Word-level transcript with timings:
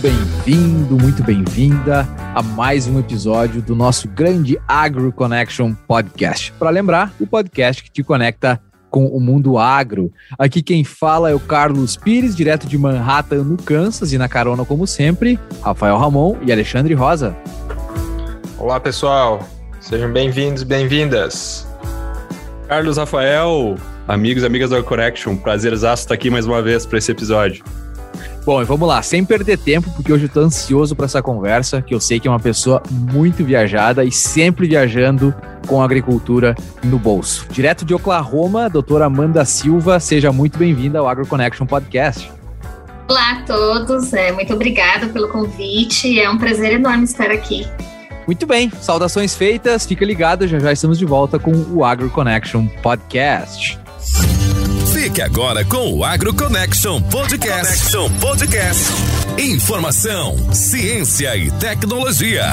bem-vindo, 0.00 0.98
muito 0.98 1.22
bem-vinda 1.22 2.08
a 2.34 2.42
mais 2.42 2.86
um 2.86 2.98
episódio 2.98 3.60
do 3.60 3.76
nosso 3.76 4.08
grande 4.08 4.58
Agro 4.66 5.12
Connection 5.12 5.74
Podcast. 5.86 6.52
Para 6.58 6.70
lembrar, 6.70 7.12
o 7.20 7.26
podcast 7.26 7.82
que 7.82 7.90
te 7.90 8.02
conecta 8.02 8.58
com 8.88 9.04
o 9.08 9.20
mundo 9.20 9.58
agro. 9.58 10.10
Aqui 10.38 10.62
quem 10.62 10.84
fala 10.84 11.30
é 11.30 11.34
o 11.34 11.40
Carlos 11.40 11.98
Pires, 11.98 12.34
direto 12.34 12.66
de 12.66 12.78
Manhattan, 12.78 13.44
no 13.44 13.58
Kansas, 13.58 14.14
e 14.14 14.16
na 14.16 14.26
carona, 14.26 14.64
como 14.64 14.86
sempre, 14.86 15.38
Rafael 15.60 15.98
Ramon 15.98 16.38
e 16.46 16.50
Alexandre 16.50 16.94
Rosa. 16.94 17.36
Olá, 18.56 18.80
pessoal. 18.80 19.46
Sejam 19.80 20.10
bem-vindos 20.10 20.62
bem-vindas. 20.62 21.68
Carlos 22.66 22.96
Rafael, 22.96 23.74
amigos 24.08 24.44
e 24.44 24.46
amigas 24.46 24.70
do 24.70 24.82
Connection, 24.82 25.36
prazerzaço 25.36 26.04
estar 26.04 26.14
aqui 26.14 26.30
mais 26.30 26.46
uma 26.46 26.62
vez 26.62 26.86
para 26.86 26.96
esse 26.96 27.12
episódio. 27.12 27.62
Bom, 28.44 28.62
e 28.62 28.64
vamos 28.64 28.88
lá, 28.88 29.02
sem 29.02 29.22
perder 29.22 29.58
tempo, 29.58 29.90
porque 29.90 30.10
hoje 30.12 30.24
eu 30.24 30.28
tô 30.28 30.40
ansioso 30.40 30.96
para 30.96 31.04
essa 31.04 31.22
conversa, 31.22 31.82
que 31.82 31.94
eu 31.94 32.00
sei 32.00 32.18
que 32.18 32.26
é 32.26 32.30
uma 32.30 32.40
pessoa 32.40 32.82
muito 32.90 33.44
viajada 33.44 34.02
e 34.02 34.10
sempre 34.10 34.66
viajando 34.66 35.34
com 35.66 35.82
a 35.82 35.84
agricultura 35.84 36.54
no 36.82 36.98
bolso. 36.98 37.46
Direto 37.50 37.84
de 37.84 37.92
Oklahoma, 37.94 38.70
doutora 38.70 39.04
Amanda 39.04 39.44
Silva, 39.44 40.00
seja 40.00 40.32
muito 40.32 40.58
bem-vinda 40.58 40.98
ao 40.98 41.06
Agro 41.06 41.26
Connection 41.26 41.66
Podcast. 41.66 42.32
Olá 43.08 43.32
a 43.32 43.42
todos, 43.42 44.12
é, 44.14 44.32
muito 44.32 44.54
obrigada 44.54 45.08
pelo 45.08 45.28
convite, 45.28 46.18
é 46.18 46.30
um 46.30 46.38
prazer 46.38 46.72
enorme 46.72 47.04
estar 47.04 47.30
aqui. 47.30 47.66
Muito 48.26 48.46
bem, 48.46 48.70
saudações 48.80 49.34
feitas, 49.34 49.84
fica 49.84 50.04
ligado, 50.04 50.46
já 50.46 50.58
já 50.58 50.72
estamos 50.72 50.98
de 50.98 51.04
volta 51.04 51.38
com 51.38 51.52
o 51.74 51.84
Agro 51.84 52.08
Connection 52.08 52.66
Podcast. 52.82 53.78
Fique 55.10 55.22
agora 55.22 55.64
com 55.64 55.92
o 55.92 56.04
Agro 56.04 56.32
Connection 56.32 57.02
Podcast. 57.02 57.90
Connection 57.90 58.20
Podcast. 58.20 58.84
Informação, 59.40 60.54
ciência 60.54 61.36
e 61.36 61.50
tecnologia. 61.50 62.44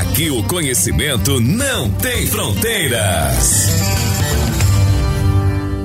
Aqui 0.00 0.30
o 0.30 0.42
conhecimento 0.44 1.38
não 1.38 1.90
tem 1.90 2.26
fronteiras. 2.26 3.68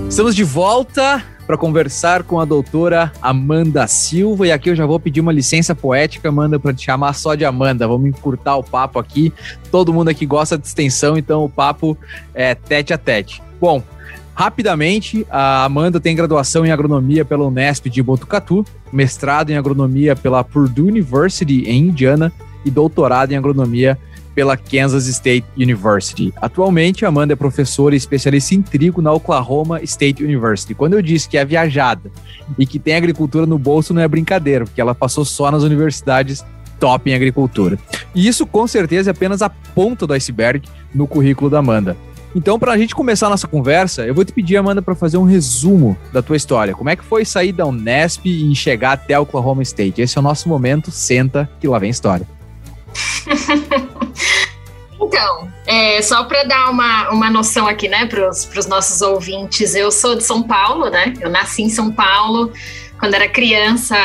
Estamos 0.07 0.33
de 0.33 0.45
volta 0.45 1.21
para 1.45 1.57
conversar 1.57 2.23
com 2.23 2.39
a 2.39 2.45
doutora 2.45 3.11
Amanda 3.21 3.85
Silva. 3.85 4.47
E 4.47 4.51
aqui 4.53 4.69
eu 4.69 4.77
já 4.77 4.85
vou 4.85 5.01
pedir 5.01 5.19
uma 5.19 5.33
licença 5.33 5.75
poética, 5.75 6.29
Amanda, 6.29 6.57
para 6.57 6.73
te 6.73 6.85
chamar 6.85 7.15
só 7.15 7.35
de 7.35 7.43
Amanda. 7.43 7.85
Vamos 7.85 8.07
encurtar 8.07 8.55
o 8.55 8.63
papo 8.63 8.97
aqui. 8.97 9.33
Todo 9.69 9.91
mundo 9.91 10.07
aqui 10.07 10.25
gosta 10.25 10.57
de 10.57 10.65
extensão, 10.65 11.17
então 11.17 11.43
o 11.43 11.49
papo 11.49 11.97
é 12.33 12.55
tete 12.55 12.93
a 12.93 12.97
tete. 12.97 13.43
Bom, 13.59 13.83
Rapidamente, 14.35 15.25
a 15.29 15.63
Amanda 15.63 15.99
tem 15.99 16.15
graduação 16.15 16.65
em 16.65 16.71
agronomia 16.71 17.23
pela 17.23 17.45
Unesp 17.45 17.87
de 17.87 18.01
Botucatu, 18.01 18.65
mestrado 18.91 19.51
em 19.51 19.57
agronomia 19.57 20.15
pela 20.15 20.43
Purdue 20.43 20.89
University 20.89 21.63
em 21.67 21.89
Indiana 21.89 22.33
e 22.65 22.71
doutorado 22.71 23.31
em 23.31 23.37
agronomia 23.37 23.97
pela 24.33 24.57
Kansas 24.57 25.05
State 25.05 25.45
University. 25.55 26.33
Atualmente, 26.41 27.05
Amanda 27.05 27.33
é 27.33 27.35
professora 27.35 27.93
e 27.93 27.97
especialista 27.97 28.55
em 28.55 28.61
trigo 28.61 29.01
na 29.01 29.11
Oklahoma 29.11 29.81
State 29.83 30.23
University. 30.23 30.73
Quando 30.73 30.93
eu 30.93 31.01
disse 31.01 31.29
que 31.29 31.37
é 31.37 31.45
viajada 31.45 32.11
e 32.57 32.65
que 32.65 32.79
tem 32.79 32.95
agricultura 32.95 33.45
no 33.45 33.59
bolso, 33.59 33.93
não 33.93 34.01
é 34.01 34.07
brincadeira, 34.07 34.65
porque 34.65 34.81
ela 34.81 34.95
passou 34.95 35.23
só 35.23 35.51
nas 35.51 35.61
universidades 35.61 36.43
top 36.79 37.09
em 37.09 37.13
agricultura. 37.13 37.77
E 38.15 38.27
isso, 38.27 38.45
com 38.47 38.65
certeza, 38.65 39.09
é 39.09 39.11
apenas 39.11 39.41
a 39.43 39.49
ponta 39.49 40.07
do 40.07 40.13
iceberg 40.13 40.67
no 40.93 41.07
currículo 41.07 41.49
da 41.49 41.59
Amanda. 41.59 41.95
Então, 42.35 42.57
para 42.57 42.73
a 42.73 42.77
gente 42.77 42.95
começar 42.95 43.27
a 43.27 43.29
nossa 43.29 43.47
conversa, 43.47 44.05
eu 44.05 44.13
vou 44.13 44.25
te 44.25 44.33
pedir, 44.33 44.57
Amanda, 44.57 44.81
para 44.81 44.95
fazer 44.95 45.17
um 45.17 45.23
resumo 45.23 45.95
da 46.11 46.21
tua 46.21 46.35
história. 46.35 46.73
Como 46.73 46.89
é 46.89 46.95
que 46.95 47.03
foi 47.03 47.23
sair 47.23 47.51
da 47.51 47.65
Unesp 47.65 48.25
e 48.25 48.55
chegar 48.55 48.93
até 48.93 49.17
Oklahoma 49.19 49.61
State? 49.61 50.01
Esse 50.01 50.17
é 50.17 50.21
o 50.21 50.23
nosso 50.23 50.49
momento. 50.49 50.89
Senta 50.89 51.49
que 51.59 51.67
lá 51.67 51.77
vem 51.77 51.91
história. 51.91 52.27
então, 54.99 55.47
é, 55.67 56.01
só 56.01 56.23
para 56.23 56.43
dar 56.43 56.71
uma, 56.71 57.09
uma 57.11 57.29
noção 57.29 57.67
aqui, 57.67 57.87
né, 57.87 58.07
para 58.07 58.29
os 58.29 58.65
nossos 58.67 59.01
ouvintes, 59.01 59.75
eu 59.75 59.91
sou 59.91 60.15
de 60.15 60.23
São 60.23 60.41
Paulo, 60.41 60.89
né? 60.89 61.13
Eu 61.21 61.29
nasci 61.29 61.61
em 61.61 61.69
São 61.69 61.91
Paulo. 61.91 62.51
Quando 62.99 63.13
era 63.13 63.27
criança, 63.27 63.95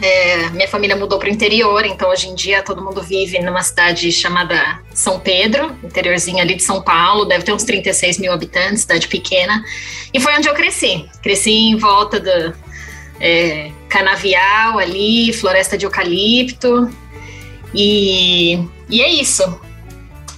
é, 0.00 0.50
minha 0.50 0.68
família 0.68 0.94
mudou 0.94 1.18
para 1.18 1.28
o 1.28 1.32
interior, 1.32 1.84
então 1.84 2.08
hoje 2.10 2.28
em 2.28 2.34
dia 2.34 2.62
todo 2.62 2.82
mundo 2.82 3.02
vive 3.02 3.40
numa 3.40 3.62
cidade 3.62 4.12
chamada 4.12 4.80
São 4.94 5.18
Pedro, 5.18 5.76
interiorzinho 5.82 6.38
ali 6.38 6.54
de 6.54 6.62
São 6.62 6.80
Paulo, 6.80 7.24
deve 7.24 7.44
ter 7.44 7.52
uns 7.52 7.64
36 7.64 8.18
mil 8.18 8.32
habitantes, 8.32 8.82
cidade 8.82 9.08
pequena. 9.08 9.62
E 10.14 10.20
foi 10.20 10.36
onde 10.36 10.48
eu 10.48 10.54
cresci. 10.54 11.08
Cresci 11.22 11.50
em 11.50 11.76
volta 11.76 12.20
do 12.20 12.54
é, 13.20 13.72
canavial 13.88 14.78
ali, 14.78 15.32
floresta 15.32 15.76
de 15.76 15.84
eucalipto. 15.84 16.88
E, 17.74 18.64
e 18.88 19.02
é 19.02 19.10
isso. 19.10 19.60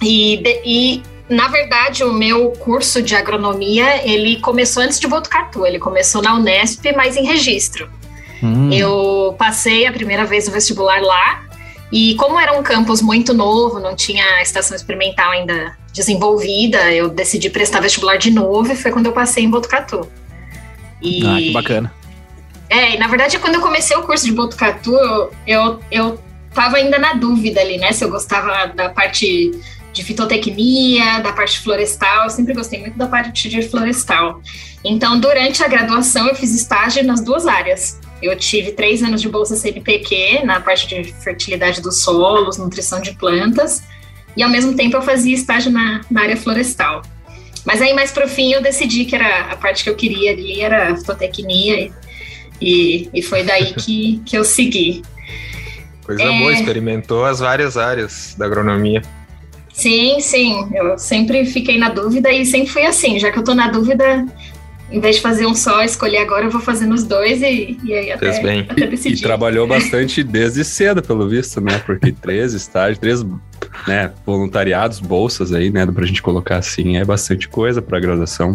E, 0.01 0.37
de, 0.37 0.61
e 0.65 1.03
na 1.29 1.47
verdade, 1.47 2.03
o 2.03 2.11
meu 2.11 2.51
curso 2.51 3.01
de 3.01 3.15
agronomia, 3.15 4.05
ele 4.05 4.37
começou 4.37 4.81
antes 4.83 4.99
de 4.99 5.07
Botucatu, 5.07 5.65
ele 5.65 5.79
começou 5.79 6.21
na 6.21 6.35
Unesp, 6.35 6.83
mas 6.95 7.15
em 7.15 7.23
registro. 7.23 8.00
Hum. 8.41 8.71
Eu 8.71 9.35
passei 9.37 9.85
a 9.85 9.91
primeira 9.91 10.25
vez 10.25 10.47
no 10.47 10.53
vestibular 10.53 11.01
lá, 11.01 11.43
e 11.91 12.15
como 12.15 12.39
era 12.39 12.57
um 12.57 12.63
campus 12.63 13.01
muito 13.01 13.33
novo, 13.33 13.79
não 13.79 13.95
tinha 13.95 14.23
a 14.35 14.41
estação 14.41 14.75
experimental 14.75 15.31
ainda 15.31 15.77
desenvolvida, 15.93 16.91
eu 16.93 17.09
decidi 17.09 17.49
prestar 17.49 17.81
vestibular 17.81 18.15
de 18.15 18.31
novo 18.31 18.71
e 18.71 18.75
foi 18.75 18.91
quando 18.91 19.07
eu 19.07 19.11
passei 19.11 19.43
em 19.43 19.49
Botucatu. 19.49 20.07
E... 21.01 21.25
Ah, 21.25 21.37
que 21.37 21.51
bacana. 21.51 21.93
É, 22.69 22.95
e 22.95 22.97
na 22.97 23.07
verdade, 23.07 23.37
quando 23.39 23.55
eu 23.55 23.61
comecei 23.61 23.95
o 23.97 24.03
curso 24.03 24.25
de 24.25 24.31
Botucatu, 24.31 24.95
eu, 25.45 25.79
eu 25.91 26.17
tava 26.53 26.77
ainda 26.77 26.97
na 26.97 27.13
dúvida 27.13 27.59
ali, 27.59 27.77
né? 27.77 27.91
Se 27.91 28.05
eu 28.05 28.09
gostava 28.09 28.67
da 28.67 28.89
parte 28.89 29.51
de 29.91 30.03
fitotecnia, 30.03 31.19
da 31.19 31.33
parte 31.33 31.59
florestal, 31.59 32.23
eu 32.23 32.29
sempre 32.29 32.53
gostei 32.53 32.79
muito 32.79 32.97
da 32.97 33.07
parte 33.07 33.49
de 33.49 33.61
florestal. 33.63 34.41
Então, 34.83 35.19
durante 35.19 35.61
a 35.61 35.67
graduação, 35.67 36.27
eu 36.27 36.35
fiz 36.35 36.55
estágio 36.55 37.03
nas 37.03 37.21
duas 37.21 37.45
áreas. 37.45 37.99
Eu 38.21 38.35
tive 38.37 38.71
três 38.71 39.01
anos 39.01 39.21
de 39.21 39.27
bolsa 39.27 39.55
CNPq 39.55 40.45
na 40.45 40.59
parte 40.59 40.87
de 40.87 41.11
fertilidade 41.13 41.81
dos 41.81 42.01
solos, 42.01 42.57
nutrição 42.57 43.01
de 43.01 43.13
plantas, 43.13 43.83
e 44.35 44.43
ao 44.43 44.49
mesmo 44.49 44.75
tempo 44.75 44.95
eu 44.95 45.01
fazia 45.01 45.33
estágio 45.33 45.71
na, 45.71 46.01
na 46.09 46.21
área 46.21 46.37
florestal. 46.37 47.01
Mas 47.65 47.81
aí 47.81 47.93
mais 47.93 48.11
pro 48.11 48.27
fim 48.27 48.53
eu 48.53 48.61
decidi 48.61 49.05
que 49.05 49.15
era 49.15 49.51
a 49.51 49.55
parte 49.55 49.83
que 49.83 49.89
eu 49.89 49.95
queria 49.95 50.31
ali, 50.31 50.61
era 50.61 50.91
a 50.91 50.97
fitotecnia, 50.97 51.91
e, 52.61 53.09
e 53.13 53.21
foi 53.21 53.43
daí 53.43 53.73
que, 53.75 54.21
que 54.25 54.37
eu 54.37 54.43
segui. 54.43 55.01
Coisa 56.05 56.23
é... 56.23 56.39
boa, 56.39 56.53
experimentou 56.53 57.25
as 57.25 57.39
várias 57.39 57.77
áreas 57.77 58.35
da 58.37 58.45
agronomia. 58.45 59.01
Sim, 59.73 60.19
sim, 60.19 60.69
eu 60.73 60.97
sempre 60.97 61.45
fiquei 61.45 61.77
na 61.77 61.89
dúvida 61.89 62.31
e 62.31 62.45
sempre 62.45 62.69
fui 62.69 62.85
assim, 62.85 63.17
já 63.17 63.31
que 63.31 63.39
eu 63.39 63.43
tô 63.43 63.55
na 63.55 63.69
dúvida, 63.69 64.25
em 64.91 64.99
vez 64.99 65.15
de 65.15 65.21
fazer 65.21 65.45
um 65.45 65.55
só, 65.55 65.83
escolher 65.83 66.17
agora, 66.17 66.45
eu 66.45 66.51
vou 66.51 66.61
fazer 66.61 66.85
nos 66.85 67.03
dois 67.03 67.41
e, 67.41 67.79
e 67.83 67.93
aí 67.93 68.11
até, 68.11 68.41
bem. 68.41 68.67
até 68.69 68.87
decidir. 68.87 69.15
E, 69.15 69.19
e, 69.19 69.21
trabalhou 69.21 69.65
bastante 69.65 70.21
desde 70.21 70.65
cedo, 70.65 71.01
pelo 71.01 71.27
visto, 71.29 71.61
né? 71.61 71.79
Porque 71.85 72.11
três 72.11 72.53
estágios, 72.53 72.99
três 72.99 73.23
né, 73.87 74.11
voluntariados, 74.25 74.99
bolsas 74.99 75.53
aí, 75.53 75.71
né? 75.71 75.85
Pra 75.85 76.05
gente 76.05 76.21
colocar 76.21 76.57
assim, 76.57 76.97
é 76.97 77.05
bastante 77.05 77.47
coisa 77.47 77.81
para 77.81 77.99
graduação. 77.99 78.53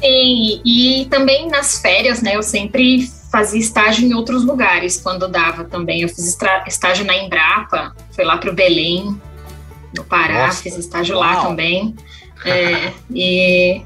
Sim, 0.00 0.60
e 0.64 1.06
também 1.08 1.48
nas 1.48 1.80
férias, 1.80 2.20
né? 2.20 2.36
Eu 2.36 2.42
sempre 2.42 3.08
fazia 3.30 3.60
estágio 3.60 4.06
em 4.06 4.14
outros 4.14 4.44
lugares 4.44 5.00
quando 5.00 5.28
dava 5.28 5.64
também. 5.64 6.02
Eu 6.02 6.08
fiz 6.08 6.36
estágio 6.66 7.04
na 7.04 7.16
Embrapa, 7.16 7.94
foi 8.10 8.24
lá 8.24 8.36
para 8.36 8.50
o 8.50 8.54
Belém, 8.54 9.20
no 9.96 10.04
Pará, 10.04 10.46
Nossa. 10.46 10.62
fiz 10.62 10.76
estágio 10.76 11.16
Uau. 11.16 11.24
lá 11.24 11.42
também. 11.42 11.94
É, 12.44 12.92
e 13.14 13.82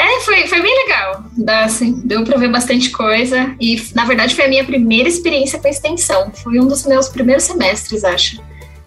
é, 0.00 0.20
foi, 0.20 0.46
foi 0.46 0.62
bem 0.62 0.74
legal. 0.84 1.24
Dá, 1.36 1.64
assim, 1.64 2.00
deu 2.04 2.24
para 2.24 2.38
ver 2.38 2.48
bastante 2.50 2.90
coisa. 2.90 3.54
E, 3.60 3.82
na 3.94 4.04
verdade, 4.04 4.34
foi 4.34 4.46
a 4.46 4.48
minha 4.48 4.64
primeira 4.64 5.08
experiência 5.08 5.58
com 5.58 5.68
extensão. 5.68 6.32
Foi 6.32 6.58
um 6.58 6.66
dos 6.66 6.86
meus 6.86 7.08
primeiros 7.08 7.44
semestres, 7.44 8.02
acho, 8.02 8.42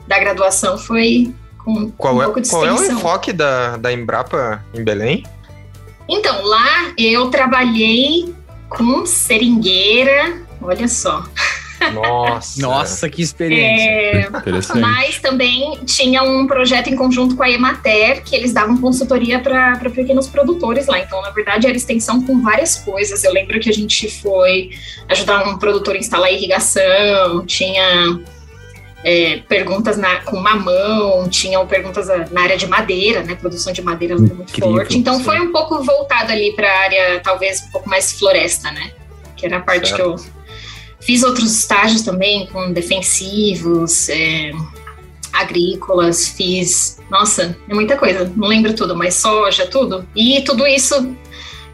da 0.07 0.17
graduação. 0.19 0.77
Foi 0.77 1.33
com 1.63 1.91
qual 1.91 2.15
um 2.15 2.21
é, 2.21 2.25
pouco 2.25 2.41
de 2.41 2.49
Qual 2.49 2.65
extensão. 2.65 2.85
é 2.85 2.89
o 2.89 2.97
enfoque 2.97 3.31
da, 3.31 3.77
da 3.77 3.93
Embrapa 3.93 4.65
em 4.73 4.83
Belém? 4.83 5.23
Então, 6.09 6.43
lá 6.43 6.93
eu 6.97 7.29
trabalhei 7.29 8.33
com 8.67 9.05
seringueira, 9.05 10.41
olha 10.61 10.87
só. 10.87 11.23
Nossa. 11.91 12.61
Nossa, 12.61 13.09
que 13.09 13.21
experiência. 13.21 13.89
É, 13.89 14.29
mas 14.79 15.19
também 15.19 15.79
tinha 15.85 16.23
um 16.23 16.47
projeto 16.47 16.87
em 16.87 16.95
conjunto 16.95 17.35
com 17.35 17.43
a 17.43 17.49
Emater, 17.49 18.23
que 18.23 18.35
eles 18.35 18.53
davam 18.53 18.77
consultoria 18.77 19.39
para 19.39 19.77
pequenos 19.89 20.27
produtores 20.27 20.87
lá. 20.87 20.99
Então, 20.99 21.21
na 21.21 21.31
verdade, 21.31 21.67
era 21.67 21.75
extensão 21.75 22.21
com 22.23 22.41
várias 22.41 22.77
coisas. 22.77 23.23
Eu 23.23 23.33
lembro 23.33 23.59
que 23.59 23.69
a 23.69 23.73
gente 23.73 24.09
foi 24.21 24.71
ajudar 25.09 25.47
um 25.47 25.57
produtor 25.57 25.95
a 25.95 25.99
instalar 25.99 26.31
irrigação, 26.31 27.45
tinha 27.45 28.19
é, 29.03 29.37
perguntas 29.49 29.97
na, 29.97 30.21
com 30.21 30.39
mamão, 30.39 31.27
tinham 31.29 31.67
perguntas 31.67 32.07
na 32.31 32.41
área 32.41 32.57
de 32.57 32.65
madeira, 32.67 33.21
né? 33.21 33.35
Produção 33.35 33.73
de 33.73 33.81
madeira 33.81 34.15
muito 34.15 34.43
Incrível, 34.43 34.75
forte. 34.75 34.97
Então 34.97 35.17
sim. 35.17 35.23
foi 35.23 35.39
um 35.39 35.51
pouco 35.51 35.83
voltado 35.83 36.31
ali 36.31 36.53
para 36.55 36.67
a 36.67 36.79
área, 36.79 37.19
talvez, 37.19 37.61
um 37.67 37.71
pouco 37.71 37.89
mais 37.89 38.13
floresta, 38.13 38.71
né? 38.71 38.91
Que 39.35 39.45
era 39.45 39.57
a 39.57 39.61
parte 39.61 39.89
certo. 39.89 40.01
que 40.01 40.01
eu 40.01 40.42
fiz 41.05 41.23
outros 41.23 41.55
estágios 41.55 42.01
também 42.01 42.47
com 42.47 42.71
defensivos, 42.71 44.09
é, 44.09 44.51
agrícolas, 45.31 46.27
fiz. 46.29 46.99
Nossa, 47.09 47.57
é 47.67 47.73
muita 47.73 47.97
coisa, 47.97 48.31
não 48.35 48.47
lembro 48.47 48.73
tudo, 48.73 48.95
mas 48.95 49.15
soja, 49.15 49.65
tudo. 49.65 50.07
E 50.15 50.41
tudo 50.41 50.65
isso 50.67 51.15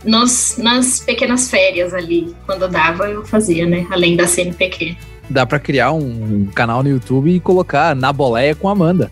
nos, 0.04 0.58
nas 0.58 1.00
pequenas 1.00 1.50
férias 1.50 1.94
ali, 1.94 2.34
quando 2.46 2.68
dava, 2.68 3.10
eu 3.10 3.26
fazia, 3.26 3.66
né? 3.66 3.86
Além 3.90 4.16
da 4.16 4.28
CNPq. 4.28 4.98
Dá 5.30 5.46
pra 5.46 5.60
criar 5.60 5.92
um 5.92 6.48
canal 6.56 6.81
no 6.81 6.90
YouTube 6.90 7.30
e 7.30 7.40
colocar 7.40 7.96
na 7.96 8.12
boleia 8.12 8.56
com 8.56 8.68
Amanda. 8.68 9.12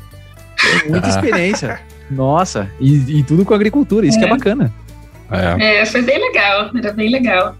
Tem 0.81 0.89
muita 0.89 1.09
experiência. 1.09 1.79
Nossa, 2.09 2.71
e, 2.79 3.19
e, 3.19 3.23
tudo 3.23 3.43
com 3.43 3.53
agricultura, 3.53 4.07
isso 4.07 4.17
é. 4.17 4.21
que 4.21 4.25
é 4.25 4.29
bacana. 4.29 4.73
É. 5.29 5.81
é, 5.81 5.85
foi 5.85 6.01
bem 6.01 6.17
legal, 6.17 6.71
era 6.75 6.93
bem 6.93 7.09
legal. 7.09 7.55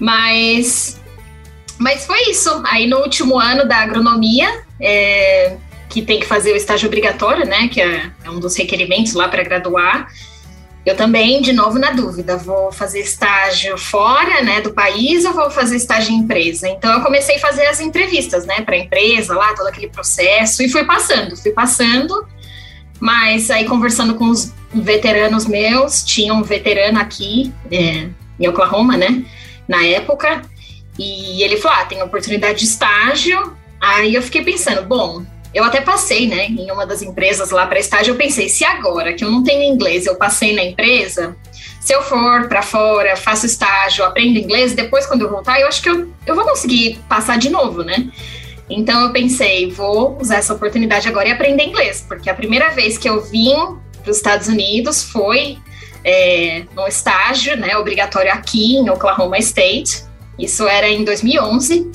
Mas, 0.00 1.00
mas 1.82 2.06
foi 2.06 2.30
isso. 2.30 2.62
Aí 2.64 2.86
no 2.86 2.98
último 2.98 3.38
ano 3.38 3.66
da 3.66 3.78
agronomia, 3.78 4.62
é, 4.80 5.56
que 5.88 6.00
tem 6.00 6.20
que 6.20 6.26
fazer 6.26 6.52
o 6.52 6.56
estágio 6.56 6.86
obrigatório, 6.86 7.44
né? 7.44 7.68
Que 7.68 7.80
é, 7.82 8.10
é 8.24 8.30
um 8.30 8.38
dos 8.38 8.56
requerimentos 8.56 9.12
lá 9.14 9.28
para 9.28 9.42
graduar. 9.42 10.08
Eu 10.86 10.96
também, 10.96 11.40
de 11.40 11.52
novo, 11.52 11.78
na 11.78 11.90
dúvida, 11.92 12.36
vou 12.36 12.72
fazer 12.72 13.00
estágio 13.00 13.78
fora, 13.78 14.42
né, 14.42 14.60
do 14.60 14.72
país 14.72 15.24
ou 15.24 15.32
vou 15.32 15.48
fazer 15.48 15.76
estágio 15.76 16.12
em 16.12 16.18
empresa? 16.18 16.68
Então, 16.68 16.92
eu 16.92 17.00
comecei 17.02 17.36
a 17.36 17.38
fazer 17.38 17.66
as 17.66 17.78
entrevistas, 17.78 18.44
né, 18.44 18.62
para 18.62 18.74
a 18.74 18.78
empresa 18.78 19.32
lá, 19.32 19.54
todo 19.54 19.68
aquele 19.68 19.88
processo, 19.88 20.60
e 20.60 20.68
fui 20.68 20.84
passando, 20.84 21.36
fui 21.36 21.52
passando, 21.52 22.26
mas 22.98 23.48
aí 23.48 23.64
conversando 23.64 24.16
com 24.16 24.28
os 24.28 24.52
veteranos 24.74 25.46
meus, 25.46 26.02
tinha 26.02 26.34
um 26.34 26.42
veterano 26.42 26.98
aqui 26.98 27.52
é, 27.70 28.08
em 28.40 28.48
Oklahoma, 28.48 28.96
né, 28.96 29.24
na 29.68 29.84
época, 29.84 30.42
e 30.98 31.42
ele 31.42 31.56
falou: 31.56 31.78
ah, 31.78 31.84
tem 31.84 32.02
oportunidade 32.02 32.58
de 32.60 32.64
estágio. 32.64 33.56
Aí 33.80 34.14
eu 34.14 34.22
fiquei 34.22 34.44
pensando, 34.44 34.82
bom, 34.82 35.24
eu 35.52 35.64
até 35.64 35.80
passei, 35.80 36.28
né, 36.28 36.46
em 36.46 36.70
uma 36.70 36.86
das 36.86 37.02
empresas 37.02 37.50
lá 37.50 37.66
para 37.66 37.78
estágio. 37.78 38.12
Eu 38.12 38.16
pensei, 38.16 38.48
se 38.48 38.64
agora 38.64 39.12
que 39.12 39.24
eu 39.24 39.30
não 39.30 39.42
tenho 39.42 39.62
inglês, 39.62 40.06
eu 40.06 40.14
passei 40.14 40.54
na 40.54 40.62
empresa, 40.62 41.36
se 41.80 41.92
eu 41.92 42.02
for 42.02 42.48
para 42.48 42.62
fora, 42.62 43.16
faço 43.16 43.44
estágio, 43.44 44.04
aprendo 44.04 44.38
inglês, 44.38 44.72
depois 44.72 45.04
quando 45.04 45.22
eu 45.22 45.30
voltar, 45.30 45.60
eu 45.60 45.66
acho 45.66 45.82
que 45.82 45.90
eu, 45.90 46.08
eu 46.24 46.34
vou 46.34 46.44
conseguir 46.44 47.00
passar 47.08 47.38
de 47.38 47.50
novo, 47.50 47.82
né? 47.82 48.08
Então 48.70 49.02
eu 49.02 49.12
pensei, 49.12 49.70
vou 49.70 50.16
usar 50.20 50.36
essa 50.36 50.54
oportunidade 50.54 51.08
agora 51.08 51.28
e 51.28 51.32
aprender 51.32 51.64
inglês, 51.64 52.04
porque 52.06 52.30
a 52.30 52.34
primeira 52.34 52.70
vez 52.70 52.96
que 52.96 53.08
eu 53.08 53.20
vim 53.20 53.52
para 54.00 54.10
os 54.10 54.16
Estados 54.16 54.46
Unidos 54.46 55.02
foi 55.02 55.58
é, 56.04 56.64
estágio, 56.88 57.56
né, 57.56 57.76
obrigatório 57.76 58.32
aqui 58.32 58.76
em 58.76 58.88
Oklahoma 58.88 59.38
State. 59.38 60.04
Isso 60.38 60.66
era 60.66 60.88
em 60.88 61.04
2011. 61.04 61.90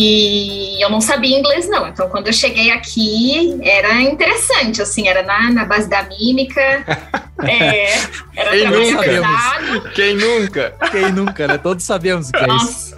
E 0.00 0.80
eu 0.80 0.88
não 0.88 1.00
sabia 1.00 1.36
inglês, 1.36 1.68
não. 1.68 1.88
Então, 1.88 2.08
quando 2.08 2.28
eu 2.28 2.32
cheguei 2.32 2.70
aqui, 2.70 3.58
era 3.62 4.00
interessante, 4.00 4.80
assim, 4.80 5.08
era 5.08 5.24
na, 5.24 5.50
na 5.50 5.64
base 5.64 5.88
da 5.88 6.04
mímica. 6.04 6.60
é, 7.42 7.94
era 8.36 8.50
Quem 8.50 8.70
nunca? 8.70 9.90
Quem 9.94 10.14
nunca? 10.14 10.74
Quem 10.92 11.12
nunca, 11.12 11.48
né? 11.48 11.58
Todos 11.58 11.84
sabemos 11.84 12.28
o 12.28 12.32
que 12.32 12.38
é 12.38 12.56
isso. 12.56 12.96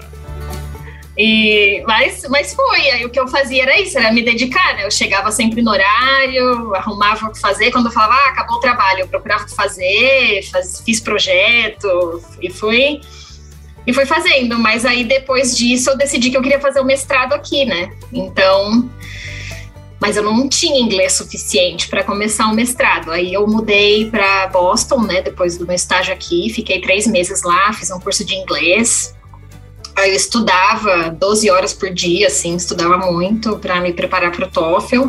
E, 1.16 1.82
mas, 1.86 2.26
mas 2.30 2.54
foi, 2.54 2.90
aí 2.90 3.04
o 3.04 3.10
que 3.10 3.20
eu 3.20 3.28
fazia 3.28 3.62
era 3.62 3.78
isso, 3.80 3.98
era 3.98 4.12
me 4.12 4.22
dedicar, 4.22 4.74
né? 4.74 4.86
Eu 4.86 4.90
chegava 4.90 5.30
sempre 5.30 5.60
no 5.60 5.70
horário, 5.70 6.74
arrumava 6.74 7.26
o 7.26 7.32
que 7.32 7.38
fazer, 7.38 7.70
quando 7.70 7.86
eu 7.86 7.92
falava, 7.92 8.14
ah, 8.14 8.28
acabou 8.28 8.56
o 8.56 8.60
trabalho, 8.60 9.00
eu 9.00 9.08
procurava 9.08 9.42
o 9.42 9.46
que 9.46 9.54
fazer, 9.54 10.42
faz, 10.50 10.80
fiz 10.80 11.00
projeto, 11.00 12.22
e 12.40 12.50
fui 12.50 13.00
e 13.86 13.92
fui 13.92 14.06
fazendo, 14.06 14.58
mas 14.58 14.84
aí 14.84 15.04
depois 15.04 15.56
disso 15.56 15.90
eu 15.90 15.96
decidi 15.96 16.30
que 16.30 16.36
eu 16.36 16.42
queria 16.42 16.60
fazer 16.60 16.80
o 16.80 16.84
mestrado 16.84 17.32
aqui, 17.32 17.64
né? 17.64 17.90
Então, 18.12 18.88
mas 20.00 20.16
eu 20.16 20.22
não 20.22 20.48
tinha 20.48 20.80
inglês 20.80 21.12
suficiente 21.12 21.88
para 21.88 22.02
começar 22.02 22.46
o 22.46 22.54
mestrado. 22.54 23.12
Aí 23.12 23.34
eu 23.34 23.46
mudei 23.46 24.10
para 24.10 24.46
Boston, 24.46 25.02
né? 25.02 25.20
Depois 25.20 25.58
do 25.58 25.66
meu 25.66 25.74
estágio 25.74 26.12
aqui, 26.12 26.50
fiquei 26.52 26.80
três 26.80 27.06
meses 27.06 27.42
lá, 27.42 27.72
fiz 27.72 27.90
um 27.90 28.00
curso 28.00 28.24
de 28.24 28.34
inglês. 28.34 29.14
Aí 29.96 30.10
eu 30.10 30.16
estudava 30.16 31.10
12 31.10 31.50
horas 31.50 31.74
por 31.74 31.90
dia, 31.90 32.28
assim, 32.28 32.56
estudava 32.56 32.96
muito 32.96 33.58
para 33.58 33.80
me 33.80 33.92
preparar 33.92 34.32
para 34.32 34.46
o 34.46 34.50
TOEFL. 34.50 35.08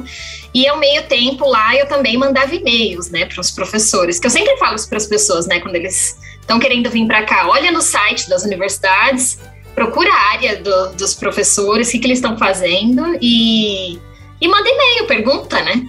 E 0.54 0.68
ao 0.68 0.78
meio 0.78 1.04
tempo 1.04 1.48
lá 1.48 1.74
eu 1.76 1.88
também 1.88 2.18
mandava 2.18 2.54
e-mails, 2.54 3.10
né, 3.10 3.26
para 3.26 3.40
os 3.40 3.52
professores, 3.52 4.20
que 4.20 4.28
eu 4.28 4.32
sempre 4.32 4.58
falo 4.58 4.76
isso 4.76 4.90
para 4.90 4.98
as 4.98 5.08
pessoas, 5.08 5.48
né, 5.48 5.62
quando 5.62 5.76
eles 5.76 6.18
estão 6.42 6.60
querendo 6.60 6.90
vir 6.90 7.08
para 7.08 7.24
cá, 7.24 7.48
olha 7.48 7.72
no 7.72 7.82
site 7.82 8.30
das 8.30 8.44
universidades, 8.44 9.40
procura 9.74 10.12
a 10.12 10.32
área 10.32 10.58
do, 10.58 10.94
dos 10.94 11.14
professores, 11.14 11.88
o 11.88 11.92
que, 11.92 12.00
que 12.00 12.08
eles 12.08 12.18
estão 12.18 12.38
fazendo 12.38 13.18
e, 13.22 13.98
e 14.40 14.48
manda 14.48 14.70
e-mail, 14.70 15.08
pergunta, 15.08 15.62
né? 15.62 15.86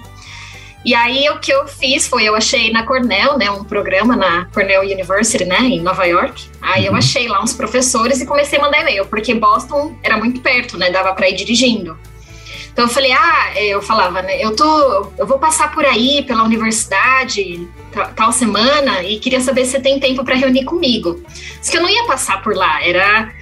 E 0.85 0.95
aí 0.95 1.29
o 1.31 1.39
que 1.39 1.53
eu 1.53 1.69
fiz 1.69 2.09
foi, 2.09 2.25
eu 2.25 2.35
achei 2.35 2.73
na 2.73 2.85
Cornell, 2.85 3.39
né, 3.39 3.49
um 3.51 3.63
programa 3.63 4.17
na 4.17 4.47
Cornell 4.47 4.83
University, 4.83 5.45
né, 5.45 5.61
em 5.61 5.81
Nova 5.81 6.05
York. 6.07 6.51
Aí 6.61 6.87
eu 6.87 6.93
uhum. 6.93 6.99
achei 6.99 7.29
lá 7.29 7.41
uns 7.41 7.53
professores 7.53 8.21
e 8.21 8.27
comecei 8.27 8.59
a 8.59 8.63
mandar 8.63 8.81
e-mail, 8.81 9.07
porque 9.07 9.33
Boston 9.33 9.97
era 10.03 10.17
muito 10.17 10.41
perto, 10.41 10.77
né, 10.77 10.91
dava 10.91 11.15
para 11.15 11.29
ir 11.29 11.37
dirigindo. 11.37 11.97
Então 12.73 12.87
eu 12.87 12.89
falei, 12.89 13.13
ah, 13.13 13.53
eu 13.61 13.81
falava, 13.81 14.23
né, 14.23 14.43
eu 14.43 14.57
tô, 14.57 15.13
eu 15.19 15.27
vou 15.27 15.39
passar 15.39 15.73
por 15.73 15.85
aí 15.85 16.23
pela 16.23 16.43
universidade 16.43 17.69
tal 18.15 18.33
semana 18.33 19.03
e 19.03 19.19
queria 19.19 19.41
saber 19.41 19.65
se 19.65 19.81
tem 19.81 20.01
tempo 20.01 20.25
para 20.25 20.35
reunir 20.35 20.65
comigo. 20.65 21.23
Diz 21.61 21.69
que 21.69 21.77
eu 21.77 21.83
não 21.83 21.89
ia 21.89 22.07
passar 22.07 22.43
por 22.43 22.55
lá, 22.55 22.83
era 22.83 23.33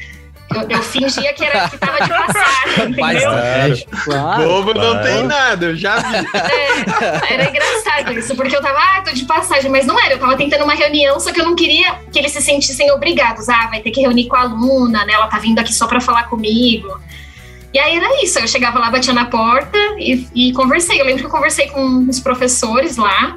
eu, 0.55 0.69
eu, 0.69 0.83
fingia 0.83 1.33
que, 1.33 1.45
era, 1.45 1.69
que 1.69 1.79
tava 1.79 2.03
de 2.03 2.09
passagem, 2.09 2.91
entendeu? 2.91 3.87
Claro, 4.05 4.49
Bobo 4.49 4.73
claro. 4.73 4.95
não 4.95 5.03
tem 5.03 5.23
nada, 5.23 5.67
eu 5.67 5.77
já 5.77 5.99
vi. 5.99 6.27
É, 6.35 7.35
era 7.35 7.49
engraçado 7.49 8.13
isso, 8.13 8.35
porque 8.35 8.57
eu 8.57 8.61
tava, 8.61 8.79
ah, 8.79 9.03
tô 9.03 9.13
de 9.13 9.25
passagem, 9.27 9.71
mas 9.71 9.87
não 9.87 9.99
era, 10.01 10.15
eu 10.15 10.19
tava 10.19 10.37
tentando 10.37 10.65
uma 10.65 10.75
reunião, 10.75 11.21
só 11.21 11.33
que 11.33 11.41
eu 11.41 11.45
não 11.45 11.55
queria 11.55 11.95
que 12.13 12.19
eles 12.19 12.33
se 12.33 12.43
sentissem 12.43 12.91
obrigados. 12.91 13.49
Ah, 13.49 13.69
vai 13.69 13.81
ter 13.81 13.93
que 13.93 14.01
reunir 14.01 14.27
com 14.27 14.35
a 14.35 14.41
aluna, 14.41 15.05
né? 15.05 15.13
Ela 15.13 15.29
tá 15.29 15.39
vindo 15.39 15.61
aqui 15.61 15.73
só 15.73 15.87
pra 15.87 16.01
falar 16.01 16.25
comigo. 16.25 17.01
E 17.73 17.79
aí 17.79 17.97
era 17.97 18.25
isso, 18.25 18.41
eu 18.41 18.49
chegava 18.49 18.81
lá, 18.81 18.91
batia 18.91 19.15
na 19.15 19.27
porta 19.27 19.79
e, 19.99 20.27
e 20.35 20.53
conversei. 20.53 21.01
Eu 21.01 21.05
lembro 21.05 21.21
que 21.21 21.27
eu 21.27 21.31
conversei 21.31 21.69
com 21.69 22.09
os 22.09 22.19
professores 22.19 22.97
lá 22.97 23.37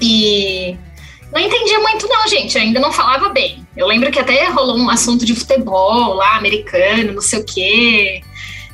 e 0.00 0.76
não 1.32 1.40
entendia 1.40 1.78
muito, 1.80 2.08
não, 2.08 2.28
gente. 2.28 2.56
Eu 2.56 2.62
ainda 2.62 2.80
não 2.80 2.92
falava 2.92 3.28
bem. 3.28 3.66
Eu 3.76 3.86
lembro 3.86 4.10
que 4.10 4.18
até 4.18 4.48
rolou 4.48 4.76
um 4.76 4.90
assunto 4.90 5.24
de 5.24 5.34
futebol 5.34 6.14
lá, 6.14 6.36
americano, 6.36 7.14
não 7.14 7.20
sei 7.20 7.40
o 7.40 7.44
quê. 7.44 8.22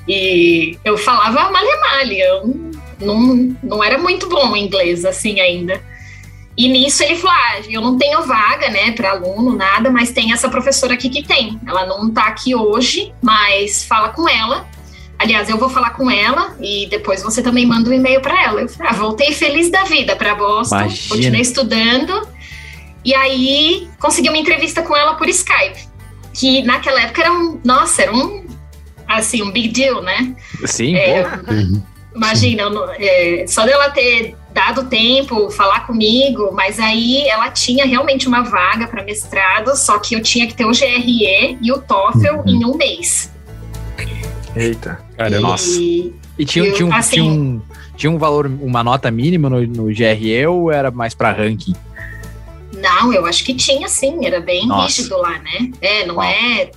E 0.08 0.78
eu 0.84 0.98
falava 0.98 1.50
malha-malha. 1.50 2.24
Eu 2.24 2.72
não, 3.00 3.56
não 3.62 3.84
era 3.84 3.98
muito 3.98 4.28
bom 4.28 4.56
inglês, 4.56 5.04
assim, 5.04 5.40
ainda. 5.40 5.82
E 6.56 6.68
nisso 6.68 7.02
ele 7.02 7.16
falou: 7.16 7.36
ah, 7.36 7.60
eu 7.68 7.80
não 7.80 7.96
tenho 7.96 8.22
vaga, 8.22 8.68
né, 8.68 8.92
para 8.92 9.12
aluno, 9.12 9.56
nada, 9.56 9.90
mas 9.90 10.12
tem 10.12 10.32
essa 10.32 10.48
professora 10.48 10.94
aqui 10.94 11.08
que 11.08 11.22
tem. 11.22 11.58
Ela 11.66 11.86
não 11.86 12.10
tá 12.10 12.24
aqui 12.24 12.54
hoje, 12.54 13.12
mas 13.22 13.84
fala 13.84 14.10
com 14.10 14.28
ela. 14.28 14.66
Aliás, 15.22 15.48
eu 15.48 15.56
vou 15.56 15.70
falar 15.70 15.90
com 15.90 16.10
ela 16.10 16.56
e 16.60 16.88
depois 16.90 17.22
você 17.22 17.40
também 17.40 17.64
manda 17.64 17.88
um 17.88 17.92
e-mail 17.92 18.20
para 18.20 18.42
ela. 18.42 18.60
Eu 18.60 18.68
falei, 18.68 18.90
ah, 18.90 18.94
voltei 18.96 19.32
feliz 19.32 19.70
da 19.70 19.84
vida 19.84 20.16
para 20.16 20.34
Boston, 20.34 20.74
Imagina. 20.74 21.08
continuei 21.14 21.40
estudando. 21.40 22.28
E 23.04 23.14
aí 23.14 23.88
consegui 24.00 24.28
uma 24.28 24.38
entrevista 24.38 24.82
com 24.82 24.96
ela 24.96 25.14
por 25.14 25.28
Skype, 25.28 25.86
que 26.34 26.64
naquela 26.64 27.02
época 27.02 27.20
era 27.22 27.32
um, 27.32 27.60
nossa, 27.64 28.02
era 28.02 28.12
um 28.12 28.44
assim, 29.06 29.42
um 29.42 29.52
big 29.52 29.68
deal, 29.68 30.02
né? 30.02 30.34
Sim, 30.66 30.96
é, 30.96 31.24
Imagina, 32.14 32.64
é, 32.98 33.44
só 33.46 33.64
dela 33.64 33.90
ter 33.90 34.34
dado 34.52 34.88
tempo, 34.88 35.50
falar 35.50 35.86
comigo, 35.86 36.50
mas 36.52 36.80
aí 36.80 37.28
ela 37.28 37.48
tinha 37.48 37.86
realmente 37.86 38.26
uma 38.26 38.42
vaga 38.42 38.88
para 38.88 39.04
mestrado, 39.04 39.76
só 39.76 40.00
que 40.00 40.16
eu 40.16 40.20
tinha 40.20 40.48
que 40.48 40.54
ter 40.54 40.64
o 40.64 40.72
GRE 40.72 41.58
e 41.62 41.72
o 41.72 41.78
TOEFL 41.78 42.38
uhum. 42.38 42.48
em 42.48 42.64
um 42.64 42.76
mês. 42.76 43.32
Eita, 44.54 45.00
cara, 45.30 45.40
nossa. 45.40 45.80
E 45.80 46.44
tinha, 46.44 46.64
eu, 46.64 46.74
tinha, 46.74 46.86
um, 46.86 46.94
assim, 46.94 47.10
tinha, 47.14 47.24
um, 47.24 47.62
tinha 47.96 48.10
um 48.10 48.18
valor, 48.18 48.46
uma 48.46 48.82
nota 48.82 49.10
mínima 49.10 49.48
no, 49.48 49.66
no 49.66 49.84
GRE 49.86 50.46
ou 50.46 50.72
era 50.72 50.90
mais 50.90 51.14
para 51.14 51.32
ranking? 51.32 51.74
Não, 52.76 53.12
eu 53.12 53.26
acho 53.26 53.44
que 53.44 53.54
tinha 53.54 53.88
sim, 53.88 54.26
era 54.26 54.40
bem 54.40 54.66
Nossa. 54.66 54.86
rígido 54.86 55.18
lá, 55.18 55.38
né? 55.38 55.70
É, 55.80 56.06
não 56.06 56.22
é, 56.22 56.70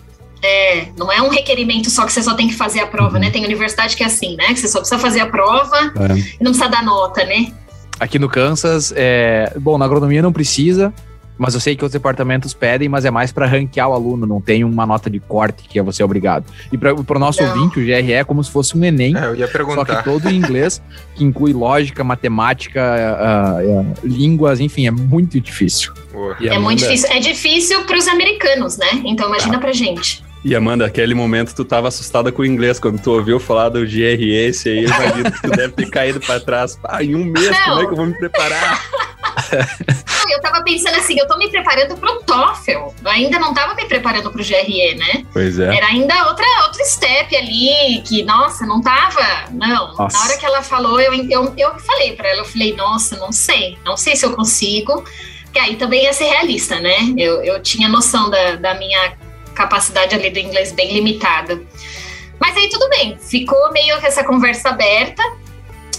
é, 0.44 0.88
não 0.98 1.12
é 1.12 1.22
um 1.22 1.30
requerimento 1.30 1.90
só 1.90 2.06
que 2.06 2.12
você 2.12 2.22
só 2.22 2.36
tem 2.36 2.48
que 2.48 2.54
fazer 2.54 2.80
a 2.80 2.88
prova, 2.88 3.16
uhum. 3.16 3.22
né? 3.22 3.32
Tem 3.32 3.44
universidade 3.44 3.96
que 3.96 4.04
é 4.04 4.06
assim, 4.06 4.36
né? 4.36 4.48
Que 4.54 4.60
você 4.60 4.68
só 4.68 4.80
precisa 4.80 5.00
fazer 5.00 5.22
a 5.22 5.28
prova 5.28 5.78
é. 5.78 6.18
e 6.40 6.44
não 6.44 6.52
precisa 6.52 6.68
dar 6.68 6.84
nota, 6.84 7.24
né? 7.26 7.52
Aqui 8.00 8.20
no 8.20 8.28
Kansas, 8.28 8.94
é, 8.96 9.54
bom, 9.58 9.78
na 9.78 9.86
agronomia 9.86 10.22
não 10.22 10.34
precisa, 10.34 10.94
mas 11.38 11.54
eu 11.54 11.60
sei 11.60 11.76
que 11.76 11.84
os 11.84 11.92
departamentos 11.92 12.54
pedem, 12.54 12.88
mas 12.88 13.06
é 13.06 13.12
mais 13.12 13.32
para 13.32 13.46
ranquear 13.46 13.90
o 13.90 13.94
aluno, 13.94 14.26
não 14.26 14.42
tem 14.42 14.64
uma 14.64 14.86
nota 14.86 15.10
de 15.10 15.20
corte 15.20 15.68
que 15.68 15.78
é 15.80 15.84
você 15.84 16.04
obrigado. 16.04 16.46
E 16.72 16.78
para 16.78 16.94
o 16.94 17.20
nosso 17.20 17.42
não. 17.42 17.50
ouvinte, 17.50 17.80
o 17.80 17.84
GRE 17.84 18.14
é 18.14 18.24
como 18.24 18.44
se 18.44 18.52
fosse 18.52 18.78
um 18.78 18.84
Enem, 18.84 19.16
é, 19.18 19.26
eu 19.26 19.36
ia 19.36 19.48
perguntar. 19.48 19.86
só 19.86 19.96
que 19.96 20.04
todo 20.04 20.30
em 20.30 20.36
inglês, 20.36 20.82
que 21.16 21.24
inclui 21.24 21.54
lógica, 21.54 22.04
matemática, 22.04 22.82
uh, 22.82 23.82
uh, 23.82 23.94
línguas, 24.04 24.60
enfim, 24.60 24.88
é 24.88 24.92
muito 24.92 25.40
difícil. 25.40 25.94
É 26.42 26.58
muito 26.58 26.80
difícil. 26.80 27.10
É 27.12 27.20
difícil 27.20 27.84
para 27.84 27.98
os 27.98 28.08
americanos, 28.08 28.78
né? 28.78 29.02
Então 29.04 29.28
imagina 29.28 29.58
ah. 29.58 29.60
para 29.60 29.74
gente. 29.74 30.24
E 30.46 30.56
Amanda, 30.56 30.86
aquele 30.86 31.16
momento 31.16 31.56
tu 31.56 31.66
tava 31.66 31.88
assustada 31.88 32.32
com 32.32 32.44
o 32.44 32.46
inglês, 32.46 32.80
quando 32.80 33.02
tu 33.02 33.12
ouviu 33.12 33.40
falar 33.40 33.70
do 33.70 33.80
GRS 33.80 34.70
aí, 34.70 34.84
eu 34.84 34.90
imagino 34.90 35.32
que 35.32 35.42
tu 35.42 35.50
deve 35.50 35.74
ter 35.74 35.90
caído 35.90 36.20
pra 36.20 36.40
trás. 36.40 36.78
Ah, 36.84 37.04
em 37.04 37.16
um 37.16 37.26
mês, 37.26 37.50
Não. 37.50 37.64
como 37.64 37.82
é 37.82 37.86
que 37.86 37.92
eu 37.92 37.96
vou 37.96 38.06
me 38.06 38.14
preparar? 38.14 38.80
Tava 40.46 40.64
pensando 40.64 40.96
assim, 40.96 41.18
eu 41.18 41.28
tô 41.28 41.40
me 41.40 41.50
preparando 41.50 41.98
pro 41.98 42.22
TOEFL. 42.22 42.94
Eu 43.04 43.10
ainda 43.10 43.40
não 43.40 43.52
tava 43.52 43.74
me 43.74 43.84
preparando 43.86 44.30
pro 44.30 44.44
GRE, 44.44 44.94
né? 44.94 45.26
Pois 45.34 45.58
é. 45.58 45.76
Era 45.76 45.88
ainda 45.88 46.28
outra, 46.28 46.46
outro 46.66 46.86
step 46.86 47.36
ali, 47.36 48.04
que, 48.06 48.22
nossa, 48.22 48.64
não 48.64 48.80
tava. 48.80 49.50
Não. 49.52 49.96
Nossa. 49.96 50.16
Na 50.16 50.24
hora 50.24 50.38
que 50.38 50.46
ela 50.46 50.62
falou, 50.62 51.02
eu, 51.02 51.16
eu, 51.32 51.52
eu 51.58 51.80
falei 51.80 52.16
pra 52.16 52.30
ela, 52.30 52.42
eu 52.42 52.46
falei, 52.46 52.76
nossa, 52.76 53.18
não 53.18 53.32
sei. 53.32 53.80
Não 53.84 53.98
sei 53.98 54.16
se 54.16 54.24
eu 54.24 54.36
consigo. 54.36 55.04
Porque 55.46 55.58
aí 55.58 55.78
também 55.78 56.04
ia 56.04 56.14
ser 56.14 56.26
realista, 56.26 56.80
né? 56.80 56.96
Eu, 57.18 57.44
eu 57.44 57.60
tinha 57.64 57.90
noção 57.90 58.30
da, 58.30 58.56
da 58.56 58.76
minha 58.76 59.14
capacidade 59.56 60.14
ali 60.14 60.30
do 60.30 60.38
inglês 60.38 60.72
bem 60.72 60.94
limitada. 60.94 61.60
Mas 62.40 62.56
aí 62.56 62.70
tudo 62.70 62.88
bem, 62.90 63.18
ficou 63.18 63.72
meio 63.72 64.00
que 64.00 64.06
essa 64.06 64.24
conversa 64.24 64.70
aberta. 64.70 65.24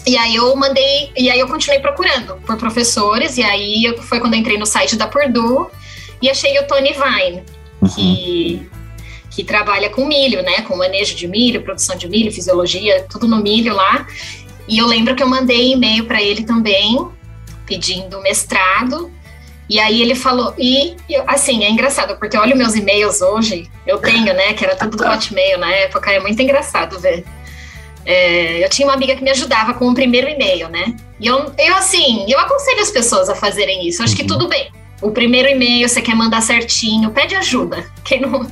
E 0.06 0.16
aí 0.16 0.36
eu 0.36 0.54
mandei, 0.54 1.10
e 1.16 1.28
aí 1.28 1.40
eu 1.40 1.48
continuei 1.48 1.80
procurando 1.80 2.36
por 2.46 2.56
professores, 2.56 3.36
e 3.36 3.42
aí 3.42 3.92
foi 4.02 4.20
quando 4.20 4.34
eu 4.34 4.40
entrei 4.40 4.56
no 4.56 4.64
site 4.64 4.94
da 4.94 5.08
Purdue 5.08 5.66
e 6.22 6.30
achei 6.30 6.56
o 6.60 6.66
Tony 6.66 6.92
Vine, 6.92 7.42
que, 7.92 8.68
que 9.30 9.42
trabalha 9.42 9.90
com 9.90 10.06
milho, 10.06 10.42
né? 10.42 10.62
Com 10.62 10.76
manejo 10.76 11.16
de 11.16 11.26
milho, 11.26 11.62
produção 11.62 11.96
de 11.96 12.08
milho, 12.08 12.30
fisiologia, 12.30 13.04
tudo 13.10 13.26
no 13.26 13.38
milho 13.38 13.74
lá. 13.74 14.06
E 14.68 14.78
eu 14.78 14.86
lembro 14.86 15.16
que 15.16 15.22
eu 15.22 15.28
mandei 15.28 15.72
e-mail 15.72 16.04
para 16.04 16.22
ele 16.22 16.44
também, 16.44 16.96
pedindo 17.66 18.20
mestrado. 18.22 19.12
E 19.68 19.80
aí 19.80 20.00
ele 20.00 20.14
falou, 20.14 20.54
e 20.56 20.96
assim, 21.26 21.64
é 21.64 21.70
engraçado, 21.70 22.16
porque 22.16 22.36
olha 22.36 22.54
meus 22.54 22.76
e-mails 22.76 23.20
hoje, 23.20 23.68
eu 23.84 23.98
tenho, 23.98 24.32
né, 24.32 24.52
que 24.52 24.64
era 24.64 24.76
tudo 24.76 24.96
do 24.96 25.02
Hotmail 25.10 25.58
na 25.58 25.68
época, 25.68 26.12
é 26.12 26.20
muito 26.20 26.40
engraçado 26.40 27.00
ver. 27.00 27.24
É, 28.06 28.64
eu 28.64 28.70
tinha 28.70 28.86
uma 28.86 28.94
amiga 28.94 29.16
que 29.16 29.22
me 29.24 29.30
ajudava 29.30 29.74
com 29.74 29.88
o 29.88 29.94
primeiro 29.94 30.28
e-mail, 30.28 30.68
né? 30.68 30.94
E 31.18 31.26
eu, 31.26 31.52
eu 31.58 31.74
assim, 31.74 32.24
eu 32.28 32.38
aconselho 32.38 32.80
as 32.80 32.90
pessoas 32.90 33.28
a 33.28 33.34
fazerem 33.34 33.86
isso. 33.86 34.02
Acho 34.02 34.14
que 34.14 34.24
tudo 34.24 34.48
bem. 34.48 34.70
O 35.02 35.10
primeiro 35.10 35.48
e-mail 35.48 35.86
você 35.88 36.00
quer 36.00 36.14
mandar 36.14 36.40
certinho, 36.40 37.10
pede 37.10 37.34
ajuda. 37.34 37.84
Quem 38.04 38.20
não, 38.20 38.48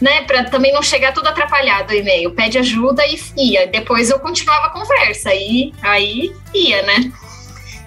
né? 0.00 0.22
Para 0.22 0.44
também 0.44 0.72
não 0.72 0.82
chegar 0.82 1.12
tudo 1.12 1.28
atrapalhado 1.28 1.92
o 1.92 1.96
e-mail, 1.96 2.32
pede 2.32 2.58
ajuda 2.58 3.02
e 3.06 3.18
ia. 3.36 3.66
Depois 3.68 4.10
eu 4.10 4.18
continuava 4.18 4.66
a 4.66 4.70
conversa 4.70 5.32
e 5.32 5.72
aí 5.80 6.34
ia, 6.52 6.82
né? 6.82 7.12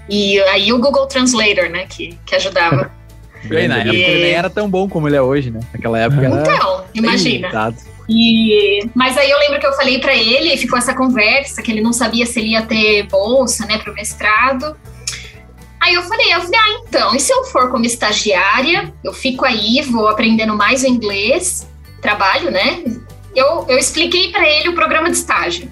E 0.10 0.40
aí 0.44 0.72
o 0.72 0.80
Google 0.80 1.06
Translator, 1.06 1.70
né? 1.70 1.86
Que, 1.86 2.18
que 2.26 2.34
ajudava. 2.34 2.92
Bem, 3.44 3.68
na 3.68 3.80
época 3.80 3.96
ele 3.96 4.24
nem 4.24 4.34
era 4.34 4.50
tão 4.50 4.70
bom 4.70 4.88
como 4.88 5.08
ele 5.08 5.18
é 5.18 5.22
hoje, 5.22 5.52
né? 5.52 5.60
Naquela 5.74 6.00
época 6.00 6.26
era. 6.26 6.42
Então, 6.42 6.86
imagina. 6.94 7.48
limitado. 7.48 7.78
E, 8.10 8.90
mas 8.96 9.16
aí 9.16 9.30
eu 9.30 9.38
lembro 9.38 9.60
que 9.60 9.68
eu 9.68 9.74
falei 9.74 10.00
pra 10.00 10.16
ele, 10.16 10.58
ficou 10.58 10.80
essa 10.80 10.96
conversa, 10.96 11.62
que 11.62 11.72
ele 11.72 11.80
não 11.80 11.94
sabia 11.94 12.26
se 12.26 12.40
ele 12.40 12.50
ia 12.50 12.64
ter 12.64 13.04
bolsa, 13.04 13.68
né, 13.68 13.78
pro 13.78 13.94
mestrado. 13.94 14.76
Aí 15.80 15.94
eu 15.94 16.02
falei, 16.02 16.34
eu 16.34 16.42
falei, 16.42 16.60
ah, 16.60 16.84
então, 16.88 17.16
e 17.16 17.20
se 17.20 17.32
eu 17.32 17.44
for 17.46 17.70
como 17.70 17.86
estagiária, 17.86 18.92
eu 19.04 19.14
fico 19.14 19.46
aí, 19.46 19.82
vou 19.84 20.08
aprendendo 20.08 20.58
mais 20.58 20.84
o 20.84 20.88
inglês, 20.88 21.68
trabalho, 22.02 22.50
né? 22.50 22.84
Eu, 23.36 23.66
eu 23.70 23.78
expliquei 23.78 24.32
pra 24.32 24.50
ele 24.50 24.70
o 24.70 24.74
programa 24.74 25.10
de 25.10 25.16
estágio, 25.16 25.72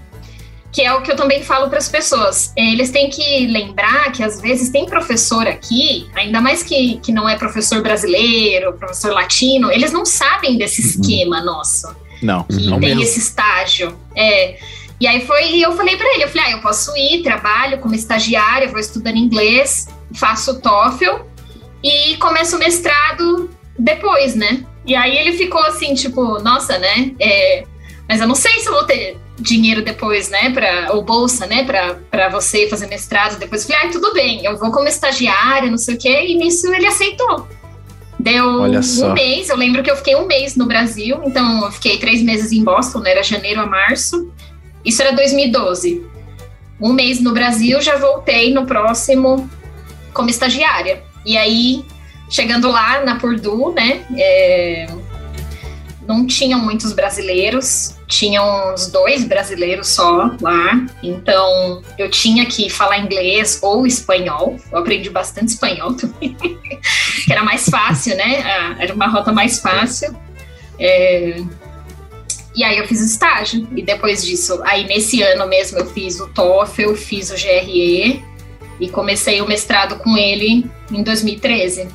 que 0.71 0.83
é 0.83 0.93
o 0.93 1.01
que 1.01 1.11
eu 1.11 1.15
também 1.15 1.43
falo 1.43 1.69
para 1.69 1.79
as 1.79 1.89
pessoas. 1.89 2.53
Eles 2.55 2.91
têm 2.91 3.09
que 3.09 3.47
lembrar 3.47 4.11
que 4.11 4.23
às 4.23 4.39
vezes 4.39 4.69
tem 4.69 4.85
professor 4.85 5.47
aqui, 5.47 6.07
ainda 6.15 6.39
mais 6.39 6.61
que, 6.61 6.99
que 6.99 7.11
não 7.11 7.27
é 7.27 7.35
professor 7.35 7.81
brasileiro, 7.81 8.73
professor 8.73 9.11
latino, 9.11 9.71
eles 9.71 9.91
não 9.91 10.05
sabem 10.05 10.55
desse 10.55 10.81
esquema 10.81 11.41
nosso 11.41 12.06
Não, 12.21 12.43
que 12.43 12.67
não 12.67 12.79
tem 12.79 12.89
mesmo. 12.89 13.03
esse 13.03 13.19
estágio. 13.19 13.97
É. 14.15 14.57
E 14.99 15.05
aí 15.05 15.25
foi, 15.25 15.51
e 15.51 15.61
eu 15.61 15.73
falei 15.73 15.95
pra 15.95 16.07
ele, 16.13 16.23
eu 16.23 16.29
falei, 16.29 16.47
ah, 16.47 16.51
eu 16.53 16.61
posso 16.61 16.95
ir, 16.97 17.21
trabalho 17.21 17.77
como 17.77 17.93
estagiária, 17.93 18.67
vou 18.67 18.79
estudando 18.79 19.15
inglês, 19.15 19.87
faço 20.15 20.53
o 20.53 20.59
TOEFL 20.59 21.21
e 21.83 22.17
começo 22.17 22.55
o 22.55 22.59
mestrado 22.59 23.49
depois, 23.77 24.33
né? 24.33 24.65
E 24.85 24.95
aí 24.95 25.15
ele 25.17 25.33
ficou 25.37 25.61
assim, 25.61 25.93
tipo, 25.93 26.39
nossa, 26.39 26.79
né? 26.79 27.11
É, 27.19 27.63
mas 28.09 28.21
eu 28.21 28.27
não 28.27 28.33
sei 28.33 28.59
se 28.59 28.67
eu 28.67 28.73
vou 28.73 28.85
ter 28.85 29.17
dinheiro 29.39 29.83
depois, 29.83 30.29
né, 30.29 30.49
pra, 30.49 30.93
ou 30.93 31.03
bolsa, 31.03 31.45
né, 31.45 31.63
pra, 31.63 31.95
pra 32.09 32.29
você 32.29 32.67
fazer 32.67 32.87
mestrado 32.87 33.37
depois. 33.37 33.61
Eu 33.61 33.75
falei, 33.75 33.89
ah, 33.89 33.91
tudo 33.91 34.13
bem, 34.13 34.43
eu 34.43 34.57
vou 34.57 34.71
como 34.71 34.87
estagiária, 34.87 35.69
não 35.69 35.77
sei 35.77 35.95
o 35.95 35.97
quê, 35.99 36.25
e 36.27 36.35
nisso 36.35 36.73
ele 36.73 36.87
aceitou. 36.87 37.47
Deu 38.19 38.63
um 38.63 39.13
mês, 39.13 39.49
eu 39.49 39.55
lembro 39.55 39.83
que 39.83 39.91
eu 39.91 39.95
fiquei 39.95 40.15
um 40.15 40.25
mês 40.25 40.55
no 40.55 40.65
Brasil, 40.65 41.21
então 41.23 41.65
eu 41.65 41.71
fiquei 41.71 41.97
três 41.97 42.21
meses 42.23 42.51
em 42.51 42.63
Boston, 42.63 42.99
né, 42.99 43.11
era 43.11 43.23
janeiro 43.23 43.61
a 43.61 43.65
março. 43.65 44.31
Isso 44.83 45.01
era 45.01 45.11
2012. 45.11 46.03
Um 46.81 46.93
mês 46.93 47.21
no 47.21 47.33
Brasil, 47.33 47.79
já 47.81 47.97
voltei 47.97 48.53
no 48.53 48.65
próximo 48.65 49.49
como 50.13 50.29
estagiária. 50.29 51.03
E 51.25 51.37
aí, 51.37 51.85
chegando 52.29 52.71
lá 52.71 53.03
na 53.03 53.19
Purdue, 53.19 53.73
né, 53.73 54.03
é, 54.17 54.87
não 56.07 56.25
tinham 56.25 56.59
muitos 56.59 56.93
brasileiros, 56.93 57.96
tinham 58.07 58.73
uns 58.73 58.87
dois 58.87 59.25
brasileiros 59.25 59.87
só 59.89 60.31
lá, 60.41 60.85
então 61.03 61.81
eu 61.97 62.09
tinha 62.09 62.45
que 62.45 62.69
falar 62.69 62.99
inglês 62.99 63.59
ou 63.61 63.85
espanhol, 63.85 64.57
eu 64.71 64.77
aprendi 64.79 65.09
bastante 65.09 65.49
espanhol 65.49 65.93
também, 65.93 66.35
que 66.39 67.31
era 67.31 67.43
mais 67.43 67.67
fácil, 67.69 68.15
né, 68.15 68.43
Ah, 68.45 68.75
era 68.79 68.93
uma 68.93 69.07
rota 69.07 69.31
mais 69.31 69.59
fácil. 69.59 70.15
É, 70.79 71.41
E 72.55 72.63
aí 72.63 72.77
eu 72.77 72.87
fiz 72.87 73.01
o 73.01 73.05
estágio, 73.05 73.67
e 73.75 73.83
depois 73.83 74.25
disso, 74.25 74.59
aí 74.63 74.85
nesse 74.87 75.21
ano 75.21 75.45
mesmo 75.47 75.77
eu 75.77 75.85
fiz 75.85 76.19
o 76.19 76.27
TOEFL, 76.29 76.95
fiz 76.95 77.29
o 77.29 77.35
GRE, 77.35 78.23
e 78.79 78.89
comecei 78.89 79.41
o 79.41 79.47
mestrado 79.47 79.97
com 79.97 80.17
ele 80.17 80.65
em 80.91 81.03
2013. 81.03 81.87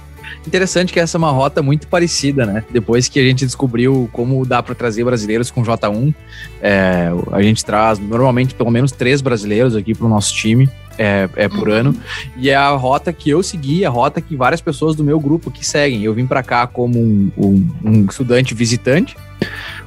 Interessante 0.47 0.93
que 0.93 0.99
essa 0.99 1.17
é 1.17 1.19
uma 1.19 1.31
rota 1.31 1.63
muito 1.63 1.87
parecida, 1.87 2.45
né? 2.45 2.65
Depois 2.71 3.09
que 3.09 3.21
a 3.21 3.23
gente 3.23 3.45
descobriu 3.47 4.09
como 4.13 4.45
dá 4.45 4.63
para 4.63 4.75
trazer 4.75 5.05
brasileiros 5.05 5.51
com 5.51 5.63
J1, 5.63 6.13
é, 6.61 7.09
a 7.31 7.41
gente 7.43 7.65
traz 7.65 7.99
normalmente 7.99 8.55
pelo 8.55 8.71
menos 8.71 8.91
três 8.91 9.21
brasileiros 9.21 9.77
aqui 9.77 9.95
para 9.95 10.07
o 10.07 10.09
nosso 10.09 10.35
time. 10.35 10.69
É, 10.99 11.27
é 11.37 11.49
por 11.49 11.69
Uhum. 11.71 11.75
ano. 11.75 11.97
E 12.37 12.51
é 12.51 12.55
a 12.55 12.69
rota 12.69 13.15
que 13.15 13.31
eu 13.31 13.43
segui, 13.43 13.83
a 13.83 13.89
rota 13.89 14.21
que 14.21 14.37
várias 14.37 14.61
pessoas 14.61 14.95
do 14.95 15.03
meu 15.03 15.19
grupo 15.19 15.51
que 15.51 15.67
seguem. 15.67 16.03
Eu 16.03 16.13
vim 16.13 16.27
para 16.27 16.43
cá 16.43 16.67
como 16.67 16.99
um, 16.99 17.33
um- 17.35 17.71
um 17.83 18.05
estudante 18.05 18.53
visitante, 18.55 19.17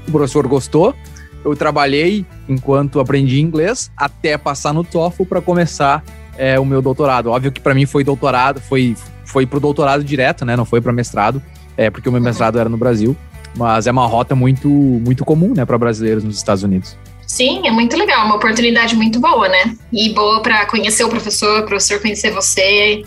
o 0.08 0.12
professor 0.12 0.48
gostou, 0.48 0.96
eu 1.46 1.56
trabalhei 1.56 2.26
enquanto 2.50 3.00
aprendi 3.00 3.40
inglês 3.40 3.92
até 3.96 4.36
passar 4.36 4.74
no 4.74 4.84
TOEFL 4.84 5.26
para 5.26 5.42
começar 5.42 6.04
é, 6.40 6.60
o 6.60 6.66
meu 6.66 6.82
doutorado. 6.82 7.30
Óbvio 7.30 7.52
que 7.52 7.62
para 7.62 7.76
mim 7.76 7.86
foi 7.86 8.04
doutorado, 8.04 8.60
foi 8.60 8.96
foi 9.26 9.46
pro 9.46 9.60
doutorado 9.60 10.04
direto, 10.04 10.46
né? 10.46 10.56
Não 10.56 10.66
foi 10.66 10.80
para 10.80 10.94
mestrado, 10.94 11.42
é 11.76 11.90
porque 11.90 12.08
o 12.08 12.12
meu 12.12 12.22
mestrado 12.22 12.60
era 12.60 12.70
no 12.70 12.78
Brasil. 12.78 13.16
Mas 13.58 13.88
é 13.88 13.92
uma 13.92 14.06
rota 14.06 14.36
muito 14.36 14.68
muito 14.68 15.24
comum, 15.24 15.54
né, 15.56 15.64
para 15.66 15.78
brasileiros 15.78 16.24
nos 16.24 16.38
Estados 16.38 16.64
Unidos. 16.64 16.98
Sim, 17.26 17.66
é 17.66 17.72
muito 17.72 17.98
legal, 17.98 18.26
uma 18.26 18.36
oportunidade 18.36 18.96
muito 18.96 19.20
boa, 19.20 19.48
né? 19.48 19.76
E 19.92 20.10
boa 20.10 20.42
para 20.42 20.66
conhecer 20.66 21.04
o 21.04 21.10
professor, 21.10 21.62
o 21.62 21.66
professor 21.66 22.00
conhecer 22.00 22.32
você, 22.32 23.04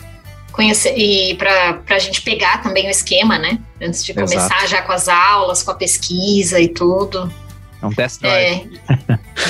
conhecer 0.50 0.96
e 0.96 1.34
para 1.37 1.82
a 1.88 1.98
gente 1.98 2.22
pegar 2.22 2.62
também 2.62 2.87
o 2.87 2.90
esquema, 2.90 3.38
né? 3.38 3.58
Antes 3.80 4.04
de 4.04 4.12
Exato. 4.12 4.32
começar 4.32 4.66
já 4.66 4.82
com 4.82 4.92
as 4.92 5.08
aulas, 5.08 5.62
com 5.62 5.70
a 5.70 5.75
pesquisa 5.75 6.58
e 6.58 6.68
tudo. 6.68 7.32
É 7.80 7.87
um 7.87 7.90
test 7.90 8.20
drive. 8.20 8.80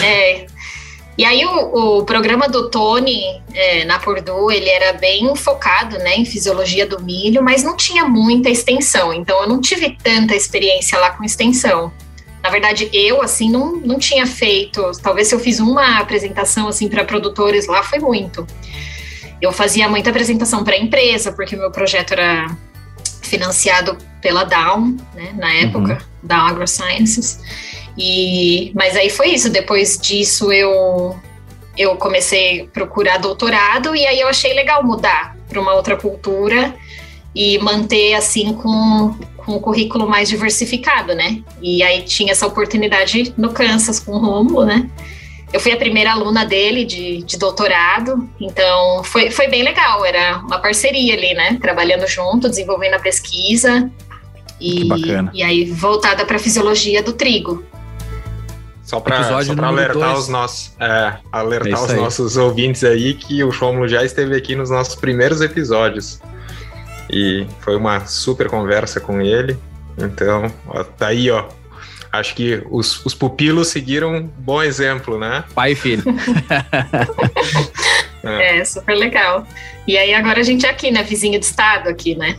É, 0.02 0.04
é. 0.04 0.46
E 1.18 1.24
aí 1.24 1.44
o, 1.44 1.98
o 1.98 2.04
programa 2.04 2.48
do 2.48 2.70
Tony 2.70 3.42
é, 3.52 3.84
na 3.84 3.98
Purdue, 3.98 4.54
ele 4.54 4.68
era 4.68 4.92
bem 4.92 5.34
focado 5.34 5.98
né, 5.98 6.16
em 6.16 6.24
fisiologia 6.24 6.86
do 6.86 7.02
milho, 7.02 7.42
mas 7.42 7.64
não 7.64 7.76
tinha 7.76 8.04
muita 8.04 8.48
extensão. 8.48 9.12
Então 9.12 9.42
eu 9.42 9.48
não 9.48 9.60
tive 9.60 9.98
tanta 10.00 10.36
experiência 10.36 10.96
lá 10.96 11.10
com 11.10 11.24
extensão. 11.24 11.92
Na 12.40 12.50
verdade, 12.50 12.88
eu, 12.92 13.20
assim, 13.20 13.50
não, 13.50 13.76
não 13.78 13.98
tinha 13.98 14.28
feito. 14.28 14.92
Talvez 15.02 15.26
se 15.26 15.34
eu 15.34 15.40
fiz 15.40 15.58
uma 15.58 15.98
apresentação, 15.98 16.68
assim, 16.68 16.88
para 16.88 17.04
produtores 17.04 17.66
lá, 17.66 17.82
foi 17.82 17.98
muito. 17.98 18.46
Eu 19.42 19.50
fazia 19.50 19.88
muita 19.88 20.10
apresentação 20.10 20.62
para 20.62 20.76
a 20.76 20.78
empresa, 20.78 21.32
porque 21.32 21.56
o 21.56 21.58
meu 21.58 21.72
projeto 21.72 22.12
era 22.12 22.46
financiado 23.22 23.98
pela 24.22 24.44
Down, 24.44 24.96
né, 25.14 25.34
na 25.36 25.52
época, 25.52 25.98
Down 26.22 26.46
AgroSciences. 26.46 27.40
E, 27.98 28.70
mas 28.74 28.96
aí 28.96 29.10
foi 29.10 29.30
isso. 29.30 29.50
Depois 29.50 29.98
disso, 29.98 30.52
eu, 30.52 31.16
eu 31.76 31.96
comecei 31.96 32.62
a 32.62 32.66
procurar 32.66 33.18
doutorado, 33.18 33.94
e 33.96 34.06
aí 34.06 34.20
eu 34.20 34.28
achei 34.28 34.54
legal 34.54 34.84
mudar 34.84 35.36
para 35.48 35.60
uma 35.60 35.74
outra 35.74 35.96
cultura 35.96 36.74
e 37.34 37.58
manter, 37.58 38.14
assim, 38.14 38.52
com 38.52 39.14
com 39.48 39.56
um 39.56 39.60
currículo 39.60 40.06
mais 40.06 40.28
diversificado, 40.28 41.14
né? 41.14 41.42
E 41.62 41.82
aí 41.82 42.02
tinha 42.02 42.32
essa 42.32 42.46
oportunidade 42.46 43.32
no 43.34 43.50
Kansas 43.50 43.98
com 43.98 44.12
o 44.12 44.18
Romulo, 44.18 44.66
né? 44.66 44.90
Eu 45.50 45.58
fui 45.58 45.72
a 45.72 45.76
primeira 45.78 46.12
aluna 46.12 46.44
dele 46.44 46.84
de, 46.84 47.22
de 47.22 47.38
doutorado, 47.38 48.28
então 48.38 49.02
foi, 49.02 49.30
foi 49.30 49.48
bem 49.48 49.62
legal, 49.62 50.04
era 50.04 50.40
uma 50.40 50.58
parceria 50.58 51.14
ali, 51.14 51.32
né? 51.32 51.56
Trabalhando 51.58 52.06
junto, 52.06 52.46
desenvolvendo 52.46 52.94
a 52.94 52.98
pesquisa. 52.98 53.90
E, 54.60 54.86
e 55.32 55.42
aí 55.42 55.64
voltada 55.64 56.26
para 56.26 56.36
a 56.36 56.38
fisiologia 56.38 57.02
do 57.02 57.14
trigo. 57.14 57.64
Só 58.88 59.00
para 59.00 59.18
alertar 59.68 60.12
dois. 60.12 60.18
os 60.20 60.28
nossos, 60.28 60.72
é, 60.80 60.86
É 60.86 61.18
alertar 61.30 61.72
isso 61.74 61.84
os 61.84 61.90
aí. 61.90 61.96
nossos 62.00 62.36
ouvintes 62.38 62.82
aí 62.84 63.12
que 63.12 63.44
o 63.44 63.50
Romulo 63.50 63.86
já 63.86 64.02
esteve 64.02 64.34
aqui 64.34 64.56
nos 64.56 64.70
nossos 64.70 64.94
primeiros 64.94 65.42
episódios. 65.42 66.22
E 67.10 67.46
foi 67.60 67.76
uma 67.76 68.06
super 68.06 68.48
conversa 68.48 68.98
com 68.98 69.20
ele. 69.20 69.58
Então, 69.98 70.50
ó, 70.66 70.82
tá 70.84 71.08
aí, 71.08 71.30
ó. 71.30 71.44
Acho 72.10 72.34
que 72.34 72.62
os, 72.70 73.04
os 73.04 73.12
pupilos 73.14 73.68
seguiram 73.68 74.14
um 74.14 74.22
bom 74.22 74.62
exemplo, 74.62 75.18
né? 75.18 75.44
Pai 75.54 75.72
e 75.72 75.74
filho. 75.74 76.02
É, 78.24 78.64
super 78.64 78.94
legal. 78.96 79.46
E 79.86 79.96
aí 79.96 80.12
agora 80.12 80.40
a 80.40 80.42
gente 80.42 80.66
é 80.66 80.70
aqui, 80.70 80.90
né? 80.90 81.02
Vizinho 81.02 81.38
de 81.38 81.46
estado 81.46 81.88
aqui, 81.88 82.16
né? 82.16 82.36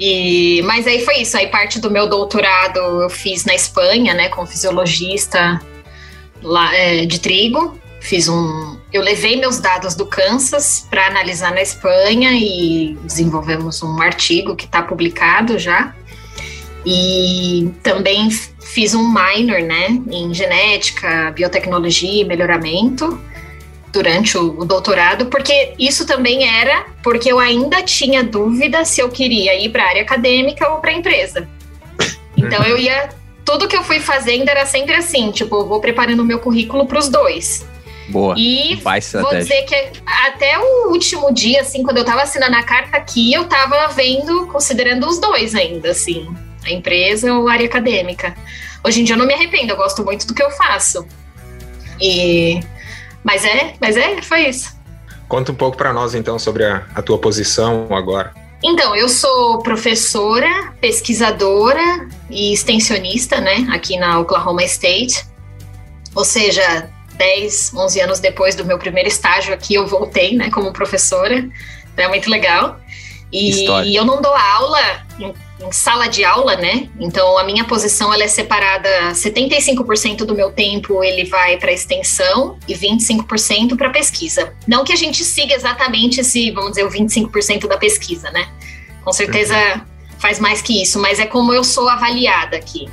E, 0.00 0.62
mas 0.62 0.86
aí 0.86 1.04
foi 1.04 1.18
isso. 1.18 1.36
Aí 1.36 1.48
parte 1.48 1.78
do 1.78 1.90
meu 1.90 2.08
doutorado 2.08 2.78
eu 2.78 3.10
fiz 3.10 3.44
na 3.44 3.54
Espanha, 3.54 4.14
né? 4.14 4.30
Com 4.30 4.46
fisiologista 4.46 5.60
lá, 6.42 6.74
é, 6.74 7.04
de 7.04 7.20
trigo. 7.20 7.78
Fiz 8.00 8.26
um. 8.28 8.78
Eu 8.90 9.02
levei 9.02 9.36
meus 9.36 9.60
dados 9.60 9.94
do 9.94 10.06
Kansas 10.06 10.86
para 10.88 11.06
analisar 11.06 11.52
na 11.52 11.60
Espanha 11.60 12.32
e 12.32 12.98
desenvolvemos 13.04 13.82
um 13.82 14.00
artigo 14.00 14.56
que 14.56 14.64
está 14.64 14.82
publicado 14.82 15.58
já. 15.58 15.94
E 16.84 17.70
também 17.82 18.30
fiz 18.30 18.94
um 18.94 19.06
minor, 19.06 19.60
né, 19.60 20.00
em 20.10 20.32
genética, 20.32 21.30
biotecnologia 21.32 22.22
e 22.22 22.24
melhoramento 22.24 23.20
durante 23.92 24.38
o, 24.38 24.60
o 24.60 24.64
doutorado, 24.64 25.26
porque 25.26 25.74
isso 25.78 26.06
também 26.06 26.48
era 26.48 26.86
porque 27.02 27.30
eu 27.30 27.38
ainda 27.38 27.82
tinha 27.82 28.22
dúvida 28.22 28.84
se 28.84 29.00
eu 29.00 29.08
queria 29.08 29.58
ir 29.60 29.70
para 29.70 29.84
a 29.84 29.88
área 29.88 30.02
acadêmica 30.02 30.68
ou 30.68 30.80
para 30.80 30.90
a 30.90 30.94
empresa. 30.94 31.48
Então 32.36 32.64
eu 32.64 32.78
ia. 32.78 33.08
Tudo 33.44 33.66
que 33.66 33.76
eu 33.76 33.82
fui 33.82 33.98
fazendo 33.98 34.48
era 34.48 34.64
sempre 34.64 34.94
assim, 34.94 35.30
tipo, 35.32 35.56
eu 35.56 35.66
vou 35.66 35.80
preparando 35.80 36.20
o 36.20 36.24
meu 36.24 36.38
currículo 36.38 36.86
para 36.86 36.98
os 36.98 37.08
dois. 37.08 37.66
Boa. 38.08 38.34
E 38.36 38.76
Vou 39.30 39.40
dizer 39.40 39.62
que 39.62 40.00
até 40.06 40.58
o 40.58 40.90
último 40.90 41.32
dia, 41.32 41.60
assim, 41.60 41.82
quando 41.82 41.98
eu 41.98 42.04
tava 42.04 42.22
assinando 42.22 42.56
a 42.56 42.62
carta 42.62 42.96
aqui, 42.96 43.32
eu 43.32 43.46
tava 43.46 43.88
vendo, 43.88 44.46
considerando 44.46 45.06
os 45.06 45.18
dois 45.18 45.54
ainda, 45.54 45.90
assim, 45.90 46.28
a 46.64 46.70
empresa 46.70 47.32
ou 47.32 47.48
a 47.48 47.52
área 47.52 47.66
acadêmica. 47.66 48.36
Hoje 48.84 49.00
em 49.00 49.04
dia 49.04 49.14
eu 49.14 49.18
não 49.18 49.26
me 49.26 49.34
arrependo, 49.34 49.72
eu 49.72 49.76
gosto 49.76 50.04
muito 50.04 50.26
do 50.26 50.34
que 50.34 50.42
eu 50.42 50.50
faço. 50.50 51.06
E 52.00 52.60
mas 53.24 53.44
é, 53.44 53.74
mas 53.80 53.96
é, 53.96 54.20
foi 54.22 54.48
isso. 54.48 54.78
Conta 55.28 55.52
um 55.52 55.54
pouco 55.54 55.76
para 55.76 55.92
nós, 55.92 56.14
então, 56.14 56.38
sobre 56.38 56.64
a, 56.64 56.86
a 56.94 57.02
tua 57.02 57.18
posição 57.18 57.86
agora. 57.90 58.34
Então, 58.62 58.94
eu 58.94 59.08
sou 59.08 59.62
professora, 59.62 60.72
pesquisadora 60.80 62.08
e 62.28 62.52
extensionista, 62.52 63.40
né, 63.40 63.66
aqui 63.70 63.96
na 63.96 64.18
Oklahoma 64.18 64.62
State. 64.64 65.24
Ou 66.14 66.24
seja, 66.24 66.90
10, 67.14 67.72
11 67.74 68.00
anos 68.00 68.20
depois 68.20 68.54
do 68.54 68.64
meu 68.64 68.78
primeiro 68.78 69.08
estágio 69.08 69.54
aqui, 69.54 69.74
eu 69.74 69.86
voltei, 69.86 70.36
né, 70.36 70.50
como 70.50 70.72
professora. 70.72 71.48
Então 71.92 72.04
é 72.04 72.08
muito 72.08 72.28
legal. 72.28 72.78
E, 73.32 73.66
e 73.84 73.94
eu 73.94 74.04
não 74.04 74.20
dou 74.20 74.34
aula 74.34 75.06
em, 75.60 75.72
sala 75.72 76.06
de 76.06 76.24
aula, 76.24 76.56
né? 76.56 76.88
Então 76.98 77.38
a 77.38 77.44
minha 77.44 77.64
posição 77.64 78.12
ela 78.12 78.24
é 78.24 78.28
separada, 78.28 78.88
75% 79.12 80.18
do 80.18 80.34
meu 80.34 80.50
tempo 80.52 81.02
ele 81.04 81.24
vai 81.24 81.56
para 81.56 81.72
extensão 81.72 82.58
e 82.66 82.74
25% 82.74 83.76
para 83.76 83.90
pesquisa. 83.90 84.54
Não 84.66 84.84
que 84.84 84.92
a 84.92 84.96
gente 84.96 85.24
siga 85.24 85.54
exatamente 85.54 86.20
esse, 86.20 86.50
vamos 86.50 86.70
dizer, 86.70 86.84
o 86.84 86.90
25% 86.90 87.66
da 87.66 87.76
pesquisa, 87.76 88.30
né? 88.30 88.48
Com 89.04 89.12
certeza 89.12 89.54
faz 90.18 90.38
mais 90.38 90.60
que 90.60 90.82
isso, 90.82 91.00
mas 91.00 91.18
é 91.18 91.26
como 91.26 91.52
eu 91.52 91.64
sou 91.64 91.88
avaliada 91.88 92.56
aqui. 92.56 92.88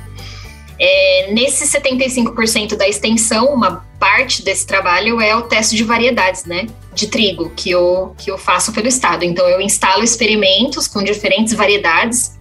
É, 0.80 1.32
nesse 1.32 1.66
75% 1.66 2.76
da 2.76 2.88
extensão, 2.88 3.52
uma 3.52 3.84
parte 3.98 4.44
desse 4.44 4.64
trabalho 4.64 5.20
é 5.20 5.34
o 5.34 5.42
teste 5.42 5.74
de 5.74 5.82
variedades, 5.82 6.44
né? 6.44 6.66
De 6.94 7.08
trigo, 7.08 7.50
que 7.50 7.70
eu, 7.70 8.14
que 8.16 8.30
eu 8.30 8.38
faço 8.38 8.72
pelo 8.72 8.86
estado. 8.86 9.24
Então, 9.24 9.48
eu 9.48 9.60
instalo 9.60 10.04
experimentos 10.04 10.86
com 10.86 11.02
diferentes 11.02 11.52
variedades, 11.52 12.37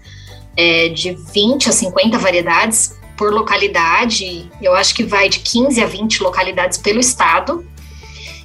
é, 0.58 0.89
de 0.89 1.13
20 1.13 1.70
a 1.70 1.72
50 1.72 2.17
variedades 2.17 2.98
por 3.15 3.32
localidade. 3.32 4.50
Eu 4.62 4.74
acho 4.76 4.93
que 4.96 5.04
vai 5.04 5.30
de 5.30 5.39
15 5.39 5.82
a 5.82 5.86
20 5.86 6.24
localidades 6.24 6.78
pelo 6.80 7.00
estado. 7.00 7.65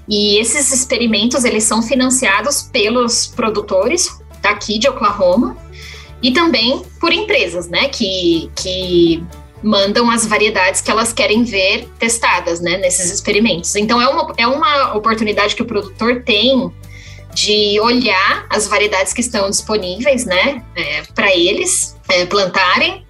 E 0.09 0.37
esses 0.39 0.73
experimentos, 0.73 1.45
eles 1.45 1.65
são 1.65 1.83
financiados 1.83 2.63
pelos 2.63 3.27
produtores 3.27 4.21
daqui 4.43 4.79
de 4.79 4.89
Oklahoma 4.89 5.57
e 6.23 6.33
também 6.33 6.83
por 7.01 7.13
empresas, 7.13 7.69
né? 7.69 7.89
Que, 7.89 8.51
que 8.55 9.25
mandam 9.63 10.11
as 10.11 10.27
variedades 10.27 10.81
que 10.81 10.91
elas 10.91 11.13
querem 11.13 11.45
ver 11.45 11.89
testadas, 11.99 12.61
né, 12.61 12.79
nesses 12.79 13.13
experimentos. 13.13 13.77
Então 13.77 14.03
é 14.03 14.09
uma, 14.09 14.35
é 14.37 14.47
uma 14.47 14.95
oportunidade 14.97 15.55
que 15.55 15.63
o 15.63 15.65
produtor 15.65 16.23
tem 16.25 16.73
de 17.35 17.81
olhar 17.81 18.47
as 18.51 18.67
variedades 18.67 19.13
que 19.13 19.21
estão 19.21 19.49
disponíveis, 19.49 20.25
né, 20.25 20.63
é, 20.77 21.03
para 21.15 21.35
eles 21.35 21.97
é, 22.09 22.27
plantarem 22.27 23.05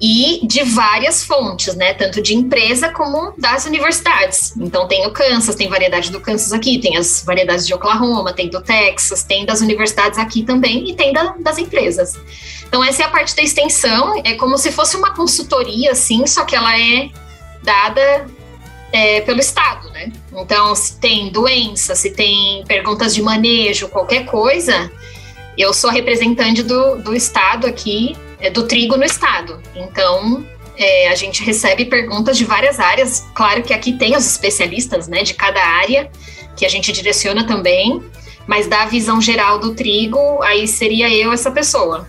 e 0.00 0.46
de 0.46 0.62
várias 0.64 1.24
fontes, 1.24 1.74
né, 1.76 1.94
tanto 1.94 2.20
de 2.20 2.34
empresa 2.34 2.90
como 2.90 3.32
das 3.38 3.64
universidades. 3.64 4.54
Então 4.56 4.86
tem 4.86 5.06
o 5.06 5.10
Kansas, 5.10 5.54
tem 5.54 5.68
variedade 5.68 6.10
do 6.10 6.20
Kansas 6.20 6.52
aqui, 6.52 6.78
tem 6.78 6.96
as 6.96 7.22
variedades 7.24 7.66
de 7.66 7.72
Oklahoma, 7.72 8.32
tem 8.32 8.50
do 8.50 8.60
Texas, 8.60 9.22
tem 9.22 9.46
das 9.46 9.60
universidades 9.60 10.18
aqui 10.18 10.42
também 10.42 10.90
e 10.90 10.94
tem 10.94 11.12
da, 11.12 11.34
das 11.38 11.58
empresas. 11.58 12.14
Então, 12.66 12.82
essa 12.82 13.04
é 13.04 13.06
a 13.06 13.08
parte 13.08 13.36
da 13.36 13.42
extensão, 13.42 14.20
é 14.24 14.34
como 14.34 14.58
se 14.58 14.72
fosse 14.72 14.96
uma 14.96 15.14
consultoria, 15.14 15.92
assim, 15.92 16.26
só 16.26 16.44
que 16.44 16.56
ela 16.56 16.76
é 16.76 17.08
dada 17.62 18.26
é, 18.94 19.20
pelo 19.22 19.40
Estado, 19.40 19.90
né? 19.90 20.12
Então, 20.32 20.72
se 20.76 21.00
tem 21.00 21.28
doença, 21.28 21.96
se 21.96 22.12
tem 22.12 22.62
perguntas 22.64 23.12
de 23.12 23.20
manejo, 23.20 23.88
qualquer 23.88 24.24
coisa, 24.24 24.88
eu 25.58 25.74
sou 25.74 25.90
a 25.90 25.92
representante 25.92 26.62
do, 26.62 27.02
do 27.02 27.12
Estado 27.12 27.66
aqui, 27.66 28.16
é, 28.38 28.48
do 28.50 28.68
trigo 28.68 28.96
no 28.96 29.02
Estado. 29.02 29.60
Então, 29.74 30.46
é, 30.78 31.08
a 31.08 31.16
gente 31.16 31.42
recebe 31.42 31.86
perguntas 31.86 32.38
de 32.38 32.44
várias 32.44 32.78
áreas. 32.78 33.26
Claro 33.34 33.64
que 33.64 33.74
aqui 33.74 33.94
tem 33.94 34.16
os 34.16 34.24
especialistas, 34.24 35.08
né, 35.08 35.24
de 35.24 35.34
cada 35.34 35.60
área, 35.60 36.08
que 36.56 36.64
a 36.64 36.68
gente 36.68 36.92
direciona 36.92 37.44
também, 37.44 38.00
mas 38.46 38.68
da 38.68 38.84
visão 38.84 39.20
geral 39.20 39.58
do 39.58 39.74
trigo, 39.74 40.40
aí 40.40 40.68
seria 40.68 41.12
eu 41.12 41.32
essa 41.32 41.50
pessoa. 41.50 42.06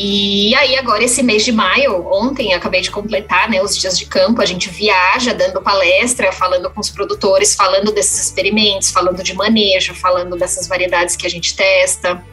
E 0.00 0.54
aí, 0.54 0.76
agora, 0.76 1.02
esse 1.02 1.24
mês 1.24 1.44
de 1.44 1.50
maio, 1.50 2.06
ontem, 2.08 2.54
acabei 2.54 2.80
de 2.80 2.88
completar 2.88 3.50
né, 3.50 3.60
os 3.60 3.76
dias 3.76 3.98
de 3.98 4.06
campo, 4.06 4.40
a 4.40 4.46
gente 4.46 4.70
viaja 4.70 5.34
dando 5.34 5.60
palestra, 5.60 6.30
falando 6.30 6.70
com 6.70 6.80
os 6.80 6.88
produtores, 6.88 7.56
falando 7.56 7.90
desses 7.90 8.22
experimentos, 8.22 8.92
falando 8.92 9.24
de 9.24 9.34
manejo, 9.34 9.92
falando 9.96 10.36
dessas 10.36 10.68
variedades 10.68 11.16
que 11.16 11.26
a 11.26 11.30
gente 11.30 11.56
testa. 11.56 12.24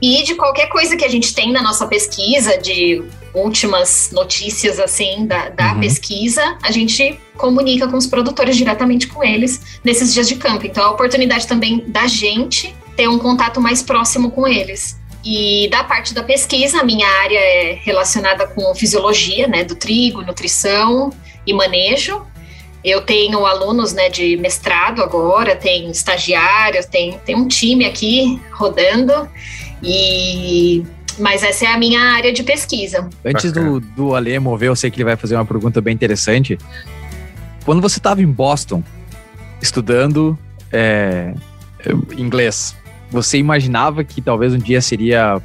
E 0.00 0.22
de 0.22 0.34
qualquer 0.34 0.70
coisa 0.70 0.96
que 0.96 1.04
a 1.04 1.10
gente 1.10 1.34
tem 1.34 1.52
na 1.52 1.60
nossa 1.60 1.86
pesquisa, 1.86 2.56
de 2.56 3.04
últimas 3.34 4.10
notícias, 4.12 4.80
assim, 4.80 5.26
da, 5.26 5.50
da 5.50 5.74
Uhum. 5.74 5.80
pesquisa, 5.80 6.56
a 6.62 6.70
gente 6.70 7.20
comunica 7.36 7.86
com 7.86 7.98
os 7.98 8.06
produtores 8.06 8.56
diretamente 8.56 9.06
com 9.08 9.22
eles 9.22 9.78
nesses 9.84 10.14
dias 10.14 10.26
de 10.26 10.36
campo. 10.36 10.66
Então, 10.66 10.82
é 10.82 10.86
a 10.86 10.90
oportunidade 10.90 11.46
também 11.46 11.84
da 11.86 12.06
gente 12.06 12.74
ter 12.96 13.08
um 13.08 13.18
contato 13.18 13.60
mais 13.60 13.82
próximo 13.82 14.30
com 14.30 14.48
eles. 14.48 14.99
E 15.24 15.68
da 15.70 15.84
parte 15.84 16.14
da 16.14 16.22
pesquisa, 16.22 16.80
a 16.80 16.84
minha 16.84 17.06
área 17.06 17.38
é 17.38 17.78
relacionada 17.82 18.46
com 18.46 18.74
fisiologia, 18.74 19.46
né, 19.46 19.64
do 19.64 19.74
trigo, 19.74 20.22
nutrição 20.22 21.12
e 21.46 21.52
manejo. 21.52 22.22
Eu 22.82 23.02
tenho 23.02 23.44
alunos, 23.44 23.92
né, 23.92 24.08
de 24.08 24.36
mestrado 24.38 25.02
agora, 25.02 25.54
tem 25.54 25.90
estagiários, 25.90 26.86
tem, 26.86 27.18
tem 27.24 27.36
um 27.36 27.46
time 27.46 27.84
aqui 27.84 28.40
rodando. 28.52 29.28
E 29.82 30.84
mas 31.18 31.42
essa 31.42 31.66
é 31.66 31.68
a 31.68 31.78
minha 31.78 32.00
área 32.00 32.32
de 32.32 32.42
pesquisa. 32.42 33.08
Antes 33.24 33.52
do, 33.52 33.78
do 33.78 34.14
Ale 34.14 34.38
mover, 34.38 34.68
eu 34.68 34.76
sei 34.76 34.90
que 34.90 34.96
ele 34.96 35.04
vai 35.04 35.16
fazer 35.16 35.34
uma 35.34 35.44
pergunta 35.44 35.80
bem 35.80 35.94
interessante. 35.94 36.56
Quando 37.64 37.82
você 37.82 37.98
estava 37.98 38.22
em 38.22 38.26
Boston, 38.26 38.82
estudando 39.60 40.38
é, 40.72 41.34
inglês, 42.16 42.74
você 43.10 43.38
imaginava 43.38 44.04
que 44.04 44.20
talvez 44.20 44.54
um 44.54 44.58
dia 44.58 44.80
seria 44.80 45.40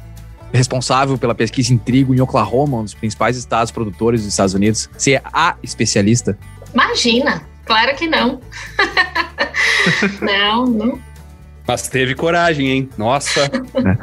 responsável 0.52 1.18
pela 1.18 1.34
pesquisa 1.34 1.72
em 1.72 1.78
trigo 1.78 2.14
em 2.14 2.20
Oklahoma, 2.20 2.78
um 2.78 2.84
dos 2.84 2.94
principais 2.94 3.36
estados 3.36 3.70
produtores 3.70 4.20
dos 4.22 4.30
Estados 4.30 4.54
Unidos, 4.54 4.88
ser 4.96 5.20
a 5.24 5.56
especialista? 5.62 6.38
Imagina, 6.72 7.42
claro 7.64 7.94
que 7.96 8.06
não. 8.06 8.40
não, 10.20 10.66
não. 10.66 10.98
Mas 11.66 11.88
teve 11.88 12.14
coragem, 12.14 12.68
hein? 12.68 12.88
Nossa, 12.96 13.50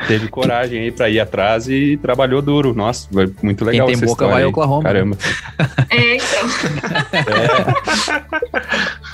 teve 0.06 0.28
coragem 0.28 0.82
aí 0.82 0.92
pra 0.92 1.10
ir 1.10 1.22
atrás 1.22 1.70
e 1.70 1.98
trabalhou 2.02 2.42
duro. 2.42 2.74
Nossa, 2.74 3.08
foi 3.10 3.34
muito 3.42 3.64
legal 3.64 3.88
Quem 3.88 3.96
tem 3.96 4.04
essa 4.04 4.14
boca 4.14 4.28
vai 4.28 4.42
a 4.42 4.46
aí. 4.46 4.46
Oklahoma. 4.46 4.84
Caramba. 4.84 5.18
É, 5.90 6.18
então. 6.18 6.50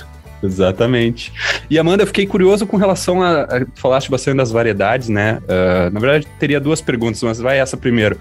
Exatamente. 0.42 1.32
E 1.68 1.78
Amanda, 1.78 2.02
eu 2.02 2.06
fiquei 2.06 2.26
curioso 2.26 2.66
com 2.66 2.76
relação 2.76 3.22
a. 3.22 3.42
a 3.42 3.66
falaste 3.74 4.10
bastante 4.10 4.36
das 4.36 4.50
variedades, 4.50 5.08
né? 5.08 5.40
Ah, 5.48 5.90
na 5.92 6.00
verdade, 6.00 6.26
teria 6.38 6.60
duas 6.60 6.80
perguntas, 6.80 7.22
mas 7.22 7.38
vai 7.38 7.58
essa 7.58 7.76
primeiro. 7.76 8.18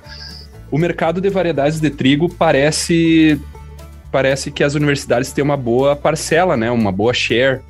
o 0.69 0.77
mercado 0.77 1.21
de 1.21 1.29
variedades 1.29 1.79
de 1.79 1.89
trigo 1.89 2.29
parece 2.29 3.39
parece 4.11 4.51
que 4.51 4.63
as 4.63 4.75
universidades 4.75 5.31
têm 5.31 5.43
uma 5.43 5.57
boa 5.57 5.95
parcela, 5.95 6.57
né? 6.57 6.69
Uma 6.71 6.91
boa 6.91 7.13
share 7.13 7.61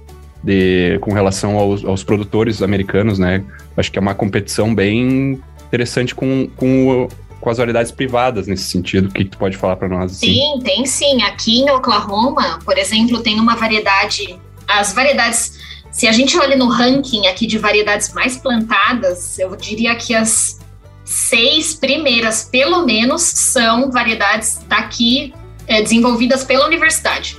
de, 0.43 0.97
com 1.01 1.11
relação 1.13 1.57
aos, 1.57 1.83
aos 1.83 2.03
produtores 2.03 2.61
americanos, 2.61 3.19
né? 3.19 3.43
Acho 3.75 3.91
que 3.91 3.99
é 3.99 4.01
uma 4.01 4.15
competição 4.15 4.73
bem 4.73 5.39
interessante 5.67 6.15
com, 6.15 6.49
com, 6.55 7.07
com 7.39 7.49
as 7.49 7.57
variedades 7.57 7.91
privadas 7.91 8.47
nesse 8.47 8.63
sentido. 8.63 9.07
O 9.07 9.11
que, 9.11 9.23
que 9.23 9.31
tu 9.31 9.37
pode 9.37 9.55
falar 9.55 9.75
para 9.75 9.87
nós? 9.87 10.11
Assim? 10.11 10.33
Sim, 10.33 10.59
tem 10.63 10.85
sim. 10.85 11.21
Aqui 11.23 11.61
em 11.61 11.69
Oklahoma, 11.71 12.59
por 12.65 12.77
exemplo, 12.77 13.21
tem 13.21 13.39
uma 13.39 13.55
variedade. 13.55 14.39
As 14.67 14.93
variedades. 14.93 15.57
Se 15.91 16.07
a 16.07 16.11
gente 16.11 16.37
olha 16.37 16.55
no 16.55 16.67
ranking 16.67 17.27
aqui 17.27 17.47
de 17.47 17.57
variedades 17.57 18.13
mais 18.13 18.37
plantadas, 18.37 19.39
eu 19.39 19.55
diria 19.55 19.95
que 19.95 20.13
as 20.13 20.59
seis 21.03 21.73
primeiras, 21.73 22.43
pelo 22.43 22.85
menos, 22.85 23.23
são 23.23 23.89
variedades 23.89 24.61
daqui 24.67 25.33
é, 25.67 25.81
desenvolvidas 25.81 26.43
pela 26.43 26.65
universidade. 26.67 27.37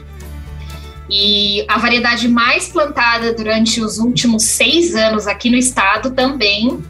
E 1.08 1.64
a 1.68 1.78
variedade 1.78 2.28
mais 2.28 2.68
plantada 2.68 3.32
durante 3.32 3.80
os 3.80 3.98
últimos 3.98 4.44
seis 4.44 4.94
anos 4.94 5.26
aqui 5.26 5.50
no 5.50 5.56
estado 5.56 6.12
também 6.12 6.82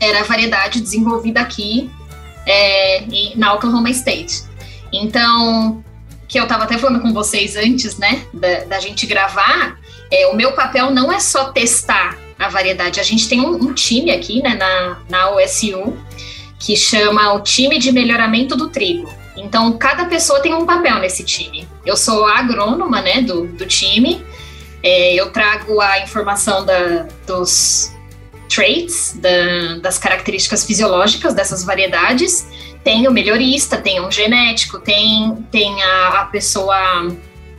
era 0.00 0.20
a 0.20 0.24
variedade 0.24 0.80
desenvolvida 0.80 1.40
aqui 1.40 1.90
é, 2.46 3.04
na 3.36 3.54
Oklahoma 3.54 3.90
State. 3.90 4.42
Então, 4.92 5.84
que 6.26 6.38
eu 6.38 6.44
estava 6.44 6.64
até 6.64 6.78
falando 6.78 7.00
com 7.00 7.12
vocês 7.12 7.56
antes, 7.56 7.98
né, 7.98 8.24
da, 8.32 8.64
da 8.64 8.80
gente 8.80 9.06
gravar, 9.06 9.78
é, 10.10 10.26
o 10.28 10.34
meu 10.34 10.52
papel 10.52 10.90
não 10.90 11.12
é 11.12 11.20
só 11.20 11.52
testar 11.52 12.16
a 12.38 12.48
variedade. 12.48 13.00
A 13.00 13.02
gente 13.02 13.28
tem 13.28 13.40
um, 13.40 13.54
um 13.54 13.74
time 13.74 14.10
aqui, 14.10 14.42
né, 14.42 14.54
na, 14.54 14.98
na 15.08 15.30
OSU, 15.30 15.96
que 16.58 16.76
chama 16.76 17.32
o 17.34 17.40
time 17.40 17.78
de 17.78 17.92
melhoramento 17.92 18.56
do 18.56 18.68
trigo. 18.68 19.12
Então, 19.36 19.72
cada 19.78 20.04
pessoa 20.06 20.40
tem 20.40 20.54
um 20.54 20.66
papel 20.66 20.98
nesse 20.98 21.24
time. 21.24 21.66
Eu 21.86 21.96
sou 21.96 22.26
a 22.26 22.38
agrônoma 22.38 23.00
né, 23.00 23.22
do, 23.22 23.46
do 23.46 23.66
time, 23.66 24.24
é, 24.82 25.14
eu 25.14 25.30
trago 25.30 25.80
a 25.80 26.00
informação 26.00 26.64
da, 26.64 27.06
dos 27.26 27.92
traits, 28.54 29.16
da, 29.20 29.78
das 29.80 29.98
características 29.98 30.64
fisiológicas 30.64 31.32
dessas 31.32 31.64
variedades. 31.64 32.46
Tem 32.82 33.06
o 33.06 33.10
melhorista, 33.10 33.76
tem 33.76 34.00
um 34.00 34.10
genético, 34.10 34.78
tem, 34.78 35.36
tem 35.50 35.82
a, 35.82 36.20
a 36.20 36.24
pessoa 36.26 37.08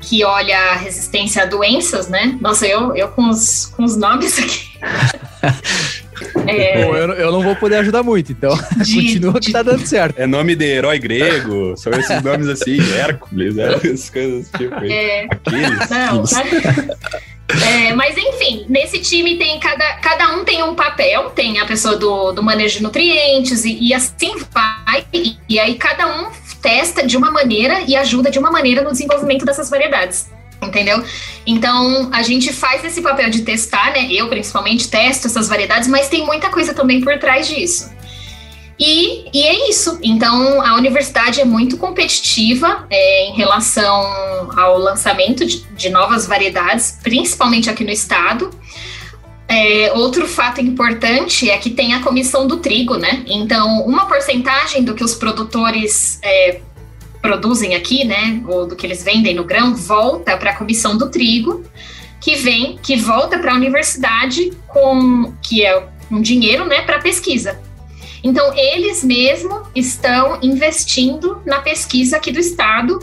que 0.01 0.23
olha 0.23 0.57
a 0.57 0.75
resistência 0.75 1.43
a 1.43 1.45
doenças, 1.45 2.07
né? 2.07 2.37
Nossa, 2.41 2.67
eu, 2.67 2.95
eu 2.95 3.07
com, 3.09 3.29
os, 3.29 3.67
com 3.67 3.83
os 3.83 3.95
nomes 3.95 4.37
aqui. 4.37 4.71
É... 6.47 6.85
Bom, 6.85 6.95
eu, 6.95 7.13
eu, 7.13 7.31
não 7.31 7.41
vou 7.41 7.55
poder 7.55 7.77
ajudar 7.77 8.03
muito, 8.03 8.31
então 8.31 8.57
de, 8.77 8.93
continua 8.95 9.39
que 9.39 9.51
tá 9.51 9.61
dando 9.61 9.85
certo. 9.85 10.19
É 10.19 10.27
nome 10.27 10.55
de 10.55 10.65
herói 10.65 10.99
grego, 10.99 11.75
são 11.75 11.91
esses 11.93 12.21
nomes 12.21 12.47
assim, 12.47 12.77
Hércules, 12.95 13.57
é, 13.57 13.73
essas 13.73 14.09
coisas 14.09 14.49
tipo 14.57 14.73
é... 14.85 15.25
Aquiles. 15.25 15.89
Não, 15.89 16.23
É, 17.67 17.93
mas 17.93 18.17
enfim, 18.17 18.65
nesse 18.69 18.99
time 18.99 19.37
tem 19.37 19.59
cada, 19.59 19.93
cada 19.95 20.35
um 20.35 20.43
tem 20.43 20.63
um 20.63 20.75
papel, 20.75 21.31
tem 21.31 21.59
a 21.59 21.65
pessoa 21.65 21.95
do, 21.95 22.31
do 22.31 22.43
manejo 22.43 22.77
de 22.77 22.83
nutrientes 22.83 23.65
e, 23.65 23.77
e 23.81 23.93
assim 23.93 24.35
vai, 24.51 25.05
e, 25.13 25.37
e 25.49 25.59
aí 25.59 25.75
cada 25.75 26.07
um 26.07 26.29
testa 26.61 27.05
de 27.05 27.17
uma 27.17 27.31
maneira 27.31 27.81
e 27.87 27.95
ajuda 27.95 28.29
de 28.29 28.39
uma 28.39 28.51
maneira 28.51 28.81
no 28.81 28.91
desenvolvimento 28.91 29.45
dessas 29.45 29.69
variedades 29.69 30.29
entendeu? 30.61 31.03
Então, 31.45 32.09
a 32.13 32.21
gente 32.21 32.53
faz 32.53 32.85
esse 32.85 33.01
papel 33.01 33.31
de 33.31 33.41
testar, 33.41 33.93
né? 33.93 34.07
Eu, 34.11 34.27
principalmente, 34.27 34.89
testo 34.89 35.25
essas 35.25 35.49
variedades, 35.49 35.87
mas 35.87 36.07
tem 36.07 36.23
muita 36.23 36.49
coisa 36.49 36.71
também 36.71 37.01
por 37.01 37.17
trás 37.17 37.47
disso. 37.47 37.89
E, 38.83 39.29
e 39.31 39.43
é 39.43 39.69
isso. 39.69 39.99
Então, 40.01 40.59
a 40.59 40.73
universidade 40.73 41.39
é 41.39 41.45
muito 41.45 41.77
competitiva 41.77 42.87
é, 42.89 43.27
em 43.27 43.33
relação 43.35 44.49
ao 44.57 44.79
lançamento 44.79 45.45
de, 45.45 45.61
de, 45.75 45.89
novas 45.91 46.25
variedades, 46.25 46.97
principalmente 47.03 47.69
aqui 47.69 47.83
no 47.83 47.91
estado. 47.91 48.49
É, 49.47 49.91
outro 49.93 50.27
fato 50.27 50.59
importante 50.61 51.47
é 51.47 51.59
que 51.59 51.69
tem 51.69 51.93
a 51.93 52.01
comissão 52.01 52.47
do 52.47 52.57
trigo, 52.57 52.95
né? 52.97 53.23
Então, 53.27 53.85
uma 53.85 54.07
porcentagem 54.07 54.83
do 54.83 54.95
que 54.95 55.03
os 55.03 55.13
produtores 55.13 56.19
é, 56.23 56.61
produzem 57.21 57.75
aqui, 57.75 58.03
né, 58.03 58.41
ou 58.47 58.65
do 58.65 58.75
que 58.75 58.87
eles 58.87 59.03
vendem 59.03 59.35
no 59.35 59.43
grão, 59.43 59.75
volta 59.75 60.35
para 60.37 60.51
a 60.51 60.55
comissão 60.55 60.97
do 60.97 61.11
trigo, 61.11 61.63
que 62.19 62.35
vem, 62.35 62.79
que 62.81 62.95
volta 62.95 63.37
para 63.37 63.51
a 63.51 63.55
universidade 63.55 64.51
com 64.67 65.31
que 65.39 65.63
é 65.63 65.87
um 66.09 66.19
dinheiro, 66.19 66.65
né, 66.65 66.81
para 66.81 66.97
pesquisa. 66.97 67.59
Então 68.23 68.53
eles 68.55 69.03
mesmo 69.03 69.63
estão 69.75 70.39
investindo 70.41 71.41
na 71.45 71.59
pesquisa 71.59 72.17
aqui 72.17 72.31
do 72.31 72.39
estado. 72.39 72.99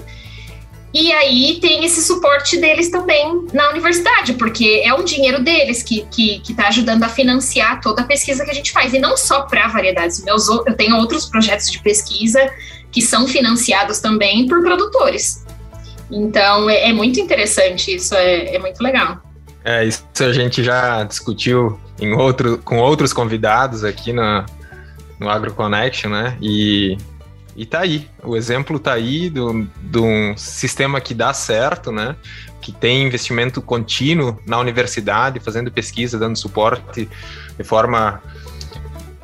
E 0.94 1.12
aí 1.12 1.58
tem 1.60 1.84
esse 1.84 2.02
suporte 2.02 2.56
deles 2.56 2.90
também 2.90 3.46
na 3.52 3.68
universidade, 3.70 4.32
porque 4.34 4.82
é 4.84 4.94
um 4.94 5.04
dinheiro 5.04 5.42
deles 5.42 5.82
que 5.82 5.98
está 5.98 6.10
que, 6.10 6.38
que 6.40 6.54
tá 6.54 6.68
ajudando 6.68 7.02
a 7.04 7.08
financiar 7.08 7.80
toda 7.80 8.02
a 8.02 8.04
pesquisa 8.04 8.44
que 8.44 8.50
a 8.50 8.54
gente 8.54 8.72
faz. 8.72 8.94
E 8.94 8.98
não 8.98 9.16
só 9.16 9.42
para 9.42 9.68
variedades. 9.68 10.24
Meus, 10.24 10.48
eu 10.48 10.74
tenho 10.76 10.96
outros 10.96 11.26
projetos 11.26 11.70
de 11.70 11.78
pesquisa 11.80 12.40
que 12.90 13.02
são 13.02 13.26
financiados 13.26 13.98
também 13.98 14.46
por 14.46 14.62
produtores. 14.62 15.44
Então 16.10 16.70
é, 16.70 16.88
é 16.88 16.92
muito 16.92 17.20
interessante 17.20 17.94
isso, 17.94 18.14
é, 18.14 18.54
é, 18.54 18.58
muito 18.58 18.82
legal. 18.82 19.18
É, 19.64 19.84
isso 19.84 20.02
a 20.20 20.32
gente 20.32 20.64
já 20.64 21.04
discutiu 21.04 21.78
em 22.00 22.12
outro, 22.12 22.58
com 22.58 22.78
outros 22.78 23.12
convidados 23.12 23.84
aqui 23.84 24.12
na, 24.12 24.46
no 25.18 25.28
AgroConnection, 25.28 26.10
né? 26.10 26.36
E, 26.40 26.96
e 27.56 27.66
tá 27.66 27.80
aí, 27.80 28.08
o 28.22 28.36
exemplo 28.36 28.78
tá 28.78 28.92
aí 28.92 29.30
de 29.30 29.98
um 29.98 30.36
sistema 30.36 31.00
que 31.00 31.14
dá 31.14 31.32
certo, 31.32 31.90
né? 31.90 32.16
Que 32.60 32.72
tem 32.72 33.06
investimento 33.06 33.60
contínuo 33.62 34.38
na 34.46 34.58
universidade, 34.58 35.40
fazendo 35.40 35.70
pesquisa, 35.70 36.18
dando 36.18 36.36
suporte 36.36 37.08
de 37.56 37.64
forma 37.64 38.22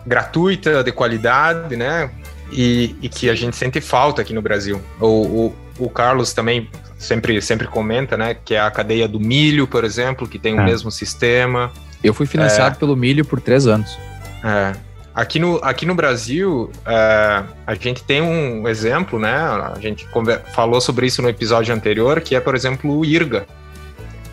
gratuita, 0.07 0.85
de 0.85 0.93
qualidade, 0.93 1.77
né? 1.77 2.11
e, 2.55 2.95
e 3.03 3.09
que 3.09 3.29
a 3.29 3.35
gente 3.35 3.57
sente 3.57 3.81
falta 3.81 4.23
aqui 4.23 4.33
no 4.33 4.41
Brasil. 4.41 4.81
O, 5.01 5.07
o, 5.07 5.55
o, 5.79 5.91
Carlos 5.91 6.33
também 6.33 6.71
sempre, 6.97 7.41
sempre 7.43 7.67
comenta, 7.67 8.17
né, 8.17 8.35
que 8.35 8.55
é 8.55 8.61
a 8.61 8.71
cadeia 8.71 9.09
do 9.09 9.21
milho, 9.21 9.67
por 9.67 9.85
exemplo, 9.85 10.29
que 10.29 10.39
tem 10.39 10.55
o 10.55 10.61
é. 10.61 10.65
mesmo 10.65 10.91
sistema. 10.91 11.73
Eu 12.03 12.15
fui 12.15 12.27
financiado 12.27 12.77
é, 12.77 12.79
pelo 12.79 12.97
milho 12.97 13.25
por 13.25 13.41
três 13.41 13.67
anos. 13.67 13.99
É. 14.43 14.73
Aqui 15.15 15.39
no, 15.39 15.61
aqui 15.63 15.87
no 15.87 15.95
Brasil, 15.95 16.73
é, 16.85 17.45
a 17.65 17.75
gente 17.75 18.03
tem 18.03 18.21
um 18.21 18.67
exemplo, 18.67 19.17
né? 19.19 19.37
A 19.37 19.79
gente 19.79 20.07
falou 20.53 20.81
sobre 20.81 21.07
isso 21.07 21.23
no 21.23 21.29
episódio 21.29 21.73
anterior, 21.73 22.21
que 22.21 22.35
é, 22.35 22.41
por 22.41 22.57
exemplo, 22.57 22.99
o 22.99 23.05
IRGA, 23.05 23.47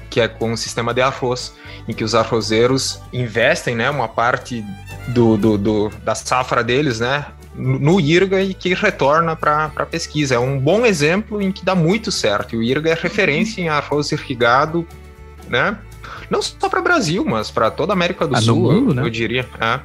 que 0.09 0.19
é 0.19 0.27
com 0.27 0.53
o 0.53 0.57
sistema 0.57 0.91
de 0.91 1.01
arroz, 1.01 1.53
em 1.87 1.93
que 1.93 2.03
os 2.03 2.15
arrozeiros 2.15 2.99
investem, 3.13 3.75
né, 3.75 3.89
uma 3.89 4.07
parte 4.07 4.65
do, 5.07 5.37
do, 5.37 5.57
do 5.57 5.89
da 6.03 6.15
safra 6.15 6.63
deles, 6.63 6.99
né, 6.99 7.25
no 7.55 7.99
IRGA 7.99 8.41
e 8.41 8.53
que 8.53 8.73
retorna 8.73 9.35
para 9.35 9.71
a 9.75 9.85
pesquisa. 9.85 10.35
É 10.35 10.39
um 10.39 10.59
bom 10.59 10.85
exemplo 10.85 11.41
em 11.41 11.51
que 11.51 11.63
dá 11.63 11.75
muito 11.75 12.11
certo. 12.11 12.57
O 12.57 12.63
IRGA 12.63 12.89
é 12.89 12.93
referência 12.93 13.61
em 13.61 13.69
arroz 13.69 14.11
irrigado, 14.11 14.87
né? 15.47 15.77
Não 16.29 16.41
só 16.41 16.69
para 16.69 16.79
o 16.79 16.83
Brasil, 16.83 17.25
mas 17.25 17.51
para 17.51 17.69
toda 17.69 17.91
a 17.91 17.95
América 17.95 18.25
do 18.25 18.35
ah, 18.35 18.41
Sul, 18.41 18.55
mundo, 18.55 18.91
eu, 18.91 18.95
né? 18.95 19.03
eu 19.03 19.09
diria. 19.09 19.45
É. 19.59 19.79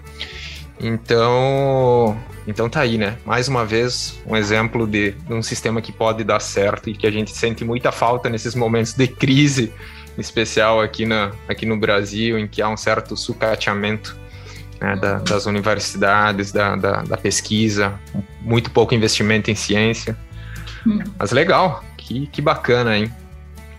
Então, 0.78 2.18
então 2.46 2.68
tá 2.68 2.80
aí, 2.80 2.98
né? 2.98 3.16
Mais 3.24 3.48
uma 3.48 3.64
vez, 3.64 4.20
um 4.26 4.36
exemplo 4.36 4.86
de, 4.86 5.12
de, 5.12 5.32
um 5.32 5.42
sistema 5.42 5.80
que 5.80 5.90
pode 5.90 6.22
dar 6.22 6.40
certo 6.40 6.90
e 6.90 6.94
que 6.94 7.06
a 7.06 7.10
gente 7.10 7.30
sente 7.30 7.64
muita 7.64 7.90
falta 7.90 8.28
nesses 8.28 8.54
momentos 8.54 8.92
de 8.92 9.08
crise, 9.08 9.72
em 10.16 10.20
especial 10.20 10.80
aqui, 10.80 11.06
na, 11.06 11.32
aqui 11.48 11.64
no 11.64 11.78
Brasil, 11.78 12.38
em 12.38 12.46
que 12.46 12.60
há 12.60 12.68
um 12.68 12.76
certo 12.76 13.16
sucateamento 13.16 14.16
né, 14.80 14.96
da, 14.96 15.18
das 15.18 15.46
universidades, 15.46 16.52
da, 16.52 16.76
da, 16.76 17.02
da, 17.02 17.16
pesquisa, 17.16 17.98
muito 18.42 18.70
pouco 18.70 18.94
investimento 18.94 19.50
em 19.50 19.54
ciência. 19.54 20.16
Hum. 20.86 20.98
Mas 21.18 21.32
legal, 21.32 21.82
que, 21.96 22.26
que 22.26 22.42
bacana, 22.42 22.96
hein? 22.96 23.10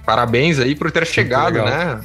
Parabéns 0.06 0.60
aí 0.60 0.74
por 0.74 0.92
ter 0.92 1.06
chegado, 1.06 1.56
né? 1.64 2.00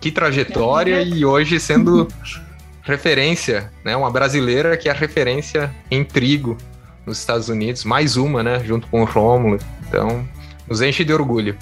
Que 0.00 0.10
trajetória 0.10 1.02
e 1.02 1.24
hoje 1.24 1.58
sendo 1.58 2.06
referência, 2.82 3.70
né? 3.84 3.96
Uma 3.96 4.10
brasileira 4.10 4.76
que 4.76 4.88
é 4.88 4.92
referência 4.92 5.74
em 5.90 6.04
trigo 6.04 6.56
nos 7.06 7.18
Estados 7.18 7.48
Unidos, 7.48 7.84
mais 7.84 8.16
uma, 8.16 8.42
né? 8.42 8.62
Junto 8.64 8.86
com 8.88 9.02
o 9.02 9.04
Rômulo. 9.04 9.58
Então, 9.88 10.26
nos 10.68 10.80
enche 10.80 11.04
de 11.04 11.12
orgulho. 11.12 11.56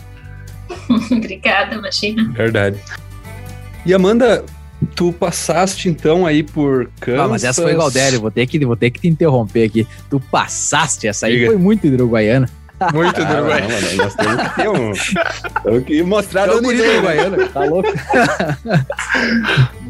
Obrigada, 1.11 1.75
imagina. 1.75 2.31
Verdade. 2.33 2.79
E 3.87 3.95
Amanda, 3.95 4.45
Tu 4.95 5.13
passaste 5.13 5.89
então 5.89 6.25
aí 6.25 6.43
por 6.43 6.91
Kansas. 7.01 7.21
Ah, 7.21 7.29
mas 7.29 7.45
essa 7.45 7.63
foi 7.63 7.73
igual 7.73 7.91
Dério, 7.91 8.21
vou 8.21 8.31
ter 8.31 8.47
que 8.47 8.65
vou 8.65 8.77
ter 8.77 8.91
que 8.91 9.01
te 9.01 9.09
interromper 9.09 9.65
aqui. 9.65 9.87
Tu 10.09 10.21
passaste, 10.21 11.09
essa 11.09 11.27
aí 11.27 11.35
Diga. 11.35 11.47
foi 11.47 11.57
muito 11.57 11.87
hidroguaiana. 11.87 12.49
Muito 12.93 13.21
hidroguaiana. 13.21 13.75
Ah, 13.75 13.97
nós 13.97 14.15
temos 14.15 14.53
que 14.55 14.69
um. 14.69 14.93
Temos 15.63 15.85
que 15.85 16.03
mostrar 16.03 16.47
do 16.47 16.73
hidroguaiana. 16.73 17.49
Tá 17.49 17.65
louco? 17.65 17.89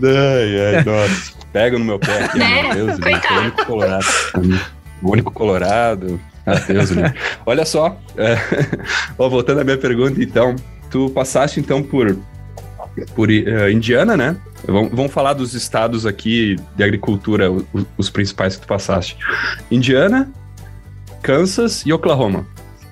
ai, 0.03 0.77
ai, 0.77 0.85
nossa. 0.85 1.38
Pega 1.53 1.79
no 1.79 1.85
meu 1.85 1.98
pé 1.98 2.24
aqui, 2.24 2.38
né? 2.38 2.74
meu 2.74 2.87
Deus. 2.87 3.01
Coitado. 3.01 3.53
Colorado. 3.64 4.07
O 5.03 5.12
único 5.12 5.33
colorado. 5.33 6.20
Ah, 6.46 6.55
Deus, 6.55 6.90
Olha 7.44 7.64
só, 7.66 8.01
é, 8.16 8.38
ó, 9.18 9.29
voltando 9.29 9.61
à 9.61 9.64
minha 9.64 9.77
pergunta, 9.77 10.22
então, 10.22 10.57
tu 10.90 11.11
passaste 11.11 11.61
então 11.61 11.83
por 11.83 12.16
por 13.14 13.29
uh, 13.29 13.70
Indiana, 13.70 14.16
né? 14.16 14.37
Vamos, 14.66 14.90
vamos, 14.92 15.12
falar 15.12 15.35
dos 15.35 15.55
estados 15.55 16.05
aqui 16.05 16.57
de 16.74 16.83
agricultura, 16.83 17.51
os, 17.51 17.64
os, 17.96 18.11
principais 18.11 18.57
que 18.57 18.62
tu 18.62 18.68
passaste. 18.68 19.16
Indiana, 19.70 20.29
Kansas 21.22 21.85
e 21.87 21.92
Oklahoma, 21.92 22.44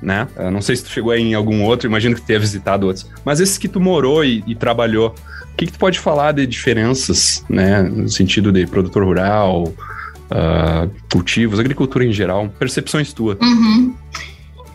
né? 0.06 0.28
Uh, 0.36 0.52
não 0.52 0.62
sei 0.62 0.76
se 0.76 0.84
tu 0.84 0.90
chegou 0.90 1.12
em 1.12 1.34
algum 1.34 1.64
outro, 1.64 1.88
imagino 1.88 2.14
que 2.14 2.20
tu 2.20 2.26
tenha 2.28 2.38
visitado 2.38 2.86
outros. 2.86 3.10
Mas 3.24 3.40
esses 3.40 3.58
que 3.58 3.66
tu 3.66 3.80
morou 3.80 4.24
e, 4.24 4.44
e 4.46 4.54
trabalhou, 4.54 5.08
o 5.52 5.56
que, 5.56 5.66
que 5.66 5.72
tu 5.72 5.80
pode 5.80 5.98
falar 5.98 6.30
de 6.30 6.46
diferenças, 6.46 7.44
né? 7.50 7.82
No 7.82 8.08
sentido 8.08 8.52
de 8.52 8.68
produtor 8.68 9.04
rural, 9.04 9.64
uh, 9.64 10.90
cultivos, 11.10 11.58
agricultura 11.58 12.04
em 12.04 12.12
geral, 12.12 12.48
percepções 12.56 13.12
tuas. 13.12 13.36
Uhum. 13.40 13.96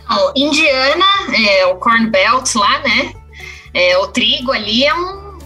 Então, 0.03 0.33
Indiana, 0.35 1.05
é 1.33 1.65
o 1.65 1.75
Corn 1.75 2.09
Belt 2.09 2.53
lá, 2.55 2.79
né? 2.79 3.13
É, 3.73 3.97
o 3.99 4.07
trigo 4.07 4.51
ali 4.51 4.83
é 4.83 4.93
um, 4.93 5.39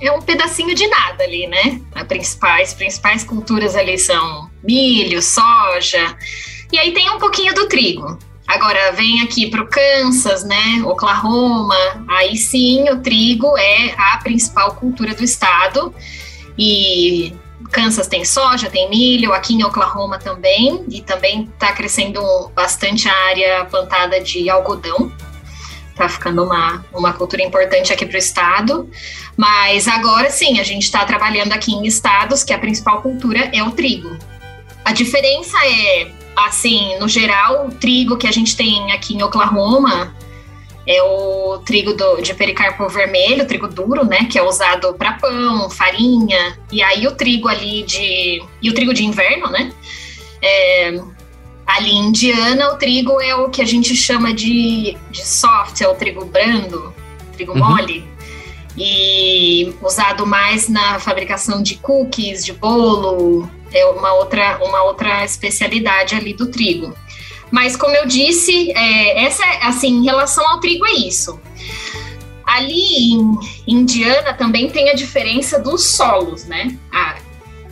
é 0.00 0.12
um 0.12 0.22
pedacinho 0.22 0.72
de 0.72 0.86
nada 0.86 1.24
ali, 1.24 1.48
né? 1.48 1.80
As 1.96 2.04
principais, 2.04 2.74
principais 2.74 3.24
culturas 3.24 3.74
ali 3.74 3.98
são 3.98 4.48
milho, 4.62 5.20
soja, 5.20 6.16
e 6.70 6.78
aí 6.78 6.92
tem 6.92 7.10
um 7.10 7.18
pouquinho 7.18 7.52
do 7.52 7.66
trigo. 7.66 8.16
Agora 8.50 8.90
vem 8.92 9.22
aqui 9.22 9.48
para 9.48 9.62
o 9.62 9.66
Kansas, 9.68 10.42
né? 10.42 10.82
Oklahoma, 10.84 12.04
aí 12.08 12.36
sim 12.36 12.90
o 12.90 13.00
trigo 13.00 13.56
é 13.56 13.94
a 13.96 14.18
principal 14.18 14.74
cultura 14.74 15.14
do 15.14 15.22
estado. 15.22 15.94
E 16.58 17.32
Kansas 17.70 18.08
tem 18.08 18.24
soja, 18.24 18.68
tem 18.68 18.90
milho, 18.90 19.32
aqui 19.32 19.54
em 19.54 19.62
Oklahoma 19.62 20.18
também, 20.18 20.84
e 20.90 21.00
também 21.00 21.44
está 21.44 21.72
crescendo 21.72 22.20
bastante 22.52 23.08
a 23.08 23.14
área 23.28 23.64
plantada 23.66 24.20
de 24.20 24.50
algodão 24.50 25.12
está 25.90 26.08
ficando 26.08 26.42
uma, 26.42 26.84
uma 26.94 27.12
cultura 27.12 27.42
importante 27.42 27.92
aqui 27.92 28.06
para 28.06 28.16
o 28.16 28.18
estado. 28.18 28.90
Mas 29.36 29.86
agora 29.86 30.30
sim, 30.30 30.58
a 30.58 30.62
gente 30.62 30.84
está 30.84 31.04
trabalhando 31.04 31.52
aqui 31.52 31.72
em 31.72 31.86
estados 31.86 32.42
que 32.42 32.52
a 32.52 32.58
principal 32.58 33.02
cultura 33.02 33.50
é 33.52 33.62
o 33.62 33.70
trigo. 33.70 34.16
A 34.82 34.92
diferença 34.92 35.56
é, 35.66 36.10
assim, 36.46 36.98
no 36.98 37.08
geral, 37.08 37.66
o 37.66 37.70
trigo 37.70 38.16
que 38.16 38.26
a 38.26 38.32
gente 38.32 38.56
tem 38.56 38.92
aqui 38.92 39.14
em 39.14 39.22
Oklahoma 39.22 40.14
é 40.86 41.02
o 41.02 41.58
trigo 41.58 41.92
do, 41.94 42.20
de 42.20 42.34
pericarpo 42.34 42.88
vermelho, 42.88 43.46
trigo 43.46 43.68
duro, 43.68 44.04
né, 44.04 44.24
que 44.24 44.38
é 44.38 44.42
usado 44.42 44.94
para 44.94 45.12
pão, 45.12 45.70
farinha, 45.70 46.58
e 46.72 46.82
aí 46.82 47.06
o 47.06 47.12
trigo 47.12 47.48
ali 47.48 47.82
de 47.82 48.42
e 48.60 48.70
o 48.70 48.74
trigo 48.74 48.92
de 48.92 49.04
inverno, 49.04 49.48
né, 49.48 49.72
é, 50.42 51.00
ali 51.66 51.90
em 51.90 52.06
Indiana, 52.06 52.72
o 52.72 52.76
trigo 52.76 53.20
é 53.20 53.34
o 53.34 53.48
que 53.50 53.62
a 53.62 53.66
gente 53.66 53.94
chama 53.94 54.32
de, 54.32 54.96
de 55.10 55.26
soft, 55.26 55.80
é 55.80 55.88
o 55.88 55.94
trigo 55.94 56.24
brando, 56.24 56.92
trigo 57.34 57.52
uhum. 57.52 57.58
mole, 57.58 58.04
e 58.76 59.74
usado 59.82 60.26
mais 60.26 60.68
na 60.68 60.98
fabricação 60.98 61.62
de 61.62 61.76
cookies, 61.76 62.44
de 62.44 62.52
bolo, 62.52 63.50
é 63.72 63.84
uma 63.86 64.12
outra, 64.14 64.58
uma 64.62 64.82
outra 64.84 65.24
especialidade 65.24 66.14
ali 66.14 66.34
do 66.34 66.46
trigo. 66.46 66.94
Mas 67.50 67.76
como 67.76 67.94
eu 67.94 68.06
disse, 68.06 68.70
é, 68.72 69.24
essa 69.24 69.44
assim, 69.62 69.88
em 69.88 70.04
relação 70.04 70.46
ao 70.48 70.60
trigo 70.60 70.86
é 70.86 70.92
isso. 70.92 71.40
Ali 72.46 73.12
em 73.14 73.38
Indiana 73.66 74.34
também 74.34 74.70
tem 74.70 74.90
a 74.90 74.94
diferença 74.94 75.58
dos 75.58 75.86
solos, 75.90 76.44
né? 76.44 76.76
Ah, 76.92 77.16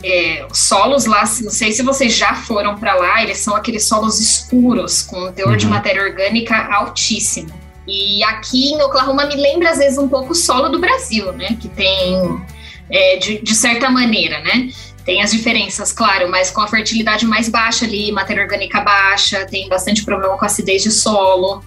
é, 0.03 0.47
solos 0.53 1.05
lá, 1.05 1.21
não 1.41 1.51
sei 1.51 1.71
se 1.71 1.83
vocês 1.83 2.15
já 2.15 2.33
foram 2.33 2.77
para 2.77 2.95
lá, 2.95 3.21
eles 3.21 3.39
são 3.39 3.55
aqueles 3.55 3.85
solos 3.85 4.19
escuros, 4.19 5.01
com 5.01 5.27
um 5.27 5.31
teor 5.31 5.51
uhum. 5.51 5.57
de 5.57 5.67
matéria 5.67 6.03
orgânica 6.03 6.55
altíssimo. 6.73 7.53
E 7.87 8.23
aqui 8.23 8.73
em 8.73 8.81
Oklahoma 8.81 9.25
me 9.25 9.35
lembra 9.35 9.71
às 9.71 9.77
vezes 9.77 9.97
um 9.97 10.07
pouco 10.07 10.31
o 10.31 10.35
solo 10.35 10.69
do 10.69 10.79
Brasil, 10.79 11.31
né? 11.33 11.57
Que 11.59 11.67
tem, 11.69 12.41
é, 12.89 13.17
de, 13.17 13.41
de 13.41 13.55
certa 13.55 13.89
maneira, 13.89 14.39
né? 14.41 14.69
Tem 15.05 15.21
as 15.23 15.31
diferenças, 15.31 15.91
claro, 15.91 16.29
mas 16.29 16.51
com 16.51 16.61
a 16.61 16.67
fertilidade 16.67 17.25
mais 17.25 17.49
baixa 17.49 17.85
ali, 17.85 18.11
matéria 18.11 18.43
orgânica 18.43 18.81
baixa, 18.81 19.45
tem 19.45 19.67
bastante 19.67 20.03
problema 20.03 20.37
com 20.37 20.45
acidez 20.45 20.83
de 20.83 20.91
solo. 20.91 21.63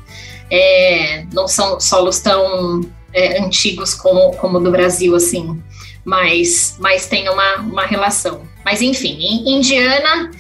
É, 0.51 1.25
não 1.33 1.49
são 1.49 1.81
solos 1.81 2.21
tão 2.21 2.81
é, 3.13 3.43
antigos 3.43 3.95
como, 3.95 4.33
como 4.37 4.61
do 4.61 4.71
Brasil, 4.71 5.15
assim 5.15 5.61
mas, 6.05 6.77
mas 6.79 7.07
tem 7.07 7.29
uma, 7.29 7.57
uma 7.57 7.87
relação. 7.87 8.43
Mas 8.65 8.83
enfim, 8.83 9.19
em 9.21 9.57
Indiana 9.57 10.31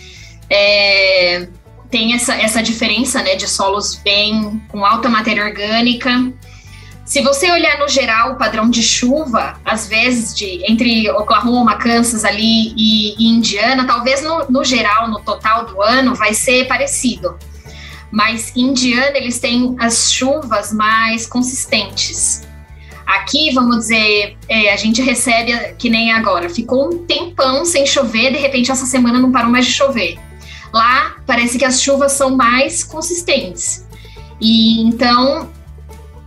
é, 0.50 1.48
tem 1.92 2.14
essa, 2.14 2.34
essa 2.34 2.62
diferença 2.62 3.22
né, 3.22 3.36
de 3.36 3.46
solos 3.46 3.94
bem 3.96 4.60
com 4.68 4.84
alta 4.84 5.10
matéria 5.10 5.44
orgânica. 5.44 6.10
Se 7.04 7.20
você 7.20 7.50
olhar 7.50 7.78
no 7.78 7.86
geral 7.86 8.32
o 8.32 8.38
padrão 8.38 8.70
de 8.70 8.82
chuva, 8.82 9.60
às 9.62 9.86
vezes 9.86 10.34
de 10.34 10.64
entre 10.66 11.10
Oklahoma, 11.10 11.76
Kansas 11.76 12.24
ali 12.24 12.72
e, 12.74 13.14
e 13.18 13.28
Indiana, 13.28 13.86
talvez 13.86 14.22
no, 14.22 14.46
no 14.48 14.64
geral, 14.64 15.10
no 15.10 15.20
total 15.20 15.66
do 15.66 15.82
ano, 15.82 16.14
vai 16.14 16.32
ser 16.32 16.66
parecido. 16.66 17.36
Mas 18.10 18.56
em 18.56 18.70
Indiana 18.70 19.18
eles 19.18 19.38
têm 19.38 19.76
as 19.78 20.10
chuvas 20.10 20.72
mais 20.72 21.26
consistentes. 21.26 22.42
Aqui, 23.06 23.52
vamos 23.52 23.80
dizer, 23.80 24.38
é, 24.48 24.72
a 24.72 24.76
gente 24.76 25.02
recebe 25.02 25.52
que 25.76 25.90
nem 25.90 26.10
agora. 26.12 26.48
Ficou 26.48 26.86
um 26.86 27.04
tempão 27.04 27.66
sem 27.66 27.84
chover, 27.84 28.32
de 28.32 28.38
repente 28.38 28.70
essa 28.70 28.86
semana 28.86 29.18
não 29.18 29.30
parou 29.30 29.50
mais 29.50 29.66
de 29.66 29.72
chover. 29.72 30.18
Lá 30.72 31.16
parece 31.26 31.58
que 31.58 31.64
as 31.64 31.82
chuvas 31.82 32.12
são 32.12 32.36
mais 32.36 32.82
consistentes. 32.82 33.86
E 34.40 34.80
então 34.82 35.50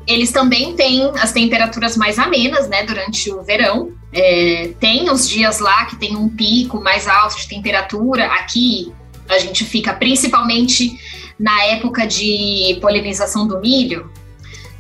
eles 0.08 0.31
também 0.31 0.75
têm 0.75 1.12
as 1.19 1.31
temperaturas 1.31 1.97
mais 1.97 2.19
amenas, 2.19 2.67
né, 2.67 2.84
durante 2.84 3.31
o 3.31 3.41
verão. 3.43 3.91
É, 4.13 4.71
tem 4.79 5.10
os 5.10 5.27
dias 5.27 5.60
lá 5.60 5.86
que 5.86 5.95
tem 5.95 6.15
um 6.15 6.29
pico 6.29 6.79
mais 6.79 7.08
alto 7.08 7.38
de 7.38 7.47
temperatura. 7.47 8.27
Aqui 8.27 8.93
a 9.27 9.39
gente 9.39 9.65
fica 9.65 9.93
principalmente 9.93 10.97
na 11.39 11.63
época 11.65 12.05
de 12.05 12.77
polinização 12.79 13.47
do 13.47 13.60
milho, 13.60 14.10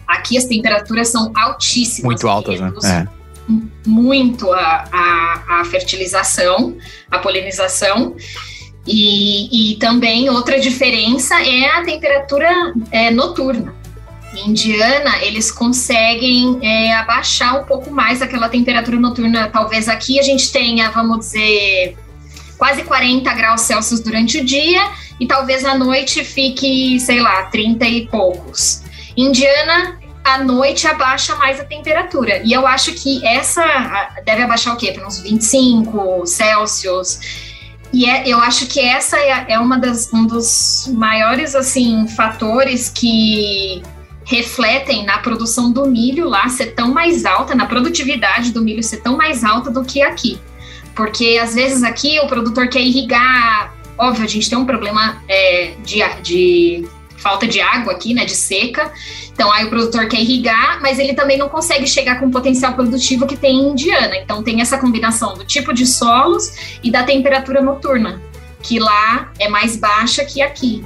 Aqui 0.07 0.37
as 0.37 0.45
temperaturas 0.45 1.07
são 1.07 1.31
altíssimas. 1.35 2.05
Muito 2.05 2.27
altas, 2.27 2.59
né? 2.59 2.71
É. 2.83 3.07
Muito 3.85 4.51
a, 4.51 4.85
a, 4.91 5.59
a, 5.61 5.65
fertilização, 5.65 6.77
a 7.09 7.19
polinização. 7.19 8.15
E, 8.87 9.71
e, 9.71 9.75
também 9.77 10.29
outra 10.29 10.59
diferença 10.59 11.41
é 11.41 11.65
a 11.71 11.83
temperatura 11.83 12.73
é, 12.91 13.09
noturna. 13.09 13.73
Em 14.35 14.49
Indiana, 14.49 15.23
eles 15.23 15.51
conseguem 15.51 16.59
é, 16.61 16.93
abaixar 16.93 17.59
um 17.59 17.63
pouco 17.63 17.89
mais 17.89 18.21
aquela 18.21 18.47
temperatura 18.47 18.99
noturna. 18.99 19.49
Talvez 19.49 19.89
aqui 19.89 20.19
a 20.19 20.21
gente 20.21 20.51
tenha, 20.51 20.91
vamos 20.91 21.19
dizer, 21.19 21.97
quase 22.57 22.83
40 22.83 23.33
graus 23.33 23.61
Celsius 23.61 24.01
durante 24.01 24.39
o 24.39 24.45
dia 24.45 24.81
e 25.19 25.25
talvez 25.25 25.63
à 25.65 25.75
noite 25.75 26.23
fique, 26.23 26.99
sei 26.99 27.21
lá, 27.21 27.43
30 27.43 27.85
e 27.85 28.07
poucos. 28.07 28.83
Indiana, 29.15 29.97
à 30.23 30.43
noite 30.43 30.87
abaixa 30.87 31.35
mais 31.35 31.59
a 31.59 31.63
temperatura. 31.63 32.41
E 32.43 32.51
eu 32.51 32.65
acho 32.65 32.93
que 32.93 33.25
essa 33.25 33.63
deve 34.25 34.41
abaixar 34.41 34.73
o 34.73 34.77
quê? 34.77 34.91
Para 34.91 35.05
uns 35.05 35.19
25 35.19 36.25
Celsius. 36.25 37.44
E 37.95 38.09
é, 38.09 38.27
eu 38.27 38.39
acho 38.39 38.67
que 38.67 38.81
essa 38.81 39.17
é, 39.17 39.53
é 39.53 39.57
uma 39.57 39.79
das, 39.79 40.11
um 40.11 40.27
dos 40.27 40.91
maiores 40.93 41.55
assim 41.55 42.05
fatores 42.09 42.89
que 42.89 43.81
refletem 44.25 45.05
na 45.05 45.19
produção 45.19 45.71
do 45.71 45.85
milho 45.85 46.27
lá 46.27 46.49
ser 46.49 46.73
tão 46.73 46.93
mais 46.93 47.23
alta, 47.23 47.55
na 47.55 47.65
produtividade 47.65 48.51
do 48.51 48.61
milho 48.61 48.83
ser 48.83 48.97
tão 48.97 49.15
mais 49.15 49.45
alta 49.45 49.71
do 49.71 49.81
que 49.81 50.01
aqui. 50.01 50.37
Porque 50.93 51.39
às 51.41 51.55
vezes 51.55 51.83
aqui 51.83 52.19
o 52.19 52.27
produtor 52.27 52.67
quer 52.67 52.81
irrigar, 52.81 53.73
óbvio, 53.97 54.25
a 54.25 54.27
gente 54.27 54.49
tem 54.49 54.57
um 54.57 54.65
problema 54.65 55.23
é, 55.29 55.75
de, 55.85 55.99
de 56.21 56.85
falta 57.25 57.47
de 57.47 57.59
água 57.59 57.93
aqui, 57.93 58.13
né, 58.13 58.23
de 58.23 58.35
seca. 58.35 58.91
Então 59.33 59.51
aí 59.51 59.65
o 59.65 59.69
produtor 59.69 60.07
quer 60.07 60.21
irrigar, 60.21 60.79
mas 60.79 60.99
ele 60.99 61.15
também 61.15 61.39
não 61.39 61.49
consegue 61.49 61.87
chegar 61.87 62.19
com 62.19 62.27
o 62.27 62.31
potencial 62.31 62.75
produtivo 62.75 63.25
que 63.25 63.35
tem 63.35 63.55
em 63.55 63.69
Indiana. 63.71 64.15
Então 64.17 64.43
tem 64.43 64.61
essa 64.61 64.77
combinação 64.77 65.33
do 65.33 65.43
tipo 65.43 65.73
de 65.73 65.87
solos 65.87 66.77
e 66.83 66.91
da 66.91 67.01
temperatura 67.01 67.63
noturna, 67.63 68.21
que 68.61 68.77
lá 68.77 69.33
é 69.39 69.49
mais 69.49 69.75
baixa 69.75 70.23
que 70.23 70.39
aqui. 70.39 70.83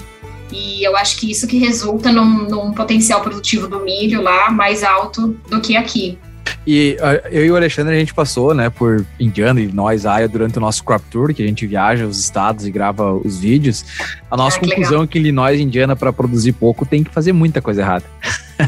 E 0.50 0.82
eu 0.82 0.96
acho 0.96 1.20
que 1.20 1.30
isso 1.30 1.46
que 1.46 1.58
resulta 1.58 2.10
num, 2.10 2.48
num 2.48 2.72
potencial 2.72 3.20
produtivo 3.20 3.68
do 3.68 3.82
milho 3.82 4.22
lá 4.22 4.50
mais 4.50 4.82
alto 4.82 5.38
do 5.50 5.60
que 5.60 5.76
aqui. 5.76 6.18
E 6.66 6.98
uh, 7.00 7.28
eu 7.30 7.46
e 7.46 7.52
o 7.52 7.56
Alexandre, 7.56 7.96
a 7.96 8.00
gente 8.00 8.14
passou, 8.14 8.54
né, 8.54 8.70
por 8.70 9.06
Indiana 9.20 9.60
e 9.62 9.68
nós, 9.68 10.06
Aya, 10.06 10.28
durante 10.28 10.58
o 10.58 10.62
nosso 10.62 10.84
crop 10.84 11.04
tour, 11.10 11.34
que 11.34 11.44
a 11.44 11.48
gente 11.48 11.66
viaja 11.68 12.06
os 12.06 12.20
estados 12.20 12.66
e 12.66 12.72
grava 12.72 13.14
os 13.14 13.40
vídeos. 13.40 13.86
A 14.30 14.38
nossa 14.38 14.58
ah, 14.58 14.62
conclusão 14.62 14.92
legal. 14.92 15.04
é 15.04 15.08
que 15.08 15.20
Illinois 15.20 15.60
e 15.60 15.64
Indiana, 15.64 15.96
para 15.96 16.12
produzir 16.14 16.54
pouco, 16.54 16.86
tem 16.86 17.04
que 17.04 17.12
fazer 17.12 17.34
muita 17.34 17.62
coisa 17.62 17.82
errada. 17.82 18.06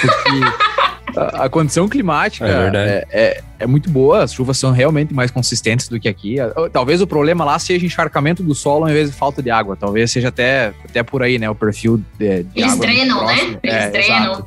Porque 0.00 1.18
a, 1.18 1.44
a 1.44 1.48
condição 1.48 1.88
climática 1.88 2.46
É 2.46 2.70
é, 2.74 3.06
é, 3.10 3.40
é 3.60 3.66
muito 3.66 3.90
boa, 3.90 4.22
as 4.22 4.32
chuvas 4.32 4.56
são 4.58 4.70
realmente 4.70 5.12
mais 5.14 5.30
consistentes 5.30 5.88
do 5.88 5.98
que 5.98 6.08
aqui. 6.08 6.38
A- 6.38 6.52
Talvez 6.72 7.00
o 7.00 7.06
problema 7.06 7.44
lá 7.44 7.58
seja 7.58 7.84
encharcamento 7.86 8.42
do 8.42 8.54
solo 8.54 8.84
ao 8.84 8.90
invés 8.90 9.10
de 9.10 9.16
falta 9.16 9.42
de 9.42 9.50
água. 9.50 9.76
Talvez 9.76 10.10
seja 10.10 10.28
até, 10.28 10.72
até 10.84 11.02
por 11.02 11.22
aí, 11.22 11.38
né? 11.38 11.48
O 11.50 11.54
perfil 11.54 12.00
de, 12.18 12.42
de 12.44 12.48
Eles 12.54 12.72
água 12.72 12.86
drenam, 12.86 13.26
né? 13.26 13.58
Eles 13.62 13.76
É, 13.76 13.90
drenam. 13.90 14.32
exato. 14.32 14.46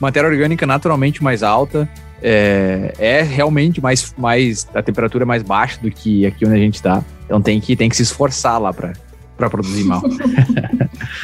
Matéria 0.00 0.28
orgânica 0.28 0.66
naturalmente 0.66 1.22
mais 1.22 1.42
alta. 1.42 1.88
É, 2.22 2.92
é 2.98 3.22
realmente 3.22 3.80
mais, 3.80 4.14
mais. 4.16 4.66
A 4.74 4.82
temperatura 4.82 5.24
é 5.24 5.26
mais 5.26 5.42
baixa 5.42 5.78
do 5.80 5.90
que 5.90 6.24
aqui 6.26 6.44
onde 6.46 6.54
a 6.54 6.58
gente 6.58 6.82
tá. 6.82 7.02
Então 7.24 7.40
tem 7.42 7.60
que, 7.60 7.76
tem 7.76 7.88
que 7.88 7.96
se 7.96 8.02
esforçar 8.02 8.58
lá 8.60 8.72
pra, 8.72 8.92
pra 9.36 9.50
produzir 9.50 9.84
mal. 9.84 10.02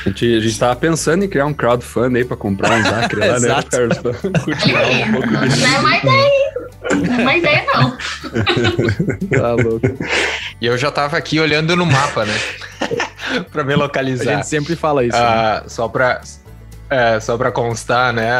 A 0.04 0.08
gente, 0.10 0.36
a 0.36 0.40
gente 0.40 0.58
tava 0.58 0.76
pensando 0.76 1.24
em 1.24 1.28
criar 1.28 1.46
um 1.46 1.52
crowdfunding 1.54 2.18
aí 2.18 2.24
pra 2.24 2.36
comprar 2.36 2.72
uns 2.78 2.86
acre 2.86 3.20
lá, 3.20 3.26
né, 3.40 3.46
Exato. 3.48 3.70
Carlos? 3.70 3.98
Pra 3.98 4.12
cultivar 4.12 4.84
um 4.84 5.12
pouco 5.12 5.28
de 5.28 5.60
Não 5.60 5.74
é 5.76 5.80
má 5.80 5.96
ideia. 5.96 6.54
Não 7.08 7.14
é 7.20 7.24
má 7.24 7.36
ideia, 7.36 7.64
não. 7.72 7.96
tá 9.40 9.52
louco. 9.54 9.86
E 10.60 10.66
eu 10.66 10.76
já 10.76 10.90
tava 10.90 11.16
aqui 11.16 11.40
olhando 11.40 11.74
no 11.74 11.86
mapa, 11.86 12.24
né? 12.24 12.34
pra 13.50 13.64
me 13.64 13.72
A 13.72 13.76
localizar. 13.76 14.34
gente 14.36 14.46
sempre 14.46 14.76
fala 14.76 15.04
isso. 15.04 15.16
né? 15.16 15.22
Ah, 15.24 15.64
só 15.66 15.88
pra. 15.88 16.20
É, 16.92 17.18
só 17.20 17.38
pra 17.38 17.50
constar, 17.50 18.12
né? 18.12 18.30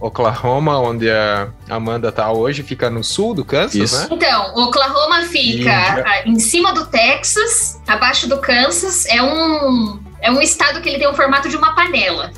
Oklahoma, 0.00 0.78
onde 0.78 1.10
a 1.10 1.48
Amanda 1.68 2.12
tá 2.12 2.30
hoje, 2.30 2.62
fica 2.62 2.88
no 2.88 3.02
sul 3.02 3.34
do 3.34 3.44
Kansas, 3.44 3.74
Isso. 3.74 3.98
né? 3.98 4.08
Então, 4.12 4.54
Oklahoma 4.54 5.22
fica 5.22 5.90
Índia. 5.90 6.22
em 6.24 6.38
cima 6.38 6.72
do 6.72 6.86
Texas, 6.86 7.80
abaixo 7.84 8.28
do 8.28 8.38
Kansas. 8.38 9.06
É 9.06 9.20
um, 9.20 10.00
é 10.20 10.30
um 10.30 10.40
estado 10.40 10.80
que 10.80 10.88
ele 10.88 10.98
tem 10.98 11.08
o 11.08 11.14
formato 11.14 11.48
de 11.48 11.56
uma 11.56 11.74
panela. 11.74 12.30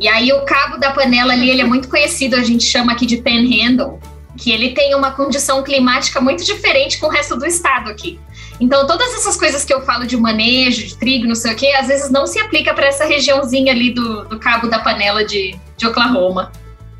E 0.00 0.08
aí 0.08 0.32
o 0.32 0.44
cabo 0.44 0.76
da 0.76 0.90
panela 0.90 1.32
ali, 1.32 1.48
ele 1.48 1.60
é 1.60 1.64
muito 1.64 1.88
conhecido, 1.88 2.34
a 2.34 2.42
gente 2.42 2.64
chama 2.64 2.92
aqui 2.92 3.06
de 3.06 3.18
Panhandle, 3.18 4.00
que 4.36 4.50
ele 4.50 4.70
tem 4.70 4.92
uma 4.96 5.12
condição 5.12 5.62
climática 5.62 6.20
muito 6.20 6.44
diferente 6.44 6.98
com 6.98 7.06
o 7.06 7.10
resto 7.10 7.36
do 7.36 7.46
estado 7.46 7.88
aqui. 7.90 8.18
Então, 8.60 8.86
todas 8.86 9.12
essas 9.14 9.36
coisas 9.36 9.64
que 9.64 9.74
eu 9.74 9.82
falo 9.82 10.06
de 10.06 10.16
manejo, 10.16 10.86
de 10.86 10.96
trigo, 10.96 11.26
não 11.26 11.34
sei 11.34 11.52
o 11.52 11.56
quê, 11.56 11.68
às 11.78 11.88
vezes 11.88 12.10
não 12.10 12.26
se 12.26 12.38
aplica 12.38 12.72
para 12.72 12.86
essa 12.86 13.04
regiãozinha 13.04 13.72
ali 13.72 13.92
do, 13.92 14.24
do 14.24 14.38
cabo 14.38 14.68
da 14.68 14.78
panela 14.78 15.24
de, 15.24 15.54
de 15.76 15.86
Oklahoma. 15.86 16.50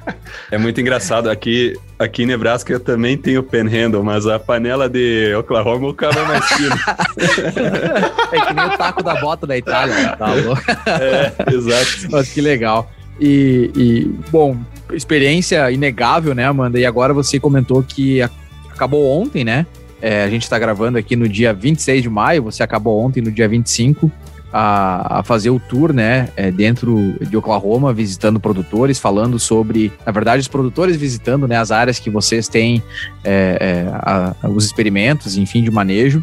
É 0.49 0.57
muito 0.57 0.81
engraçado. 0.81 1.29
Aqui, 1.29 1.75
aqui 1.99 2.23
em 2.23 2.27
Nebraska 2.27 2.73
eu 2.73 2.79
também 2.79 3.17
tenho 3.17 3.43
panhandle, 3.43 4.03
mas 4.05 4.27
a 4.29 4.39
panela 4.39 4.89
de 4.89 5.35
Oklahoma 5.35 5.89
o 5.89 5.95
cabo 5.95 6.21
é 6.21 6.25
mais 6.25 6.45
fino. 6.47 6.71
É 8.33 8.41
que 8.47 8.55
nem 8.55 8.65
o 8.67 8.79
taco 8.79 9.03
da 9.03 9.15
bota 9.21 9.45
da 9.47 9.57
Itália. 9.57 9.95
né? 9.95 10.17
Tá 10.17 10.33
louco. 10.35 10.63
é, 10.87 11.33
exato. 11.53 12.09
Mas 12.11 12.29
que 12.33 12.41
legal. 12.41 12.89
E, 13.21 13.71
e, 13.75 14.05
bom, 14.31 14.57
experiência 14.93 15.69
inegável, 15.71 16.35
né, 16.35 16.45
Amanda? 16.45 16.79
E 16.79 16.87
agora 16.87 17.13
você 17.13 17.41
comentou 17.41 17.83
que 17.83 18.23
a- 18.23 18.31
acabou 18.71 19.21
ontem, 19.21 19.43
né? 19.45 19.67
É, 20.01 20.25
a 20.25 20.29
gente 20.31 20.43
está 20.43 20.59
gravando 20.59 20.99
aqui 20.99 21.17
no 21.17 21.29
dia 21.29 21.53
26 21.55 22.03
de 22.03 22.11
maio, 22.11 22.43
você 22.43 22.63
acabou 22.63 23.01
ontem, 23.01 23.21
no 23.23 23.31
dia 23.31 23.49
25, 23.49 24.11
a, 24.53 25.19
a 25.19 25.23
fazer 25.23 25.51
o 25.51 25.59
tour, 25.59 25.93
né, 25.93 26.29
é, 26.37 26.51
dentro 26.51 27.15
de 27.21 27.37
Oklahoma, 27.37 27.93
visitando 27.93 28.39
produtores, 28.39 28.99
falando 28.99 29.39
sobre, 29.39 29.93
na 30.05 30.13
verdade, 30.13 30.41
os 30.41 30.49
produtores 30.49 30.97
visitando, 30.97 31.49
né, 31.49 31.57
as 31.57 31.71
áreas 31.71 31.99
que 31.99 32.09
vocês 32.11 32.47
têm, 32.49 32.83
é, 33.25 33.59
é, 33.61 33.91
a- 33.93 34.35
os 34.49 34.65
experimentos, 34.65 35.37
enfim, 35.37 35.63
de 35.63 35.71
manejo. 35.71 36.23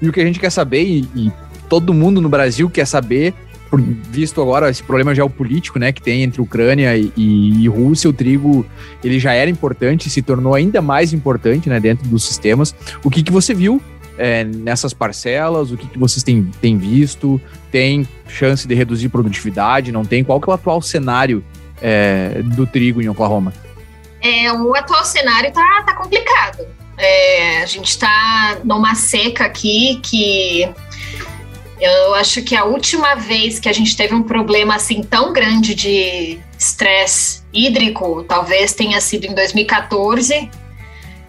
E 0.00 0.08
o 0.08 0.12
que 0.12 0.20
a 0.20 0.24
gente 0.24 0.38
quer 0.38 0.50
saber, 0.50 0.82
e, 0.84 1.08
e 1.14 1.32
todo 1.68 1.92
mundo 1.94 2.20
no 2.20 2.28
Brasil 2.28 2.70
quer 2.70 2.86
saber, 2.86 3.34
por- 3.74 3.80
visto 3.80 4.40
agora 4.40 4.70
esse 4.70 4.82
problema 4.82 5.14
geopolítico, 5.14 5.78
né, 5.78 5.90
que 5.90 6.00
tem 6.00 6.22
entre 6.22 6.40
Ucrânia 6.40 6.96
e, 6.96 7.12
e- 7.16 7.68
Rússia, 7.68 8.08
o 8.08 8.12
trigo 8.12 8.64
ele 9.02 9.18
já 9.18 9.32
era 9.32 9.50
importante, 9.50 10.08
se 10.08 10.22
tornou 10.22 10.54
ainda 10.54 10.80
mais 10.80 11.12
importante, 11.12 11.68
né, 11.68 11.80
dentro 11.80 12.06
dos 12.08 12.24
sistemas. 12.24 12.74
O 13.02 13.10
que 13.10 13.22
que 13.22 13.32
você 13.32 13.52
viu 13.52 13.82
é, 14.16 14.44
nessas 14.44 14.92
parcelas? 14.94 15.72
O 15.72 15.76
que 15.76 15.88
que 15.88 15.98
vocês 15.98 16.22
têm, 16.22 16.48
têm 16.60 16.78
visto? 16.78 17.40
Tem 17.72 18.06
chance 18.28 18.68
de 18.68 18.74
reduzir 18.74 19.08
produtividade? 19.08 19.90
Não 19.90 20.04
tem? 20.04 20.22
Qual 20.22 20.40
que 20.40 20.48
é 20.48 20.52
o 20.52 20.54
atual 20.54 20.80
cenário 20.80 21.44
é, 21.82 22.40
do 22.44 22.64
trigo 22.66 23.02
em 23.02 23.08
Oklahoma? 23.08 23.52
É, 24.20 24.52
o 24.52 24.74
atual 24.74 25.04
cenário 25.04 25.52
tá, 25.52 25.82
tá 25.84 25.94
complicado. 25.96 26.64
É, 26.96 27.62
a 27.62 27.66
gente 27.66 27.98
tá 27.98 28.58
numa 28.62 28.94
seca 28.94 29.44
aqui 29.46 29.98
que 30.00 30.68
eu 31.84 32.14
acho 32.14 32.42
que 32.42 32.56
a 32.56 32.64
última 32.64 33.14
vez 33.14 33.58
que 33.58 33.68
a 33.68 33.72
gente 33.72 33.96
teve 33.96 34.14
um 34.14 34.22
problema 34.22 34.76
assim 34.76 35.02
tão 35.02 35.32
grande 35.32 35.74
de 35.74 36.38
estresse 36.58 37.42
hídrico, 37.52 38.24
talvez 38.24 38.72
tenha 38.72 39.00
sido 39.00 39.26
em 39.26 39.34
2014. 39.34 40.50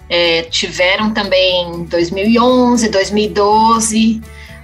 É, 0.08 0.44
tiveram 0.44 1.12
também 1.12 1.72
em 1.72 1.84
2011, 1.86 2.90
2012, 2.90 4.22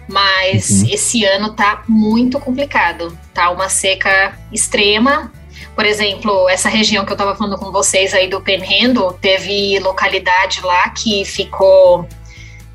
mas 0.08 0.70
Uhum. 0.70 0.88
esse 0.92 1.26
ano 1.26 1.54
tá 1.54 1.84
muito 1.88 2.40
complicado. 2.40 3.18
Tá 3.34 3.50
uma 3.50 3.68
seca 3.68 4.38
extrema. 4.52 5.32
Por 5.76 5.86
exemplo, 5.86 6.48
essa 6.50 6.70
região 6.70 7.06
que 7.06 7.12
eu 7.12 7.16
estava 7.16 7.36
falando 7.36 7.58
com 7.58 7.72
vocês 7.72 8.14
aí 8.14 8.28
do 8.28 8.42
Panhandle, 8.42 9.14
teve 9.20 9.80
localidade 9.80 10.62
lá 10.62 10.90
que 10.90 11.26
ficou 11.26 12.08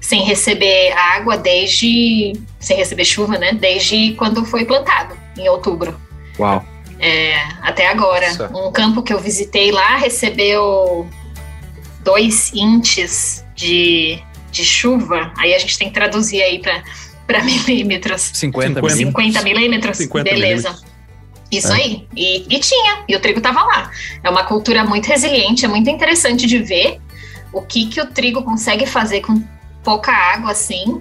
sem 0.01 0.23
receber 0.23 0.93
água 0.93 1.37
desde 1.37 2.33
sem 2.67 2.77
receber 2.77 3.05
chuva, 3.05 3.39
né? 3.39 3.53
Desde 3.53 4.15
quando 4.15 4.45
foi 4.45 4.65
plantado, 4.65 5.17
em 5.39 5.49
outubro. 5.49 5.97
Uau. 6.37 6.67
É, 6.99 7.37
até 7.63 7.87
agora. 7.87 8.27
Nossa. 8.27 8.51
Um 8.57 8.73
campo 8.73 9.05
que 9.05 9.13
eu 9.13 9.21
visitei 9.21 9.71
lá 9.71 9.97
recebeu 9.97 11.09
dois 12.03 12.53
inches 12.53 13.45
de, 13.55 14.19
de 14.51 14.65
chuva. 14.65 15.33
Aí 15.39 15.55
a 15.55 15.59
gente 15.61 15.79
tem 15.79 15.87
que 15.87 15.95
traduzir 15.95 16.43
aí 16.43 16.59
para 16.59 17.45
milímetros. 17.45 18.33
50 18.35 18.81
50. 18.81 18.83
milímetros. 18.83 18.97
50 18.99 19.43
milímetros? 19.45 19.97
50 19.99 20.25
Beleza. 20.29 20.69
milímetros. 20.71 20.97
Isso 21.53 21.73
É. 21.73 21.77
aí. 21.77 22.09
E, 22.17 22.47
e 22.53 22.59
tinha, 22.59 23.05
e 23.09 23.15
o 23.15 23.21
trigo 23.21 23.39
estava 23.39 23.63
lá. 23.63 23.93
É 24.25 24.29
uma 24.29 24.43
cultura 24.43 24.83
muito 24.83 25.07
resiliente, 25.07 25.65
é 25.65 25.69
muito 25.69 25.89
interessante 25.89 26.49
de 26.49 26.59
ver 26.59 27.01
o 27.53 27.63
que, 27.63 27.87
que 27.87 28.01
o 28.01 28.07
trigo 28.07 28.43
consegue 28.43 28.87
fazer 28.87 29.21
com 29.21 29.41
pouca 29.85 30.11
água 30.11 30.51
assim. 30.51 31.01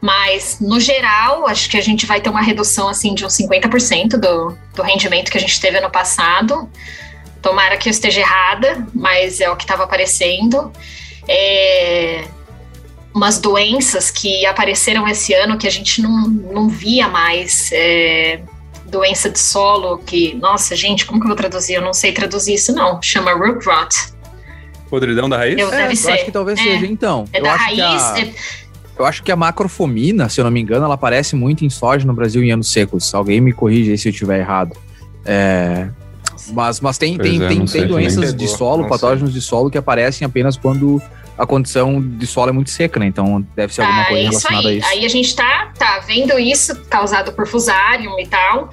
Mas, 0.00 0.58
no 0.60 0.78
geral, 0.78 1.46
acho 1.48 1.68
que 1.70 1.76
a 1.76 1.80
gente 1.80 2.06
vai 2.06 2.20
ter 2.20 2.28
uma 2.30 2.42
redução 2.42 2.88
assim 2.88 3.14
de 3.14 3.24
uns 3.24 3.32
50% 3.36 4.10
do, 4.18 4.56
do 4.74 4.82
rendimento 4.82 5.30
que 5.30 5.38
a 5.38 5.40
gente 5.40 5.58
teve 5.60 5.78
ano 5.78 5.90
passado. 5.90 6.68
Tomara 7.42 7.76
que 7.76 7.88
eu 7.88 7.90
esteja 7.90 8.20
errada, 8.20 8.86
mas 8.94 9.40
é 9.40 9.48
o 9.50 9.56
que 9.56 9.64
estava 9.64 9.84
aparecendo. 9.84 10.70
É, 11.28 12.24
umas 13.14 13.38
doenças 13.38 14.10
que 14.10 14.44
apareceram 14.46 15.08
esse 15.08 15.32
ano 15.32 15.56
que 15.58 15.66
a 15.66 15.70
gente 15.70 16.02
não, 16.02 16.28
não 16.28 16.68
via 16.68 17.08
mais. 17.08 17.70
É, 17.72 18.40
doença 18.84 19.28
de 19.28 19.38
solo, 19.40 19.98
que, 19.98 20.34
nossa, 20.34 20.76
gente, 20.76 21.04
como 21.06 21.18
que 21.18 21.24
eu 21.24 21.28
vou 21.28 21.36
traduzir? 21.36 21.74
Eu 21.74 21.82
não 21.82 21.92
sei 21.92 22.12
traduzir 22.12 22.54
isso, 22.54 22.72
não. 22.72 23.02
Chama 23.02 23.32
root 23.32 23.66
rot. 23.66 23.96
Podridão 24.88 25.28
da 25.28 25.38
raiz? 25.38 25.58
Eu- 25.58 25.72
É, 25.72 25.76
Deve 25.78 25.92
eu 25.94 25.96
ser. 25.96 26.12
acho 26.12 26.24
que 26.24 26.30
talvez 26.30 26.58
É. 26.60 26.62
seja, 26.62 26.86
então. 26.86 27.24
É 27.32 27.40
eu 27.40 27.42
da 27.42 27.54
acho 27.54 27.64
raiz. 27.64 27.76
que 27.78 27.82
a- 27.82 28.18
é- 28.20 28.34
Eu 28.98 29.04
acho 29.04 29.22
que 29.22 29.30
a 29.30 29.36
macrofomina, 29.36 30.28
se 30.28 30.40
eu 30.40 30.44
não 30.44 30.50
me 30.50 30.60
engano, 30.60 30.84
ela 30.84 30.94
aparece 30.94 31.36
muito 31.36 31.64
em 31.64 31.70
soja 31.70 32.06
no 32.06 32.14
Brasil 32.14 32.42
em 32.42 32.50
anos 32.50 32.72
secos. 32.72 33.14
Alguém 33.14 33.40
me 33.40 33.52
corrige 33.52 33.90
aí 33.90 33.98
se 33.98 34.08
eu 34.08 34.12
estiver 34.12 34.38
errado. 34.40 34.74
É, 35.24 35.88
mas, 36.52 36.80
mas 36.80 36.96
tem, 36.96 37.16
Pois 37.16 37.28
tem, 37.28 37.42
é, 37.42 37.48
tem, 37.48 37.66
sei 37.66 37.80
tem 37.82 37.90
doenças 37.90 38.34
de 38.34 38.48
solo, 38.48 38.82
não 38.82 38.88
patógenos 38.88 39.32
de 39.32 39.40
solo 39.40 39.70
que 39.70 39.76
aparecem 39.76 40.24
apenas 40.24 40.56
quando 40.56 41.02
a 41.36 41.44
condição 41.46 42.00
de 42.00 42.26
solo 42.26 42.48
é 42.48 42.52
muito 42.52 42.70
seca, 42.70 42.98
né? 42.98 43.06
Então 43.06 43.44
deve 43.54 43.74
ser 43.74 43.82
alguma 43.82 44.02
Ah, 44.02 44.06
coisa 44.06 44.22
isso 44.22 44.30
relacionada 44.30 44.68
aí. 44.68 44.74
a 44.74 44.78
isso. 44.78 44.88
Aí 44.88 45.04
a 45.04 45.08
gente 45.08 45.36
tá, 45.36 45.72
tá 45.78 45.98
vendo 46.06 46.38
isso 46.38 46.74
causado 46.88 47.32
por 47.32 47.46
fusarium 47.46 48.18
e 48.18 48.26
tal. 48.26 48.70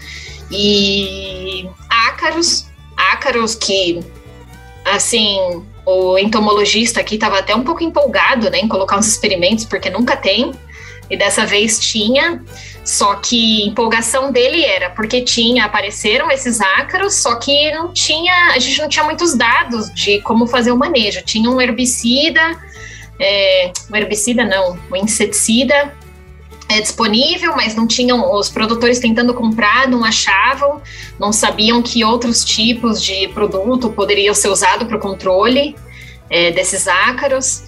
E 0.49 1.67
ácaros, 1.89 2.67
ácaros 2.95 3.55
que, 3.55 3.99
assim, 4.85 5.63
o 5.85 6.17
entomologista 6.17 6.99
aqui 6.99 7.15
estava 7.15 7.39
até 7.39 7.55
um 7.55 7.63
pouco 7.63 7.83
empolgado 7.83 8.49
né, 8.49 8.59
em 8.59 8.67
colocar 8.67 8.97
uns 8.97 9.07
experimentos, 9.07 9.65
porque 9.65 9.89
nunca 9.89 10.15
tem. 10.15 10.51
E 11.09 11.17
dessa 11.17 11.45
vez 11.45 11.79
tinha. 11.79 12.41
Só 12.83 13.15
que 13.15 13.67
empolgação 13.67 14.31
dele 14.31 14.63
era 14.63 14.89
porque 14.89 15.21
tinha, 15.21 15.65
apareceram 15.65 16.29
esses 16.29 16.59
ácaros, 16.59 17.15
só 17.15 17.35
que 17.35 17.71
não 17.71 17.93
tinha, 17.93 18.51
a 18.53 18.59
gente 18.59 18.81
não 18.81 18.89
tinha 18.89 19.05
muitos 19.05 19.37
dados 19.37 19.93
de 19.93 20.19
como 20.21 20.47
fazer 20.47 20.71
o 20.71 20.77
manejo. 20.77 21.21
Tinha 21.21 21.49
um 21.49 21.61
herbicida, 21.61 22.41
é, 23.19 23.71
um 23.89 23.95
herbicida 23.95 24.43
não, 24.43 24.77
um 24.91 24.95
inseticida 24.97 25.93
é 26.69 26.79
disponível, 26.81 27.55
mas 27.55 27.75
não 27.75 27.85
tinham 27.85 28.33
os 28.33 28.49
produtores 28.49 28.99
tentando 28.99 29.33
comprar, 29.33 29.87
não 29.87 30.03
achavam, 30.03 30.81
não 31.19 31.31
sabiam 31.31 31.81
que 31.81 32.03
outros 32.03 32.43
tipos 32.43 33.01
de 33.01 33.27
produto 33.29 33.89
poderiam 33.89 34.33
ser 34.33 34.49
usados 34.49 34.87
para 34.87 34.97
o 34.97 34.99
controle 34.99 35.75
é, 36.29 36.51
desses 36.51 36.87
ácaros. 36.87 37.63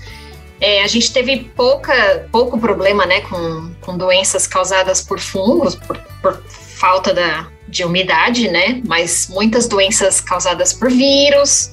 É, 0.59 0.83
a 0.83 0.87
gente 0.87 1.11
teve 1.11 1.51
pouca, 1.55 2.27
pouco 2.31 2.57
problema 2.57 3.05
né, 3.05 3.21
com, 3.21 3.71
com 3.81 3.97
doenças 3.97 4.47
causadas 4.47 5.01
por 5.01 5.19
fungos, 5.19 5.75
por, 5.75 5.97
por 6.21 6.41
falta 6.47 7.13
da, 7.13 7.47
de 7.67 7.83
umidade, 7.83 8.47
né? 8.47 8.81
Mas 8.85 9.27
muitas 9.27 9.67
doenças 9.67 10.21
causadas 10.21 10.71
por 10.73 10.89
vírus. 10.89 11.71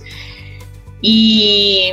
E, 1.02 1.92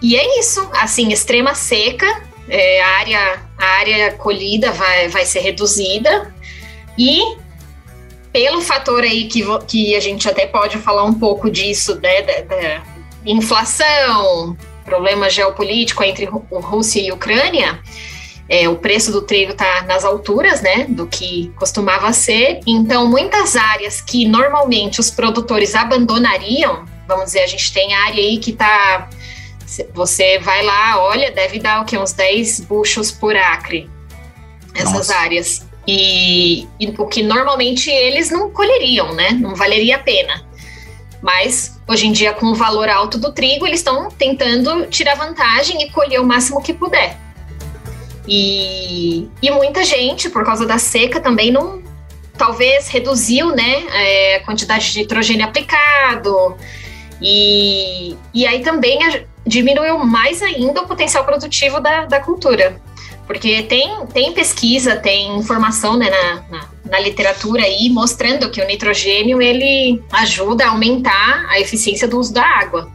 e 0.00 0.16
é 0.16 0.38
isso, 0.38 0.68
assim, 0.74 1.12
extrema 1.12 1.54
seca, 1.54 2.22
é, 2.52 2.82
a, 2.82 2.88
área, 2.98 3.42
a 3.56 3.66
área 3.78 4.12
colhida 4.12 4.70
vai, 4.72 5.08
vai 5.08 5.24
ser 5.24 5.40
reduzida 5.40 6.32
e 6.98 7.36
pelo 8.30 8.60
fator 8.60 9.02
aí 9.02 9.24
que, 9.24 9.42
que 9.66 9.96
a 9.96 10.00
gente 10.00 10.28
até 10.28 10.46
pode 10.46 10.76
falar 10.78 11.04
um 11.04 11.14
pouco 11.14 11.50
disso, 11.50 11.98
né, 12.02 12.22
da, 12.22 12.40
da 12.42 12.82
inflação, 13.24 14.56
problema 14.84 15.30
geopolítico 15.30 16.04
entre 16.04 16.26
Rússia 16.26 17.00
e 17.00 17.10
Ucrânia, 17.10 17.80
é, 18.48 18.68
o 18.68 18.76
preço 18.76 19.10
do 19.10 19.22
trigo 19.22 19.52
está 19.52 19.82
nas 19.84 20.04
alturas, 20.04 20.60
né, 20.60 20.84
do 20.88 21.06
que 21.06 21.50
costumava 21.56 22.12
ser. 22.12 22.60
Então, 22.66 23.06
muitas 23.06 23.56
áreas 23.56 24.02
que 24.02 24.26
normalmente 24.28 25.00
os 25.00 25.10
produtores 25.10 25.74
abandonariam, 25.74 26.84
vamos 27.08 27.26
dizer, 27.26 27.40
a 27.40 27.46
gente 27.46 27.72
tem 27.72 27.94
área 27.94 28.22
aí 28.22 28.36
que 28.36 28.50
está, 28.50 29.08
você 29.94 30.38
vai 30.38 30.62
lá, 30.62 31.02
olha, 31.02 31.30
deve 31.30 31.58
dar 31.58 31.82
o 31.82 31.84
que 31.84 31.96
uns 31.96 32.12
10 32.12 32.60
buchos 32.60 33.10
por 33.10 33.36
acre, 33.36 33.88
essas 34.74 34.92
Nossa. 34.92 35.16
áreas. 35.16 35.66
E, 35.86 36.66
e 36.78 36.94
o 36.96 37.06
que 37.06 37.22
normalmente 37.22 37.90
eles 37.90 38.30
não 38.30 38.50
colheriam, 38.50 39.12
né, 39.14 39.30
não 39.30 39.54
valeria 39.54 39.96
a 39.96 39.98
pena. 39.98 40.44
Mas 41.20 41.80
hoje 41.88 42.06
em 42.06 42.12
dia, 42.12 42.32
com 42.32 42.46
o 42.46 42.54
valor 42.54 42.88
alto 42.88 43.18
do 43.18 43.32
trigo, 43.32 43.66
eles 43.66 43.80
estão 43.80 44.08
tentando 44.10 44.86
tirar 44.86 45.14
vantagem 45.14 45.80
e 45.82 45.90
colher 45.90 46.20
o 46.20 46.24
máximo 46.24 46.60
que 46.60 46.72
puder. 46.72 47.16
E, 48.26 49.28
e 49.40 49.50
muita 49.50 49.84
gente, 49.84 50.28
por 50.30 50.44
causa 50.44 50.66
da 50.66 50.78
seca, 50.78 51.20
também 51.20 51.50
não. 51.50 51.82
Talvez 52.36 52.88
reduziu 52.88 53.54
né, 53.54 53.84
é, 53.92 54.36
a 54.36 54.44
quantidade 54.44 54.92
de 54.92 54.98
nitrogênio 55.00 55.44
aplicado. 55.44 56.56
E, 57.20 58.16
e 58.34 58.46
aí 58.46 58.60
também 58.62 58.98
diminuiu 59.46 59.98
mais 59.98 60.42
ainda 60.42 60.82
o 60.82 60.86
potencial 60.86 61.24
produtivo 61.24 61.80
da, 61.80 62.06
da 62.06 62.20
cultura. 62.20 62.80
Porque 63.26 63.62
tem, 63.62 64.06
tem 64.06 64.32
pesquisa, 64.32 64.96
tem 64.96 65.36
informação 65.38 65.96
né, 65.96 66.10
na, 66.10 66.34
na, 66.50 66.68
na, 66.84 67.00
literatura 67.00 67.62
aí 67.62 67.88
mostrando 67.88 68.50
que 68.50 68.60
o 68.60 68.66
nitrogênio 68.66 69.40
ele 69.40 70.02
ajuda 70.12 70.66
a 70.66 70.70
aumentar 70.70 71.46
a 71.48 71.60
eficiência 71.60 72.08
do 72.08 72.18
uso 72.18 72.32
da 72.32 72.44
água. 72.44 72.90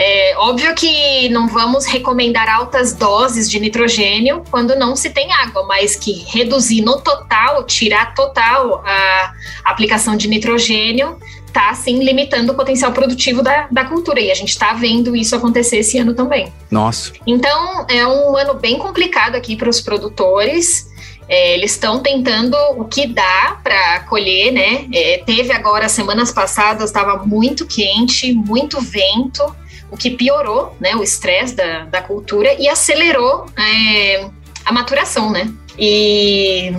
É 0.00 0.34
óbvio 0.36 0.72
que 0.76 1.28
não 1.30 1.48
vamos 1.48 1.84
recomendar 1.84 2.48
altas 2.48 2.94
doses 2.94 3.50
de 3.50 3.58
nitrogênio 3.58 4.44
quando 4.48 4.76
não 4.76 4.94
se 4.94 5.10
tem 5.10 5.32
água, 5.32 5.64
mas 5.66 5.96
que 5.96 6.12
reduzir 6.12 6.82
no 6.82 7.00
total, 7.00 7.64
tirar 7.64 8.14
total 8.14 8.80
a 8.86 9.34
aplicação 9.64 10.16
de 10.16 10.28
nitrogênio, 10.28 11.18
está 11.48 11.74
sim 11.74 12.02
limitando 12.02 12.52
o 12.52 12.54
potencial 12.54 12.92
produtivo 12.92 13.42
da, 13.42 13.68
da 13.70 13.84
cultura. 13.84 14.20
E 14.20 14.30
a 14.30 14.34
gente 14.34 14.50
está 14.50 14.72
vendo 14.72 15.16
isso 15.16 15.34
acontecer 15.34 15.78
esse 15.78 15.98
ano 15.98 16.14
também. 16.14 16.52
Nossa. 16.70 17.12
Então 17.26 17.86
é 17.88 18.06
um 18.06 18.36
ano 18.36 18.54
bem 18.54 18.78
complicado 18.78 19.34
aqui 19.34 19.56
para 19.56 19.68
os 19.68 19.80
produtores. 19.80 20.88
É, 21.28 21.54
eles 21.54 21.72
estão 21.72 22.00
tentando 22.00 22.56
o 22.76 22.84
que 22.84 23.06
dá 23.06 23.60
para 23.62 24.00
colher, 24.00 24.50
né? 24.50 24.86
É, 24.94 25.22
teve 25.26 25.52
agora, 25.52 25.88
semanas 25.88 26.32
passadas, 26.32 26.84
estava 26.84 27.22
muito 27.26 27.66
quente, 27.66 28.32
muito 28.32 28.80
vento 28.80 29.44
o 29.90 29.96
que 29.96 30.10
piorou 30.10 30.76
né, 30.78 30.94
o 30.94 31.02
estresse 31.02 31.54
da, 31.54 31.84
da 31.84 32.02
cultura 32.02 32.54
e 32.58 32.68
acelerou 32.68 33.46
é, 33.56 34.28
a 34.64 34.72
maturação, 34.72 35.30
né? 35.30 35.50
E 35.78 36.72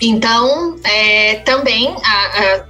então, 0.00 0.76
é, 0.84 1.36
também, 1.36 1.94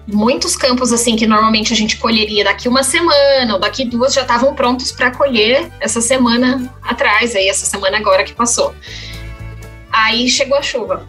muitos 0.06 0.56
campos 0.56 0.92
assim 0.92 1.16
que 1.16 1.26
normalmente 1.26 1.72
a 1.72 1.76
gente 1.76 1.96
colheria 1.96 2.44
daqui 2.44 2.68
uma 2.68 2.82
semana 2.82 3.54
ou 3.54 3.58
daqui 3.58 3.84
duas 3.84 4.12
já 4.12 4.22
estavam 4.22 4.54
prontos 4.54 4.92
para 4.92 5.10
colher 5.10 5.70
essa 5.80 6.00
semana 6.00 6.72
atrás, 6.82 7.34
aí 7.34 7.48
essa 7.48 7.66
semana 7.66 7.96
agora 7.96 8.24
que 8.24 8.32
passou. 8.32 8.74
Aí 9.90 10.28
chegou 10.28 10.58
a 10.58 10.62
chuva. 10.62 11.06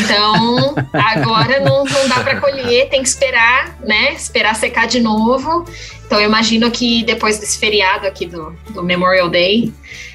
Então, 0.00 0.74
agora 0.92 1.60
não, 1.60 1.84
não 1.84 2.08
dá 2.08 2.20
para 2.20 2.40
colher, 2.40 2.88
tem 2.88 3.02
que 3.02 3.08
esperar, 3.08 3.76
né? 3.80 4.12
Esperar 4.14 4.54
secar 4.54 4.86
de 4.86 5.00
novo. 5.00 5.64
Então, 6.06 6.18
eu 6.18 6.26
imagino 6.26 6.70
que 6.70 7.02
depois 7.02 7.38
desse 7.38 7.58
feriado 7.58 8.06
aqui 8.06 8.24
do, 8.24 8.56
do 8.70 8.82
Memorial 8.82 9.28
Day, 9.28 9.72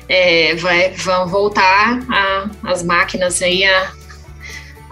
é, 0.10 0.56
vai, 0.56 0.90
vão 0.92 1.28
voltar 1.28 2.00
a, 2.10 2.50
as 2.64 2.84
máquinas 2.84 3.42
aí 3.42 3.64
a, 3.64 3.92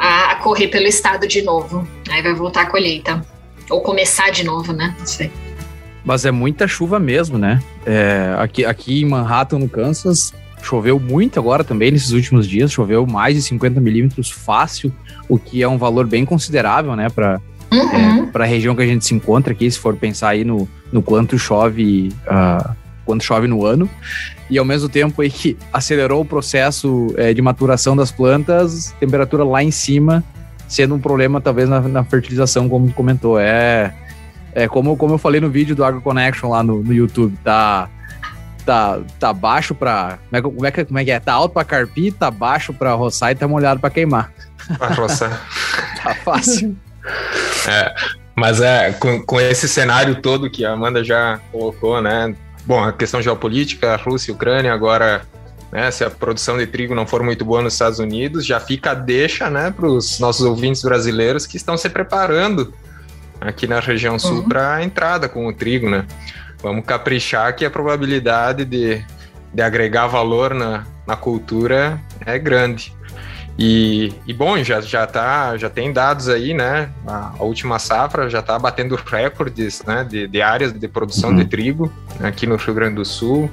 a, 0.01 0.31
a, 0.31 0.35
correr 0.37 0.67
pelo 0.67 0.87
estado 0.87 1.27
de 1.27 1.43
novo. 1.43 1.87
Aí 2.09 2.23
vai 2.23 2.33
voltar 2.33 2.63
a 2.63 2.65
colheita. 2.65 3.23
Ou 3.69 3.81
começar 3.81 4.31
de 4.31 4.43
novo, 4.43 4.73
né? 4.73 4.95
Não 4.97 5.05
sei. 5.05 5.31
Mas 6.03 6.25
é 6.25 6.31
muita 6.31 6.67
chuva 6.67 6.99
mesmo, 6.99 7.37
né? 7.37 7.61
É, 7.85 8.33
aqui, 8.39 8.65
aqui 8.65 9.03
em 9.03 9.05
Manhattan, 9.05 9.59
no 9.59 9.69
Kansas, 9.69 10.33
choveu 10.63 10.99
muito 10.99 11.39
agora 11.39 11.63
também 11.63 11.91
nesses 11.91 12.11
últimos 12.11 12.49
dias. 12.49 12.71
Choveu 12.71 13.05
mais 13.05 13.35
de 13.35 13.43
50 13.43 13.79
milímetros 13.79 14.31
fácil, 14.31 14.91
o 15.29 15.37
que 15.37 15.61
é 15.61 15.67
um 15.67 15.77
valor 15.77 16.07
bem 16.07 16.25
considerável, 16.25 16.95
né? 16.95 17.07
Para 17.07 17.39
uhum. 17.71 18.31
é, 18.33 18.41
a 18.41 18.45
região 18.45 18.75
que 18.75 18.81
a 18.81 18.87
gente 18.87 19.05
se 19.05 19.13
encontra 19.13 19.53
aqui, 19.53 19.69
se 19.69 19.77
for 19.77 19.95
pensar 19.95 20.29
aí 20.29 20.43
no, 20.43 20.67
no 20.91 21.03
quanto 21.03 21.37
chove, 21.37 22.11
uh, 22.25 22.75
quanto 23.11 23.23
chove 23.23 23.47
no 23.47 23.65
ano, 23.65 23.89
e 24.49 24.57
ao 24.57 24.65
mesmo 24.65 24.87
tempo 24.87 25.21
aí 25.21 25.29
que 25.29 25.57
acelerou 25.71 26.21
o 26.21 26.25
processo 26.25 27.13
é, 27.17 27.33
de 27.33 27.41
maturação 27.41 27.95
das 27.95 28.11
plantas, 28.11 28.95
temperatura 28.99 29.43
lá 29.43 29.61
em 29.61 29.71
cima, 29.71 30.23
sendo 30.67 30.95
um 30.95 30.99
problema 30.99 31.41
talvez 31.41 31.67
na, 31.67 31.81
na 31.81 32.03
fertilização, 32.03 32.69
como 32.69 32.87
tu 32.87 32.93
comentou. 32.93 33.39
É, 33.39 33.93
é 34.53 34.67
como, 34.67 34.95
como 34.95 35.15
eu 35.15 35.17
falei 35.17 35.41
no 35.41 35.49
vídeo 35.49 35.75
do 35.75 35.83
Agro 35.83 36.01
Connection 36.01 36.49
lá 36.49 36.63
no, 36.63 36.81
no 36.81 36.93
YouTube, 36.93 37.37
tá 37.43 37.89
tá, 38.65 38.99
tá 39.19 39.33
baixo 39.33 39.73
pra. 39.75 40.19
Como 40.29 40.37
é, 40.37 40.41
como, 40.41 40.65
é 40.65 40.71
que, 40.71 40.85
como 40.85 40.99
é 40.99 41.05
que 41.05 41.11
é? 41.11 41.19
Tá 41.19 41.33
alto 41.33 41.53
pra 41.53 41.63
carpir, 41.63 42.13
tá 42.13 42.29
baixo 42.31 42.73
pra 42.73 42.93
roçar 42.93 43.31
e 43.31 43.35
tá 43.35 43.47
molhado 43.47 43.79
pra 43.79 43.89
queimar. 43.89 44.31
Pra 44.77 44.89
roçar. 44.89 45.41
tá 46.01 46.13
fácil. 46.15 46.77
É, 47.67 47.93
mas 48.35 48.61
é, 48.61 48.91
com, 48.93 49.21
com 49.23 49.39
esse 49.39 49.67
cenário 49.67 50.21
todo 50.21 50.49
que 50.49 50.63
a 50.63 50.71
Amanda 50.71 51.03
já 51.03 51.39
colocou, 51.51 52.01
né? 52.01 52.35
Bom, 52.65 52.83
a 52.83 52.93
questão 52.93 53.21
geopolítica, 53.21 53.95
Rússia 53.95 54.31
e 54.31 54.35
Ucrânia, 54.35 54.73
agora, 54.73 55.23
né, 55.71 55.89
se 55.89 56.03
a 56.03 56.09
produção 56.09 56.57
de 56.57 56.67
trigo 56.67 56.93
não 56.93 57.07
for 57.07 57.23
muito 57.23 57.43
boa 57.43 57.61
nos 57.61 57.73
Estados 57.73 57.99
Unidos, 57.99 58.45
já 58.45 58.59
fica 58.59 58.91
a 58.91 58.93
deixa, 58.93 59.49
né, 59.49 59.71
para 59.71 59.87
os 59.87 60.19
nossos 60.19 60.45
ouvintes 60.45 60.81
brasileiros 60.81 61.47
que 61.47 61.57
estão 61.57 61.75
se 61.75 61.89
preparando 61.89 62.73
aqui 63.39 63.65
na 63.65 63.79
região 63.79 64.19
sul 64.19 64.37
uhum. 64.37 64.49
para 64.49 64.75
a 64.75 64.83
entrada 64.83 65.27
com 65.27 65.47
o 65.47 65.53
trigo, 65.53 65.89
né? 65.89 66.05
Vamos 66.61 66.85
caprichar 66.85 67.55
que 67.55 67.65
a 67.65 67.71
probabilidade 67.71 68.63
de, 68.63 69.03
de 69.51 69.61
agregar 69.63 70.05
valor 70.05 70.53
na, 70.53 70.85
na 71.07 71.15
cultura 71.15 71.99
é 72.23 72.37
grande. 72.37 72.93
E, 73.57 74.13
e, 74.25 74.33
bom, 74.33 74.63
já, 74.63 74.81
já, 74.81 75.05
tá, 75.05 75.55
já 75.57 75.69
tem 75.69 75.91
dados 75.91 76.29
aí, 76.29 76.53
né? 76.53 76.89
A, 77.05 77.33
a 77.39 77.43
última 77.43 77.77
safra 77.79 78.29
já 78.29 78.39
está 78.39 78.57
batendo 78.57 78.95
recordes 78.95 79.83
né, 79.83 80.03
de, 80.03 80.27
de 80.27 80.41
áreas 80.41 80.73
de 80.73 80.87
produção 80.87 81.31
uhum. 81.31 81.35
de 81.35 81.45
trigo 81.45 81.91
aqui 82.21 82.47
no 82.47 82.55
Rio 82.55 82.73
Grande 82.73 82.95
do 82.95 83.05
Sul. 83.05 83.51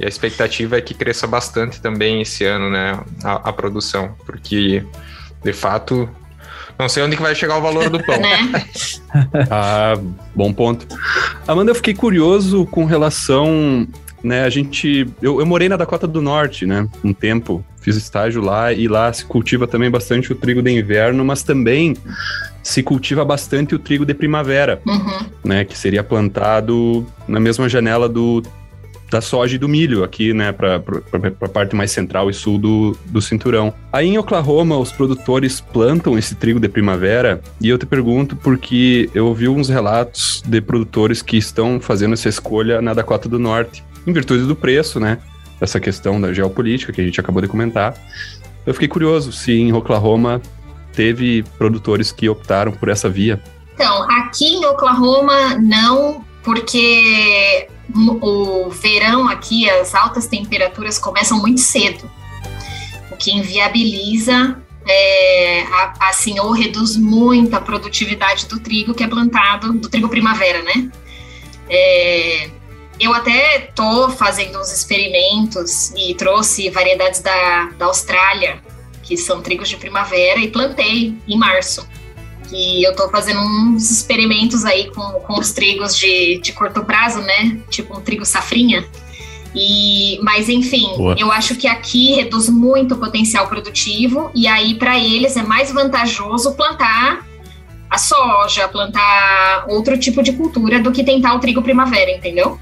E 0.00 0.04
a 0.04 0.08
expectativa 0.08 0.76
é 0.76 0.80
que 0.80 0.94
cresça 0.94 1.26
bastante 1.26 1.80
também 1.80 2.22
esse 2.22 2.44
ano, 2.44 2.70
né? 2.70 2.98
A, 3.22 3.50
a 3.50 3.52
produção, 3.52 4.14
porque 4.26 4.84
de 5.42 5.52
fato 5.52 6.08
não 6.78 6.88
sei 6.88 7.02
onde 7.02 7.16
que 7.16 7.22
vai 7.22 7.34
chegar 7.34 7.56
o 7.56 7.62
valor 7.62 7.88
do 7.88 8.02
pão. 8.02 8.18
né? 8.20 8.66
ah, 9.50 9.94
bom 10.34 10.52
ponto. 10.52 10.86
Amanda, 11.48 11.70
eu 11.70 11.74
fiquei 11.74 11.94
curioso 11.94 12.66
com 12.66 12.84
relação 12.84 13.86
né, 14.22 14.44
a 14.44 14.50
gente. 14.50 15.06
Eu, 15.20 15.40
eu, 15.40 15.46
morei 15.46 15.68
na 15.68 15.76
Dakota 15.76 16.06
do 16.06 16.20
Norte, 16.20 16.66
né? 16.66 16.88
Um 17.04 17.12
tempo. 17.12 17.64
Fiz 17.80 17.94
estágio 17.94 18.42
lá 18.42 18.72
e 18.72 18.88
lá 18.88 19.12
se 19.12 19.24
cultiva 19.24 19.64
também 19.66 19.88
bastante 19.88 20.32
o 20.32 20.34
trigo 20.34 20.60
de 20.60 20.72
inverno, 20.72 21.24
mas 21.24 21.44
também 21.44 21.96
se 22.60 22.82
cultiva 22.82 23.24
bastante 23.24 23.76
o 23.76 23.78
trigo 23.78 24.04
de 24.04 24.12
primavera, 24.12 24.82
uhum. 24.84 25.26
né? 25.44 25.64
Que 25.64 25.78
seria 25.78 26.02
plantado 26.02 27.06
na 27.28 27.38
mesma 27.38 27.68
janela 27.68 28.08
do 28.08 28.42
da 29.10 29.20
soja 29.20 29.54
e 29.54 29.58
do 29.58 29.68
milho 29.68 30.02
aqui, 30.02 30.32
né, 30.32 30.52
para 30.52 30.82
a 31.40 31.48
parte 31.48 31.76
mais 31.76 31.90
central 31.90 32.28
e 32.28 32.34
sul 32.34 32.58
do, 32.58 32.96
do 33.06 33.22
cinturão. 33.22 33.72
Aí 33.92 34.08
em 34.08 34.18
Oklahoma, 34.18 34.76
os 34.76 34.92
produtores 34.92 35.60
plantam 35.60 36.18
esse 36.18 36.34
trigo 36.34 36.58
de 36.58 36.68
primavera 36.68 37.40
e 37.60 37.68
eu 37.68 37.78
te 37.78 37.86
pergunto 37.86 38.36
porque 38.36 39.08
eu 39.14 39.26
ouvi 39.26 39.48
uns 39.48 39.68
relatos 39.68 40.42
de 40.44 40.60
produtores 40.60 41.22
que 41.22 41.36
estão 41.36 41.80
fazendo 41.80 42.14
essa 42.14 42.28
escolha 42.28 42.82
na 42.82 42.92
Dakota 42.94 43.28
do 43.28 43.38
Norte 43.38 43.84
em 44.06 44.12
virtude 44.12 44.44
do 44.44 44.54
preço, 44.54 45.00
né? 45.00 45.18
Essa 45.60 45.80
questão 45.80 46.20
da 46.20 46.32
geopolítica 46.32 46.92
que 46.92 47.00
a 47.00 47.04
gente 47.04 47.18
acabou 47.20 47.42
de 47.42 47.48
comentar. 47.48 47.94
Eu 48.64 48.72
fiquei 48.74 48.88
curioso 48.88 49.32
se 49.32 49.52
em 49.52 49.72
Oklahoma 49.72 50.40
teve 50.92 51.42
produtores 51.58 52.12
que 52.12 52.28
optaram 52.28 52.72
por 52.72 52.88
essa 52.88 53.08
via. 53.08 53.42
Então, 53.74 54.02
aqui 54.10 54.46
em 54.46 54.64
Oklahoma 54.64 55.56
não, 55.56 56.24
porque 56.42 57.68
o 58.22 58.70
verão 58.70 59.28
aqui, 59.28 59.68
as 59.68 59.94
altas 59.94 60.26
temperaturas 60.26 60.98
começam 60.98 61.38
muito 61.38 61.60
cedo, 61.60 62.10
o 63.10 63.16
que 63.16 63.30
inviabiliza 63.30 64.56
é, 64.88 65.64
assim, 66.00 66.38
ou 66.38 66.52
reduz 66.52 66.96
muito 66.96 67.54
a 67.54 67.60
produtividade 67.60 68.46
do 68.46 68.60
trigo 68.60 68.94
que 68.94 69.02
é 69.02 69.08
plantado, 69.08 69.72
do 69.72 69.88
trigo 69.88 70.08
primavera, 70.08 70.62
né? 70.62 70.90
É, 71.68 72.50
eu 72.98 73.12
até 73.12 73.70
tô 73.74 74.10
fazendo 74.10 74.58
uns 74.58 74.72
experimentos 74.72 75.90
e 75.96 76.14
trouxe 76.14 76.70
variedades 76.70 77.20
da, 77.20 77.70
da 77.78 77.86
Austrália, 77.86 78.62
que 79.02 79.16
são 79.16 79.42
trigos 79.42 79.68
de 79.68 79.76
primavera, 79.76 80.40
e 80.40 80.48
plantei 80.48 81.14
em 81.28 81.38
março. 81.38 81.86
E 82.50 82.86
eu 82.86 82.94
tô 82.94 83.08
fazendo 83.08 83.40
uns 83.40 83.90
experimentos 83.90 84.64
aí 84.64 84.90
com, 84.92 85.02
com 85.20 85.38
os 85.38 85.52
trigos 85.52 85.96
de, 85.96 86.38
de 86.38 86.52
curto 86.52 86.84
prazo, 86.84 87.20
né? 87.20 87.58
Tipo 87.68 87.96
um 87.96 88.00
trigo 88.00 88.24
safrinha. 88.24 88.86
E, 89.54 90.18
mas 90.22 90.48
enfim, 90.48 90.86
Boa. 90.96 91.16
eu 91.18 91.32
acho 91.32 91.56
que 91.56 91.66
aqui 91.66 92.12
reduz 92.12 92.48
muito 92.48 92.94
o 92.94 92.98
potencial 92.98 93.48
produtivo 93.48 94.30
e 94.34 94.46
aí 94.46 94.74
para 94.74 94.98
eles 94.98 95.34
é 95.34 95.42
mais 95.42 95.72
vantajoso 95.72 96.54
plantar 96.54 97.26
a 97.88 97.96
soja, 97.96 98.68
plantar 98.68 99.64
outro 99.68 99.98
tipo 99.98 100.22
de 100.22 100.32
cultura 100.32 100.78
do 100.78 100.92
que 100.92 101.02
tentar 101.02 101.34
o 101.34 101.38
trigo 101.38 101.62
primavera, 101.62 102.10
entendeu? 102.10 102.60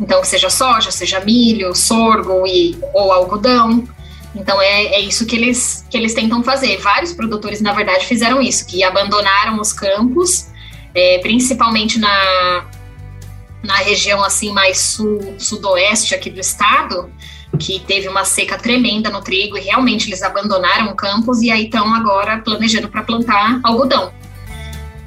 Então, 0.00 0.22
seja 0.24 0.50
soja, 0.50 0.90
seja 0.90 1.20
milho, 1.20 1.74
sorgo 1.74 2.46
e, 2.46 2.76
ou 2.92 3.12
algodão. 3.12 3.86
Então, 4.34 4.60
é, 4.60 4.86
é 4.86 5.00
isso 5.00 5.24
que 5.24 5.36
eles, 5.36 5.86
que 5.88 5.96
eles 5.96 6.14
tentam 6.14 6.42
fazer. 6.42 6.78
Vários 6.78 7.12
produtores, 7.12 7.60
na 7.60 7.72
verdade, 7.72 8.06
fizeram 8.06 8.42
isso, 8.42 8.66
que 8.66 8.82
abandonaram 8.82 9.60
os 9.60 9.72
campos, 9.72 10.48
é, 10.92 11.18
principalmente 11.18 11.98
na, 11.98 12.66
na 13.62 13.76
região 13.76 14.22
assim 14.22 14.52
mais 14.52 14.78
sul, 14.78 15.36
sudoeste 15.38 16.14
aqui 16.14 16.28
do 16.28 16.40
estado, 16.40 17.10
que 17.58 17.78
teve 17.80 18.08
uma 18.08 18.24
seca 18.24 18.58
tremenda 18.58 19.10
no 19.10 19.22
trigo 19.22 19.56
e 19.56 19.60
realmente 19.60 20.08
eles 20.08 20.22
abandonaram 20.22 20.94
campos 20.96 21.40
e 21.40 21.50
aí 21.50 21.64
estão 21.64 21.94
agora 21.94 22.38
planejando 22.38 22.88
para 22.88 23.02
plantar 23.02 23.60
algodão. 23.62 24.12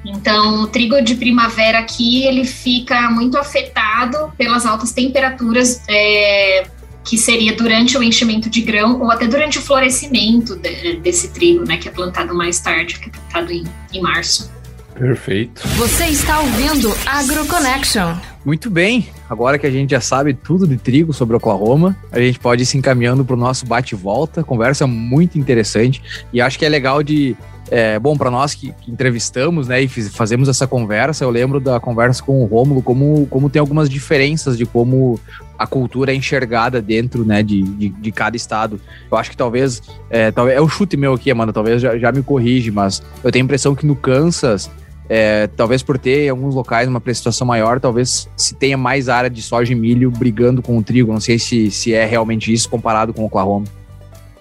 Então, 0.07 0.61
o 0.61 0.67
trigo 0.67 1.01
de 1.01 1.15
primavera 1.15 1.79
aqui 1.79 2.25
ele 2.25 2.45
fica 2.45 3.09
muito 3.11 3.37
afetado 3.37 4.31
pelas 4.37 4.65
altas 4.65 4.93
temperaturas 4.93 5.81
é, 5.89 6.65
que 7.03 7.17
seria 7.17 7.53
durante 7.55 7.97
o 7.97 8.03
enchimento 8.03 8.49
de 8.49 8.61
grão 8.61 9.01
ou 9.01 9.11
até 9.11 9.27
durante 9.27 9.59
o 9.59 9.61
florescimento 9.61 10.55
de, 10.55 10.97
desse 10.97 11.29
trigo, 11.33 11.67
né, 11.67 11.75
que 11.75 11.89
é 11.89 11.91
plantado 11.91 12.33
mais 12.33 12.59
tarde, 12.59 12.99
que 12.99 13.09
é 13.09 13.11
plantado 13.11 13.51
em, 13.51 13.65
em 13.93 14.01
março. 14.01 14.49
Perfeito. 14.93 15.67
Você 15.75 16.05
está 16.05 16.39
ouvindo 16.39 16.91
AgroConnection. 17.05 18.15
Muito 18.43 18.69
bem, 18.69 19.09
agora 19.29 19.59
que 19.59 19.67
a 19.67 19.69
gente 19.69 19.91
já 19.91 20.01
sabe 20.01 20.33
tudo 20.33 20.65
de 20.65 20.77
trigo 20.77 21.13
sobre 21.13 21.35
Oklahoma, 21.35 21.95
a 22.11 22.19
gente 22.19 22.39
pode 22.39 22.63
ir 22.63 22.65
se 22.65 22.77
encaminhando 22.77 23.23
para 23.23 23.35
o 23.35 23.39
nosso 23.39 23.65
bate-volta, 23.65 24.43
conversa 24.43 24.87
muito 24.87 25.37
interessante 25.37 26.01
e 26.31 26.41
acho 26.41 26.57
que 26.57 26.65
é 26.65 26.69
legal 26.69 27.03
de 27.03 27.35
é, 27.69 27.99
bom, 27.99 28.17
para 28.17 28.31
nós 28.31 28.53
que, 28.53 28.71
que, 28.81 28.91
entrevistamos, 28.91 29.67
né, 29.67 29.81
e 29.81 29.87
fiz, 29.87 30.15
fazemos 30.15 30.47
essa 30.47 30.65
conversa, 30.65 31.23
eu 31.23 31.29
lembro 31.29 31.59
da 31.59 31.79
conversa 31.79 32.23
com 32.23 32.41
o 32.41 32.45
Rômulo, 32.45 32.81
como, 32.81 33.25
como 33.27 33.49
tem 33.49 33.59
algumas 33.59 33.89
diferenças 33.89 34.57
de 34.57 34.65
como 34.65 35.19
a 35.57 35.65
cultura 35.65 36.11
é 36.11 36.15
enxergada 36.15 36.81
dentro, 36.81 37.25
né, 37.25 37.43
de, 37.43 37.61
de, 37.63 37.89
de 37.89 38.11
cada 38.11 38.37
estado. 38.37 38.79
Eu 39.11 39.17
acho 39.17 39.29
que 39.29 39.37
talvez, 39.37 39.81
é, 40.09 40.31
talvez, 40.31 40.57
é 40.57 40.61
o 40.61 40.67
chute 40.67 40.95
meu 40.95 41.13
aqui, 41.13 41.31
Amanda, 41.31 41.51
talvez 41.51 41.81
já, 41.81 41.97
já 41.97 42.11
me 42.11 42.21
corrige, 42.23 42.71
mas 42.71 43.01
eu 43.23 43.31
tenho 43.31 43.43
a 43.43 43.45
impressão 43.45 43.75
que 43.75 43.85
no 43.85 43.95
Kansas 43.95 44.69
é, 45.09 45.47
talvez 45.47 45.81
por 45.81 45.97
ter 45.97 46.25
em 46.25 46.29
alguns 46.29 46.53
locais 46.53 46.87
uma 46.87 46.99
precipitação 46.99 47.47
maior, 47.47 47.79
talvez 47.79 48.29
se 48.35 48.53
tenha 48.53 48.77
mais 48.77 49.07
área 49.07 49.29
de 49.29 49.41
soja 49.41 49.71
e 49.71 49.75
milho 49.75 50.11
brigando 50.11 50.61
com 50.61 50.77
o 50.77 50.83
trigo. 50.83 51.11
Não 51.11 51.19
sei 51.19 51.39
se, 51.39 51.71
se 51.71 51.93
é 51.93 52.05
realmente 52.05 52.51
isso 52.51 52.69
comparado 52.69 53.13
com 53.13 53.23
o 53.23 53.25
Oklahoma. 53.25 53.65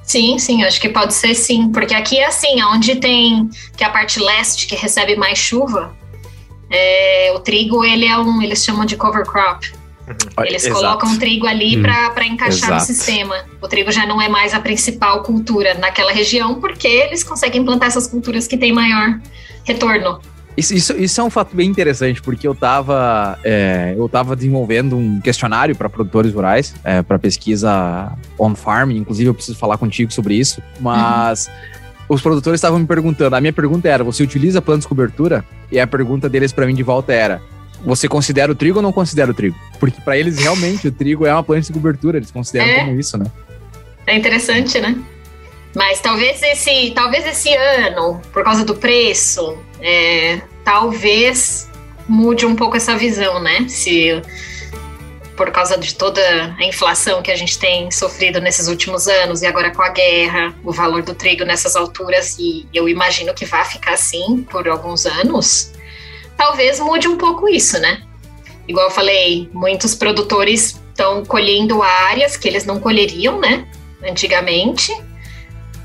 Sim, 0.07 0.38
sim, 0.38 0.62
acho 0.62 0.80
que 0.80 0.88
pode 0.88 1.12
ser 1.12 1.34
sim, 1.34 1.70
porque 1.72 1.92
aqui 1.92 2.16
é 2.18 2.26
assim, 2.26 2.62
onde 2.62 2.94
tem 2.94 3.50
que 3.76 3.82
é 3.82 3.86
a 3.88 3.90
parte 3.90 4.20
leste 4.20 4.68
que 4.68 4.76
recebe 4.76 5.16
mais 5.16 5.36
chuva, 5.36 5.96
é, 6.70 7.32
o 7.34 7.40
trigo 7.40 7.84
ele 7.84 8.07
é 8.07 8.16
um, 8.16 8.40
eles 8.40 8.64
chamam 8.64 8.84
de 8.84 8.96
cover 8.96 9.26
crop. 9.26 9.66
Uhum. 10.07 10.44
Eles 10.44 10.64
Exato. 10.64 10.80
colocam 10.80 11.12
o 11.12 11.18
trigo 11.18 11.48
ali 11.48 11.76
hum, 11.76 11.82
para 11.82 12.24
encaixar 12.24 12.68
Exato. 12.68 12.74
no 12.74 12.80
sistema. 12.80 13.44
O 13.61 13.66
trigo 13.66 13.90
já 13.90 14.07
não 14.07 14.22
é 14.22 14.28
mais 14.28 14.54
a 14.54 14.61
principal 14.61 15.24
cultura 15.24 15.74
naquela 15.74 16.12
região, 16.12 16.61
porque 16.61 16.86
eles 16.86 17.24
conseguem 17.24 17.64
plantar 17.64 17.86
essas 17.86 18.07
culturas 18.07 18.46
que 18.46 18.57
têm 18.57 18.72
maior 18.72 19.18
retorno. 19.64 20.20
Isso, 20.57 20.74
isso, 20.74 20.92
isso, 20.94 21.20
é 21.20 21.24
um 21.24 21.28
fato 21.28 21.54
bem 21.54 21.68
interessante, 21.68 22.22
porque 22.22 22.48
eu 22.48 22.52
estava 22.52 23.38
é, 23.44 23.94
eu 23.96 24.09
tava 24.09 24.34
desenvolvendo 24.34 24.96
um 24.96 25.20
questionário 25.20 25.76
para 25.76 25.88
produtores 25.88 26.32
rurais, 26.32 26.74
é, 26.82 27.02
para 27.02 27.18
pesquisa 27.18 28.12
on-farm, 28.38 28.92
inclusive 28.92 29.28
eu 29.28 29.34
preciso 29.34 29.59
falar 29.59 29.76
contigo 29.76 30.11
sobre 30.11 30.34
isso, 30.34 30.62
mas 30.80 31.46
uhum. 31.46 32.14
os 32.16 32.22
produtores 32.22 32.59
estavam 32.59 32.78
me 32.78 32.86
perguntando, 32.86 33.36
a 33.36 33.40
minha 33.40 33.52
pergunta 33.52 33.86
era, 33.86 34.02
você 34.02 34.22
utiliza 34.22 34.62
plantas 34.62 34.84
de 34.84 34.88
cobertura? 34.88 35.44
E 35.70 35.78
a 35.78 35.86
pergunta 35.86 36.26
deles 36.26 36.52
para 36.52 36.66
mim 36.66 36.74
de 36.74 36.82
volta 36.82 37.12
era, 37.12 37.42
você 37.84 38.09
considera 38.09 38.50
o 38.50 38.54
trigo 38.54 38.78
ou 38.78 38.82
não 38.82 38.92
considera 38.92 39.30
o 39.30 39.34
trigo? 39.34 39.57
Porque 39.78 40.00
para 40.00 40.16
eles 40.16 40.38
realmente 40.38 40.88
o 40.88 40.92
trigo 40.92 41.26
é 41.26 41.32
uma 41.34 41.42
planta 41.42 41.66
de 41.66 41.72
cobertura, 41.74 42.16
eles 42.16 42.30
consideram 42.30 42.66
é. 42.66 42.78
como 42.80 42.98
isso, 42.98 43.18
né? 43.18 43.26
É 44.07 44.16
interessante, 44.16 44.80
né? 44.80 44.96
Mas 45.76 46.00
talvez 46.00 46.42
esse, 46.42 46.92
talvez 46.92 47.26
esse 47.26 47.54
ano, 47.54 48.18
por 48.32 48.42
causa 48.42 48.64
do 48.64 48.76
preço, 48.76 49.58
é, 49.78 50.40
talvez 50.64 51.70
mude 52.08 52.46
um 52.46 52.56
pouco 52.56 52.78
essa 52.78 52.96
visão, 52.96 53.38
né? 53.40 53.68
Se 53.68 54.22
por 55.36 55.50
causa 55.50 55.76
de 55.76 55.94
toda 55.94 56.22
a 56.58 56.64
inflação 56.64 57.20
que 57.20 57.30
a 57.30 57.36
gente 57.36 57.58
tem 57.58 57.90
sofrido 57.90 58.40
nesses 58.40 58.68
últimos 58.68 59.06
anos 59.06 59.42
e 59.42 59.46
agora 59.46 59.70
com 59.70 59.82
a 59.82 59.90
guerra, 59.90 60.54
o 60.64 60.72
valor 60.72 61.02
do 61.02 61.14
trigo 61.14 61.44
nessas 61.44 61.76
alturas 61.76 62.38
e 62.38 62.66
eu 62.72 62.88
imagino 62.88 63.34
que 63.34 63.44
vai 63.44 63.62
ficar 63.66 63.92
assim 63.92 64.46
por 64.50 64.66
alguns 64.66 65.04
anos, 65.04 65.72
talvez 66.38 66.80
mude 66.80 67.06
um 67.06 67.18
pouco 67.18 67.50
isso, 67.50 67.78
né? 67.78 68.00
Igual 68.66 68.86
eu 68.86 68.90
falei, 68.90 69.50
muitos 69.52 69.94
produtores 69.94 70.80
estão 70.88 71.22
colhendo 71.22 71.82
áreas 71.82 72.34
que 72.34 72.48
eles 72.48 72.64
não 72.64 72.80
colheriam, 72.80 73.38
né? 73.38 73.68
Antigamente 74.02 74.90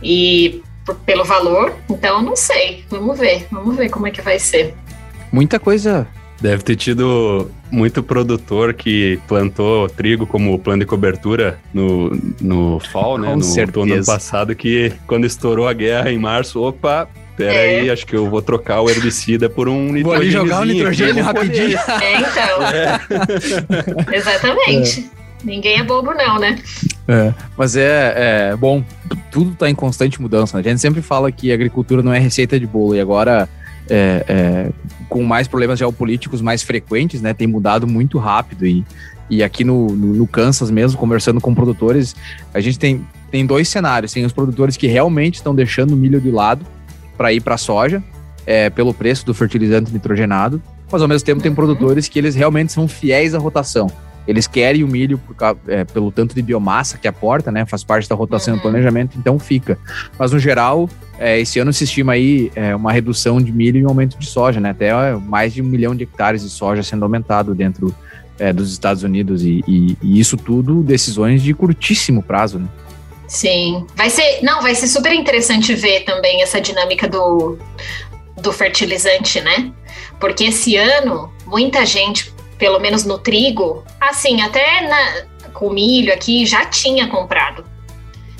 e 0.01 0.61
pelo 1.05 1.23
valor. 1.23 1.73
Então, 1.89 2.21
não 2.21 2.35
sei. 2.35 2.83
Vamos 2.89 3.19
ver. 3.19 3.47
Vamos 3.51 3.75
ver 3.75 3.89
como 3.89 4.07
é 4.07 4.11
que 4.11 4.21
vai 4.21 4.39
ser. 4.39 4.73
Muita 5.31 5.59
coisa. 5.59 6.07
Deve 6.39 6.63
ter 6.63 6.75
tido 6.75 7.51
muito 7.69 8.01
produtor 8.01 8.73
que 8.73 9.19
plantou 9.27 9.87
trigo 9.87 10.25
como 10.25 10.57
plano 10.57 10.79
de 10.79 10.87
cobertura 10.87 11.59
no, 11.71 12.09
no 12.41 12.79
fall, 12.79 13.17
né? 13.19 13.29
Com 13.29 13.35
no 13.35 13.43
certeza. 13.43 13.93
ano 13.93 14.05
passado, 14.05 14.55
que 14.55 14.91
quando 15.05 15.25
estourou 15.25 15.67
a 15.67 15.73
guerra 15.73 16.11
em 16.11 16.17
março, 16.17 16.59
opa, 16.59 17.07
Pera 17.37 17.53
é. 17.53 17.79
aí, 17.79 17.89
acho 17.89 18.05
que 18.05 18.15
eu 18.15 18.29
vou 18.29 18.41
trocar 18.41 18.81
o 18.81 18.89
herbicida 18.89 19.49
por 19.49 19.69
um 19.69 19.91
nitrogênio. 19.91 20.03
Vou 20.03 20.13
ali 20.13 20.31
jogar 20.31 20.61
o 20.61 20.65
nitrogênio 20.65 21.23
rapidinho. 21.23 21.77
É, 22.01 22.17
então. 22.17 22.51
É. 24.11 24.17
Exatamente. 24.17 25.09
É. 25.17 25.21
Ninguém 25.43 25.79
é 25.79 25.83
bobo, 25.83 26.13
não, 26.13 26.39
né? 26.39 26.59
É, 27.07 27.33
mas 27.57 27.75
é, 27.75 28.51
é 28.51 28.55
bom, 28.55 28.83
tudo 29.31 29.53
está 29.53 29.69
em 29.69 29.73
constante 29.73 30.21
mudança. 30.21 30.57
Né? 30.57 30.63
A 30.65 30.69
gente 30.69 30.81
sempre 30.81 31.01
fala 31.01 31.31
que 31.31 31.51
a 31.51 31.55
agricultura 31.55 32.03
não 32.03 32.13
é 32.13 32.19
receita 32.19 32.59
de 32.59 32.67
bolo, 32.67 32.95
e 32.95 32.99
agora, 32.99 33.47
é, 33.89 34.25
é, 34.27 34.69
com 35.09 35.23
mais 35.23 35.47
problemas 35.47 35.79
geopolíticos 35.79 36.41
mais 36.41 36.61
frequentes, 36.61 37.21
né, 37.21 37.33
tem 37.33 37.47
mudado 37.47 37.87
muito 37.87 38.17
rápido. 38.17 38.65
E, 38.65 38.85
e 39.29 39.41
aqui 39.41 39.63
no, 39.63 39.87
no, 39.87 40.13
no 40.13 40.27
Kansas 40.27 40.69
mesmo, 40.69 40.99
conversando 40.99 41.39
com 41.39 41.55
produtores, 41.55 42.15
a 42.53 42.59
gente 42.59 42.77
tem, 42.77 43.07
tem 43.31 43.45
dois 43.45 43.69
cenários. 43.69 44.11
Tem 44.11 44.25
os 44.25 44.33
produtores 44.33 44.75
que 44.75 44.87
realmente 44.87 45.35
estão 45.35 45.55
deixando 45.55 45.93
o 45.93 45.97
milho 45.97 46.19
de 46.19 46.29
lado 46.29 46.65
para 47.17 47.31
ir 47.31 47.41
para 47.41 47.55
a 47.55 47.57
soja, 47.57 48.03
é, 48.45 48.69
pelo 48.69 48.93
preço 48.93 49.25
do 49.25 49.33
fertilizante 49.33 49.91
nitrogenado, 49.91 50.61
mas 50.91 51.01
ao 51.01 51.07
mesmo 51.07 51.25
tempo 51.25 51.41
tem 51.41 51.49
uhum. 51.49 51.55
produtores 51.55 52.07
que 52.07 52.19
eles 52.19 52.35
realmente 52.35 52.73
são 52.73 52.87
fiéis 52.87 53.33
à 53.33 53.39
rotação. 53.39 53.89
Eles 54.27 54.47
querem 54.47 54.83
o 54.83 54.87
milho 54.87 55.17
por, 55.17 55.35
é, 55.67 55.83
pelo 55.83 56.11
tanto 56.11 56.35
de 56.35 56.41
biomassa 56.41 56.97
que 56.97 57.07
aporta, 57.07 57.51
né? 57.51 57.65
Faz 57.65 57.83
parte 57.83 58.07
da 58.07 58.15
rotação 58.15 58.53
uhum. 58.53 58.59
do 58.59 58.61
planejamento, 58.61 59.17
então 59.17 59.39
fica. 59.39 59.77
Mas 60.17 60.31
no 60.31 60.39
geral, 60.39 60.89
é, 61.17 61.39
esse 61.39 61.59
ano 61.59 61.73
se 61.73 61.83
estima 61.83 62.13
aí 62.13 62.51
é, 62.55 62.75
uma 62.75 62.91
redução 62.91 63.41
de 63.41 63.51
milho 63.51 63.79
e 63.79 63.85
um 63.85 63.89
aumento 63.89 64.17
de 64.17 64.25
soja, 64.25 64.59
né? 64.59 64.71
Até 64.71 64.91
mais 65.15 65.53
de 65.53 65.61
um 65.61 65.65
milhão 65.65 65.95
de 65.95 66.03
hectares 66.03 66.43
de 66.43 66.49
soja 66.49 66.83
sendo 66.83 67.03
aumentado 67.03 67.55
dentro 67.55 67.95
é, 68.39 68.51
dos 68.51 68.71
Estados 68.71 69.03
Unidos 69.03 69.43
e, 69.43 69.63
e, 69.67 69.97
e, 70.01 70.19
isso 70.19 70.35
tudo 70.35 70.81
decisões 70.81 71.43
de 71.43 71.53
curtíssimo 71.53 72.23
prazo, 72.23 72.57
né? 72.57 72.67
Sim, 73.27 73.85
vai 73.95 74.09
ser, 74.09 74.41
não, 74.41 74.61
vai 74.61 74.75
ser 74.75 74.87
super 74.87 75.13
interessante 75.13 75.73
ver 75.73 76.01
também 76.01 76.41
essa 76.41 76.59
dinâmica 76.59 77.07
do, 77.07 77.57
do 78.41 78.51
fertilizante, 78.51 79.39
né? 79.41 79.71
Porque 80.19 80.45
esse 80.45 80.75
ano 80.75 81.31
muita 81.45 81.85
gente 81.85 82.33
pelo 82.61 82.77
menos 82.77 83.03
no 83.03 83.17
trigo, 83.17 83.83
assim, 83.99 84.39
até 84.39 84.87
na, 84.87 85.49
com 85.51 85.71
milho 85.71 86.13
aqui 86.13 86.45
já 86.45 86.63
tinha 86.63 87.07
comprado. 87.07 87.65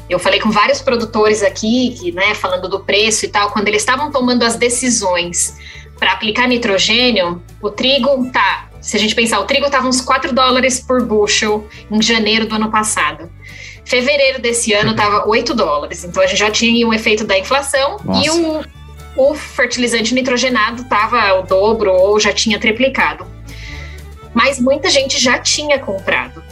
Eu 0.07 0.19
falei 0.19 0.39
com 0.39 0.51
vários 0.51 0.79
produtores 0.79 1.41
aqui, 1.41 1.95
que, 1.99 2.11
né, 2.11 2.35
falando 2.35 2.69
do 2.69 2.81
preço 2.81 3.25
e 3.25 3.29
tal, 3.29 3.49
quando 3.49 3.67
eles 3.67 3.81
estavam 3.81 4.11
tomando 4.11 4.43
as 4.43 4.55
decisões 4.55 5.57
para 5.97 6.11
aplicar 6.11 6.47
nitrogênio, 6.47 7.41
o 7.59 7.71
trigo 7.71 8.29
tá, 8.31 8.69
se 8.79 8.95
a 8.95 8.99
gente 8.99 9.15
pensar, 9.15 9.39
o 9.39 9.45
trigo 9.45 9.65
estava 9.65 9.87
uns 9.87 10.01
4 10.01 10.31
dólares 10.31 10.79
por 10.79 11.03
bushel 11.03 11.67
em 11.89 11.99
janeiro 11.99 12.45
do 12.45 12.53
ano 12.53 12.69
passado. 12.69 13.27
Fevereiro 13.83 14.39
desse 14.39 14.71
ano 14.71 14.91
estava 14.91 15.27
8 15.27 15.55
dólares, 15.55 16.03
então 16.03 16.21
a 16.21 16.27
gente 16.27 16.37
já 16.37 16.51
tinha 16.51 16.87
o 16.87 16.93
efeito 16.93 17.23
da 17.25 17.39
inflação 17.39 17.97
Nossa. 18.05 18.23
e 18.23 18.29
o, 18.29 18.63
o 19.15 19.33
fertilizante 19.33 20.13
nitrogenado 20.13 20.83
estava 20.83 21.39
o 21.39 21.41
dobro 21.41 21.91
ou 21.91 22.19
já 22.19 22.31
tinha 22.31 22.59
triplicado. 22.59 23.40
Mas 24.33 24.59
muita 24.59 24.89
gente 24.89 25.19
já 25.19 25.39
tinha 25.39 25.79
comprado. 25.79 26.43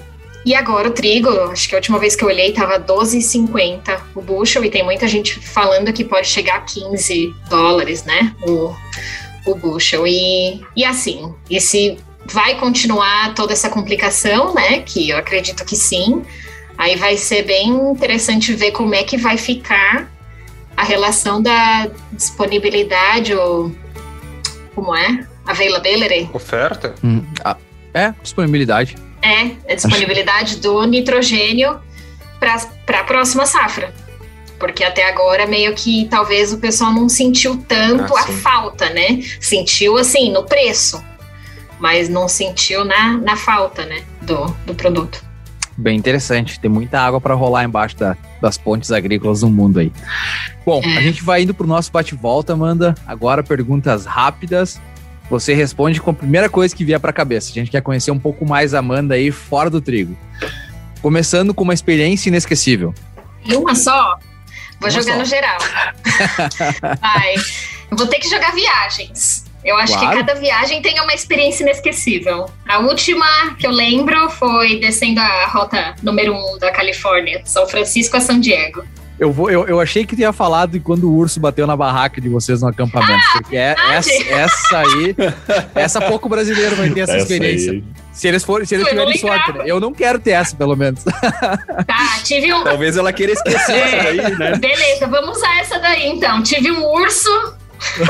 E 0.46 0.56
agora 0.56 0.88
o 0.88 0.92
trigo, 0.92 1.30
acho 1.52 1.68
que 1.68 1.76
a 1.76 1.78
última 1.78 2.00
vez 2.00 2.16
que 2.16 2.24
eu 2.24 2.28
olhei 2.28 2.50
estava 2.50 2.80
12,50 2.80 4.00
o 4.16 4.22
bushel 4.22 4.64
e 4.64 4.70
tem 4.70 4.84
muita 4.84 5.08
gente 5.08 5.40
falando 5.40 5.92
que 5.92 6.04
pode 6.04 6.28
chegar 6.28 6.56
a 6.56 6.62
15 6.62 7.34
dólares, 7.50 8.04
né? 8.06 8.34
O, 8.48 8.74
o 9.46 9.56
bushel. 9.56 10.08
E, 10.08 10.62
e 10.76 10.86
assim, 10.86 11.34
esse 11.50 11.98
vai 12.26 12.56
continuar 12.56 13.34
toda 13.34 13.54
essa 13.54 13.70
complicação, 13.70 14.54
né? 14.54 14.80
Que 14.80 15.10
eu 15.10 15.18
acredito 15.18 15.66
que 15.66 15.76
sim. 15.76 16.24
Aí 16.78 16.96
vai 16.96 17.18
ser 17.18 17.44
bem 17.44 17.70
interessante 17.70 18.54
ver 18.54 18.72
como 18.72 18.96
é 18.96 19.04
que 19.04 19.18
vai 19.18 19.36
ficar 19.36 20.10
a 20.76 20.84
relação 20.84 21.42
da 21.42 21.90
disponibilidade 22.14 23.36
ou 23.36 23.76
como 24.74 24.96
é? 24.96 25.28
Availability? 25.46 26.30
Oferta? 26.32 26.96
Hum, 27.04 27.26
ah, 27.44 27.58
é, 27.94 28.14
disponibilidade. 28.22 28.96
É, 29.22 29.52
a 29.72 29.76
disponibilidade 29.76 30.58
do 30.58 30.84
nitrogênio 30.86 31.80
para 32.40 33.00
a 33.00 33.04
próxima 33.04 33.46
safra. 33.46 33.94
Porque 34.58 34.84
até 34.84 35.08
agora, 35.10 35.46
meio 35.46 35.74
que 35.74 36.06
talvez 36.10 36.52
o 36.52 36.58
pessoal 36.58 36.92
não 36.94 37.08
sentiu 37.08 37.58
tanto 37.68 38.16
Ah, 38.16 38.22
a 38.22 38.28
falta, 38.28 38.90
né? 38.90 39.22
Sentiu, 39.40 39.98
assim, 39.98 40.32
no 40.32 40.44
preço, 40.44 41.02
mas 41.80 42.10
não 42.10 42.28
sentiu 42.28 42.84
na, 42.84 43.18
na 43.18 43.36
falta, 43.38 43.86
né? 43.86 44.04
Do, 44.22 44.46
do 44.66 44.76
produto. 44.76 45.24
Bem 45.78 45.98
interessante. 45.98 46.60
Tem 46.60 46.70
muita 46.70 47.00
água 47.00 47.22
para 47.22 47.34
rolar 47.34 47.64
embaixo 47.64 47.96
da- 47.98 48.18
das 48.42 48.58
pontes 48.58 48.92
agrícolas 48.92 49.40
do 49.42 49.50
mundo 49.50 49.80
aí. 49.80 49.92
Bom, 50.66 50.82
a 50.84 51.02
gente 51.02 51.24
vai 51.24 51.44
indo 51.44 51.54
pro 51.54 51.66
nosso 51.66 51.90
bate-volta, 51.90 52.52
Amanda. 52.52 52.96
Agora 53.08 53.42
perguntas 53.42 54.06
rápidas. 54.06 54.80
Você 55.30 55.54
responde 55.54 56.02
com 56.02 56.10
a 56.12 56.14
primeira 56.14 56.50
coisa 56.50 56.76
que 56.76 56.84
vier 56.84 57.00
para 57.00 57.12
a 57.12 57.14
cabeça. 57.14 57.52
A 57.52 57.54
gente 57.54 57.70
quer 57.70 57.82
conhecer 57.82 58.12
um 58.12 58.20
pouco 58.20 58.46
mais 58.46 58.74
a 58.74 58.80
Amanda 58.80 59.16
aí 59.16 59.32
fora 59.32 59.70
do 59.70 59.80
trigo. 59.80 60.18
Começando 61.02 61.54
com 61.54 61.64
uma 61.64 61.74
experiência 61.74 62.30
inesquecível. 62.30 62.94
Uma 63.56 63.76
só? 63.76 64.18
Vou 64.80 64.90
Uma 64.90 64.90
jogar 64.90 65.14
só. 65.14 65.20
no 65.20 65.26
geral. 65.26 65.58
Vai. 67.02 67.36
Eu 67.92 67.98
Vou 67.98 68.08
ter 68.08 68.18
que 68.20 68.30
jogar 68.30 68.54
viagens. 68.54 69.46
Eu 69.64 69.76
acho 69.78 69.94
Claro. 69.94 70.10
que 70.20 70.24
cada 70.26 70.40
viagem 70.40 70.82
tem 70.82 71.00
uma 71.02 71.14
experiência 71.14 71.64
inesquecível. 71.64 72.46
A 72.68 72.80
última 72.80 73.26
que 73.58 73.68
eu 73.68 73.72
lembro 73.72 74.30
foi 74.30 74.80
descendo 74.80 75.20
a 75.20 75.48
rota 75.48 75.96
número 76.02 76.34
um 76.34 76.58
da 76.58 76.72
Califórnia, 76.72 77.42
São 77.46 77.68
Francisco 77.68 78.16
a 78.16 78.22
São 78.22 78.40
Diego. 78.40 78.84
Eu, 79.20 79.34
vou, 79.34 79.52
eu, 79.52 79.68
eu 79.68 79.80
achei 79.82 80.06
que 80.06 80.16
tinha 80.16 80.32
falado 80.32 80.72
de 80.72 80.80
quando 80.80 81.04
o 81.10 81.14
urso 81.16 81.40
bateu 81.40 81.68
na 81.68 81.76
barraca 81.76 82.22
de 82.22 82.30
vocês 82.30 82.62
no 82.62 82.70
acampamento. 82.70 83.22
porque 83.34 83.58
é, 83.58 83.76
essa, 83.92 84.12
essa 84.32 84.78
aí. 84.80 85.16
Essa 85.76 86.00
pouco 86.02 86.30
brasileiro 86.30 86.76
vai 86.76 86.90
ter 86.90 87.02
essa, 87.02 87.14
Essa 87.18 87.24
experiência. 87.24 87.72
aí. 87.74 87.84
Se 88.14 88.28
eles 88.28 88.44
forem, 88.44 88.66
se 88.66 88.76
eles 88.76 88.86
Eu 88.86 88.92
tiverem 88.92 89.18
sorte, 89.18 89.52
né? 89.54 89.64
Eu 89.66 89.80
não 89.80 89.94
quero 89.94 90.20
ter 90.20 90.32
essa, 90.32 90.56
pelo 90.56 90.76
menos. 90.76 91.04
Tá, 91.04 92.20
tive 92.24 92.54
um. 92.54 92.64
Talvez 92.64 92.96
ela 92.98 93.12
queira 93.14 93.34
esquecer 93.34 93.76
essa 93.76 94.04
daí, 94.04 94.38
né? 94.38 94.56
Beleza, 94.58 95.08
vamos 95.08 95.38
usar 95.38 95.58
essa 95.60 95.78
daí 95.80 96.08
então. 96.08 96.42
Tive 96.44 96.72
um 96.72 96.84
urso, 96.86 97.30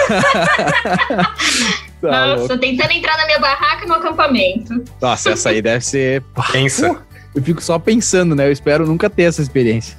Tá 2.01 2.25
louco. 2.25 2.41
nossa, 2.41 2.57
tentando 2.57 2.91
entrar 2.91 3.17
na 3.17 3.25
minha 3.25 3.39
barraca 3.39 3.85
no 3.85 3.93
acampamento. 3.95 4.83
Nossa, 5.01 5.31
essa 5.31 5.49
aí 5.49 5.61
deve 5.61 5.83
ser. 5.83 6.23
Pensa. 6.51 6.97
Eu 7.35 7.43
fico 7.43 7.61
só 7.61 7.77
pensando, 7.77 8.33
né? 8.35 8.47
Eu 8.47 8.51
espero 8.51 8.87
nunca 8.87 9.09
ter 9.09 9.23
essa 9.23 9.41
experiência. 9.41 9.97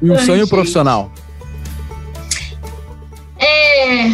E 0.00 0.10
um 0.10 0.14
Ai, 0.16 0.24
sonho 0.24 0.40
gente. 0.40 0.50
profissional. 0.50 1.12
É. 3.38 4.10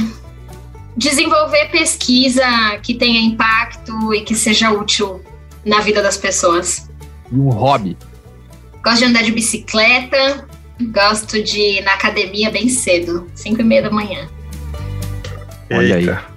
Desenvolver 0.97 1.71
pesquisa 1.71 2.45
que 2.83 2.95
tenha 2.95 3.21
impacto 3.21 4.15
e 4.15 4.21
que 4.21 4.35
seja 4.35 4.71
útil 4.71 5.21
na 5.65 5.81
vida 5.81 6.03
das 6.03 6.17
pessoas. 6.17 6.89
E 7.33 7.37
um 7.37 7.49
hobby. 7.51 7.97
Gosto 8.83 8.99
de 8.99 9.05
andar 9.07 9.23
de 9.23 9.33
bicicleta, 9.33 10.47
gosto 10.93 11.43
de 11.43 11.59
ir 11.59 11.83
na 11.83 11.95
academia 11.95 12.51
bem 12.51 12.69
cedo, 12.69 13.27
5 13.35 13.61
e 13.61 13.65
meia 13.65 13.83
da 13.83 13.91
manhã. 13.91 14.29
Olha 15.73 15.97
aí. 15.97 16.09
Eita. 16.09 16.35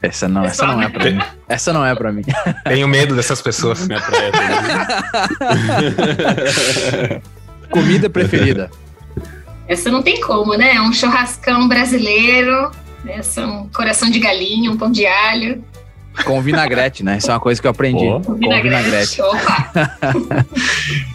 Essa 0.00 0.28
não, 0.28 0.44
essa 0.44 0.66
não 0.66 0.80
é 0.80 0.88
pra 0.88 1.10
mim. 1.10 1.18
Essa 1.48 1.72
não 1.72 1.86
é 1.86 1.94
pra 1.94 2.10
mim. 2.10 2.24
Tenho 2.64 2.88
medo 2.88 3.14
dessas 3.14 3.40
pessoas. 3.40 3.86
Comida 7.70 8.08
preferida. 8.10 8.70
Essa 9.68 9.90
não 9.90 10.02
tem 10.02 10.20
como, 10.20 10.54
né? 10.54 10.74
É 10.76 10.80
um 10.80 10.92
churrascão 10.92 11.66
brasileiro, 11.66 12.70
né? 13.04 13.20
São 13.22 13.68
coração 13.74 14.08
de 14.08 14.18
galinha, 14.20 14.70
um 14.70 14.76
pão 14.76 14.90
de 14.90 15.04
alho, 15.06 15.64
Com 16.24 16.40
vinagrete, 16.40 17.02
né? 17.02 17.18
Isso 17.18 17.30
é 17.30 17.34
uma 17.34 17.40
coisa 17.40 17.60
que 17.60 17.66
eu 17.66 17.70
aprendi. 17.72 18.06
Ó. 18.06 18.20
Com 18.20 18.34
vinagrete. 18.34 19.20
Opa! 19.20 19.70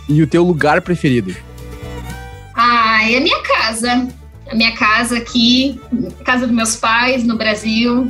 E 0.10 0.22
o 0.22 0.28
teu 0.28 0.44
lugar 0.44 0.82
preferido? 0.82 1.34
Ah, 2.54 3.10
é 3.10 3.18
a 3.18 3.22
minha 3.22 3.42
casa. 3.42 4.08
A 4.52 4.54
minha 4.56 4.74
casa 4.74 5.18
aqui, 5.18 5.80
casa 6.26 6.46
dos 6.46 6.54
meus 6.56 6.76
pais 6.76 7.24
no 7.24 7.38
Brasil. 7.38 8.10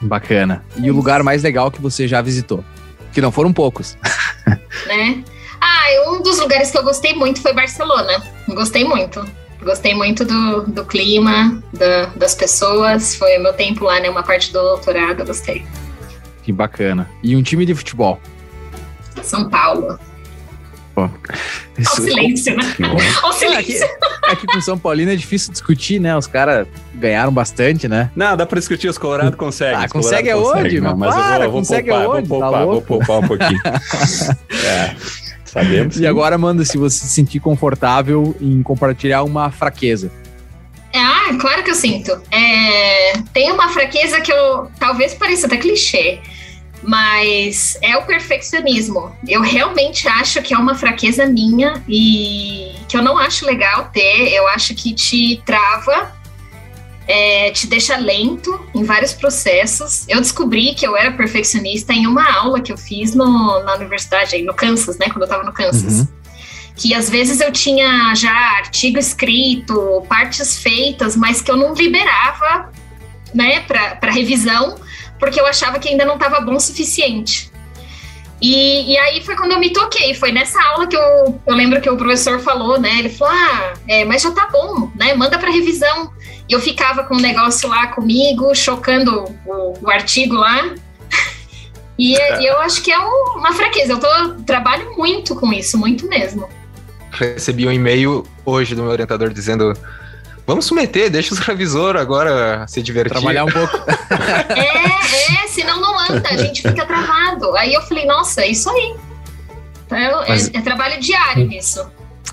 Bacana. 0.00 0.64
E 0.76 0.88
o 0.88 0.94
lugar 0.94 1.24
mais 1.24 1.42
legal 1.42 1.70
que 1.72 1.82
você 1.82 2.06
já 2.06 2.22
visitou? 2.22 2.64
Que 3.12 3.20
não 3.20 3.32
foram 3.32 3.52
poucos. 3.52 3.96
né? 4.86 5.24
Ah, 5.88 6.10
um 6.10 6.22
dos 6.22 6.38
lugares 6.38 6.70
que 6.70 6.78
eu 6.78 6.82
gostei 6.82 7.14
muito 7.14 7.40
foi 7.40 7.52
Barcelona. 7.52 8.22
Gostei 8.48 8.84
muito. 8.84 9.24
Gostei 9.62 9.94
muito 9.94 10.24
do, 10.24 10.62
do 10.62 10.84
clima, 10.84 11.62
da- 11.72 12.06
das 12.16 12.34
pessoas. 12.34 13.14
Foi 13.16 13.38
o 13.38 13.42
meu 13.42 13.52
tempo 13.52 13.84
lá, 13.84 13.98
né? 14.00 14.08
Uma 14.08 14.22
parte 14.22 14.52
do 14.52 14.60
doutorado, 14.60 15.20
eu 15.20 15.26
gostei. 15.26 15.64
Que 16.42 16.52
bacana. 16.52 17.08
E 17.22 17.34
um 17.36 17.42
time 17.42 17.66
de 17.66 17.74
futebol? 17.74 18.20
São 19.22 19.48
Paulo. 19.48 19.98
Olha 20.96 21.10
o 21.78 21.80
Isso- 21.80 22.02
silêncio, 22.02 22.56
né? 22.56 22.74
Olha 22.80 22.94
o 22.94 23.00
É, 23.00 23.56
aqui, 23.58 23.72
silêncio. 23.72 23.88
aqui 24.24 24.46
com 24.46 24.60
São 24.60 24.76
Paulino 24.78 25.12
é 25.12 25.16
difícil 25.16 25.52
discutir, 25.52 26.00
né? 26.00 26.16
Os 26.16 26.26
caras 26.26 26.66
ganharam 26.94 27.32
bastante, 27.32 27.86
né? 27.86 28.10
Não, 28.16 28.36
dá 28.36 28.44
pra 28.46 28.58
discutir, 28.58 28.88
os 28.88 28.98
Colorado 28.98 29.36
conseguem. 29.36 29.76
Ah, 29.84 29.88
consegue 29.88 30.30
aonde? 30.30 30.80
Mas 30.80 31.14
eu 31.14 31.22
para, 31.22 31.34
vou, 31.36 31.44
eu 31.44 31.50
vou 31.50 31.60
consegue 31.60 31.88
poupar, 31.90 32.06
aonde? 32.06 32.28
vou 32.28 32.40
Tá 32.40 32.46
poupar, 32.46 32.66
vou 32.66 32.82
poupar 32.82 33.18
um 33.18 33.26
pouquinho. 33.28 33.60
é, 34.64 34.96
sabemos. 35.50 35.98
E 35.98 36.06
agora, 36.06 36.34
Amanda, 36.34 36.64
se 36.64 36.78
você 36.78 36.98
se 36.98 37.08
sentir 37.08 37.40
confortável 37.40 38.36
em 38.40 38.62
compartilhar 38.62 39.22
uma 39.22 39.50
fraqueza. 39.50 40.10
Ah, 40.94 41.36
claro 41.38 41.62
que 41.62 41.70
eu 41.70 41.74
sinto. 41.74 42.10
É, 42.30 43.12
tem 43.32 43.52
uma 43.52 43.68
fraqueza 43.68 44.20
que 44.20 44.32
eu 44.32 44.70
talvez 44.78 45.14
pareça 45.14 45.46
até 45.46 45.56
clichê, 45.56 46.18
mas 46.82 47.78
é 47.82 47.96
o 47.96 48.02
perfeccionismo. 48.02 49.12
Eu 49.26 49.42
realmente 49.42 50.08
acho 50.08 50.40
que 50.42 50.54
é 50.54 50.58
uma 50.58 50.74
fraqueza 50.74 51.26
minha 51.26 51.82
e 51.88 52.72
que 52.88 52.96
eu 52.96 53.02
não 53.02 53.18
acho 53.18 53.44
legal 53.44 53.90
ter. 53.92 54.32
Eu 54.32 54.48
acho 54.48 54.74
que 54.74 54.94
te 54.94 55.42
trava, 55.44 56.12
é, 57.08 57.50
te 57.50 57.66
deixa 57.66 57.96
lento 57.96 58.60
em 58.74 58.84
vários 58.84 59.14
processos. 59.14 60.04
Eu 60.08 60.20
descobri 60.20 60.74
que 60.74 60.86
eu 60.86 60.94
era 60.94 61.10
perfeccionista 61.10 61.92
em 61.94 62.06
uma 62.06 62.30
aula 62.38 62.60
que 62.60 62.70
eu 62.70 62.76
fiz 62.76 63.14
no- 63.14 63.62
na 63.64 63.74
universidade, 63.76 64.40
no 64.42 64.52
Kansas, 64.54 64.98
né? 64.98 65.06
Quando 65.08 65.22
eu 65.22 65.28
tava 65.28 65.42
no 65.42 65.52
Kansas 65.52 66.00
Uhum. 66.00 66.08
que 66.76 66.94
às 66.94 67.08
vezes 67.10 67.40
eu 67.40 67.50
tinha 67.50 68.14
já 68.14 68.30
artigo 68.30 68.98
escrito, 68.98 70.04
partes 70.08 70.58
feitas, 70.58 71.16
mas 71.16 71.40
que 71.42 71.50
eu 71.50 71.56
não 71.56 71.74
liberava, 71.74 72.70
né, 73.34 73.60
para 73.60 74.10
revisão, 74.12 74.76
porque 75.18 75.40
eu 75.40 75.46
achava 75.46 75.78
que 75.80 75.88
ainda 75.88 76.04
não 76.04 76.14
estava 76.14 76.40
bom 76.40 76.54
o 76.54 76.60
suficiente. 76.60 77.50
E, 78.40 78.92
e 78.92 78.96
aí 78.98 79.20
foi 79.24 79.34
quando 79.34 79.52
eu 79.52 79.58
me 79.58 79.70
toquei, 79.72 80.14
foi 80.14 80.30
nessa 80.30 80.62
aula 80.62 80.86
que 80.86 80.94
eu, 80.96 81.40
eu 81.44 81.54
lembro 81.56 81.80
que 81.80 81.90
o 81.90 81.96
professor 81.96 82.38
falou, 82.38 82.78
né, 82.78 82.96
ele 83.00 83.08
falou, 83.08 83.34
ah, 83.34 83.74
é, 83.88 84.04
mas 84.04 84.22
já 84.22 84.30
tá 84.30 84.46
bom, 84.52 84.88
né, 84.94 85.14
manda 85.14 85.36
para 85.38 85.50
revisão. 85.50 86.12
E 86.48 86.52
eu 86.52 86.60
ficava 86.60 87.04
com 87.04 87.14
um 87.16 87.20
negócio 87.20 87.68
lá 87.68 87.88
comigo, 87.88 88.54
chocando 88.54 89.24
o, 89.46 89.74
o 89.82 89.90
artigo 89.90 90.34
lá, 90.34 90.74
e, 91.98 92.14
e 92.16 92.46
eu 92.46 92.58
acho 92.60 92.82
que 92.82 92.90
é 92.90 92.98
um- 92.98 93.38
uma 93.38 93.52
fraqueza. 93.52 93.92
Eu 93.92 93.98
tô, 94.00 94.34
trabalho 94.44 94.96
muito 94.96 95.34
com 95.34 95.52
isso, 95.52 95.76
muito 95.76 96.06
mesmo. 96.08 96.48
Recebi 97.10 97.66
um 97.66 97.72
e-mail 97.72 98.26
hoje 98.44 98.74
do 98.74 98.82
meu 98.82 98.90
orientador 98.90 99.30
dizendo: 99.30 99.74
Vamos 100.46 100.64
submeter, 100.64 101.10
deixa 101.10 101.34
os 101.34 101.40
revisor 101.40 101.96
agora 101.96 102.66
se 102.68 102.80
divertir. 102.82 103.12
Trabalhar 103.12 103.44
um 103.44 103.50
pouco. 103.52 103.76
É, 104.56 105.44
é, 105.44 105.48
senão 105.48 105.80
não 105.80 105.98
anda, 105.98 106.28
a 106.30 106.36
gente 106.36 106.62
fica 106.62 106.86
travado. 106.86 107.54
Aí 107.56 107.74
eu 107.74 107.82
falei, 107.82 108.06
nossa, 108.06 108.40
é 108.42 108.48
isso 108.48 108.68
aí. 108.70 108.94
Então, 109.86 109.98
é, 110.22 110.28
Mas- 110.28 110.50
é 110.54 110.60
trabalho 110.60 110.98
diário 111.00 111.46
nisso. 111.46 111.86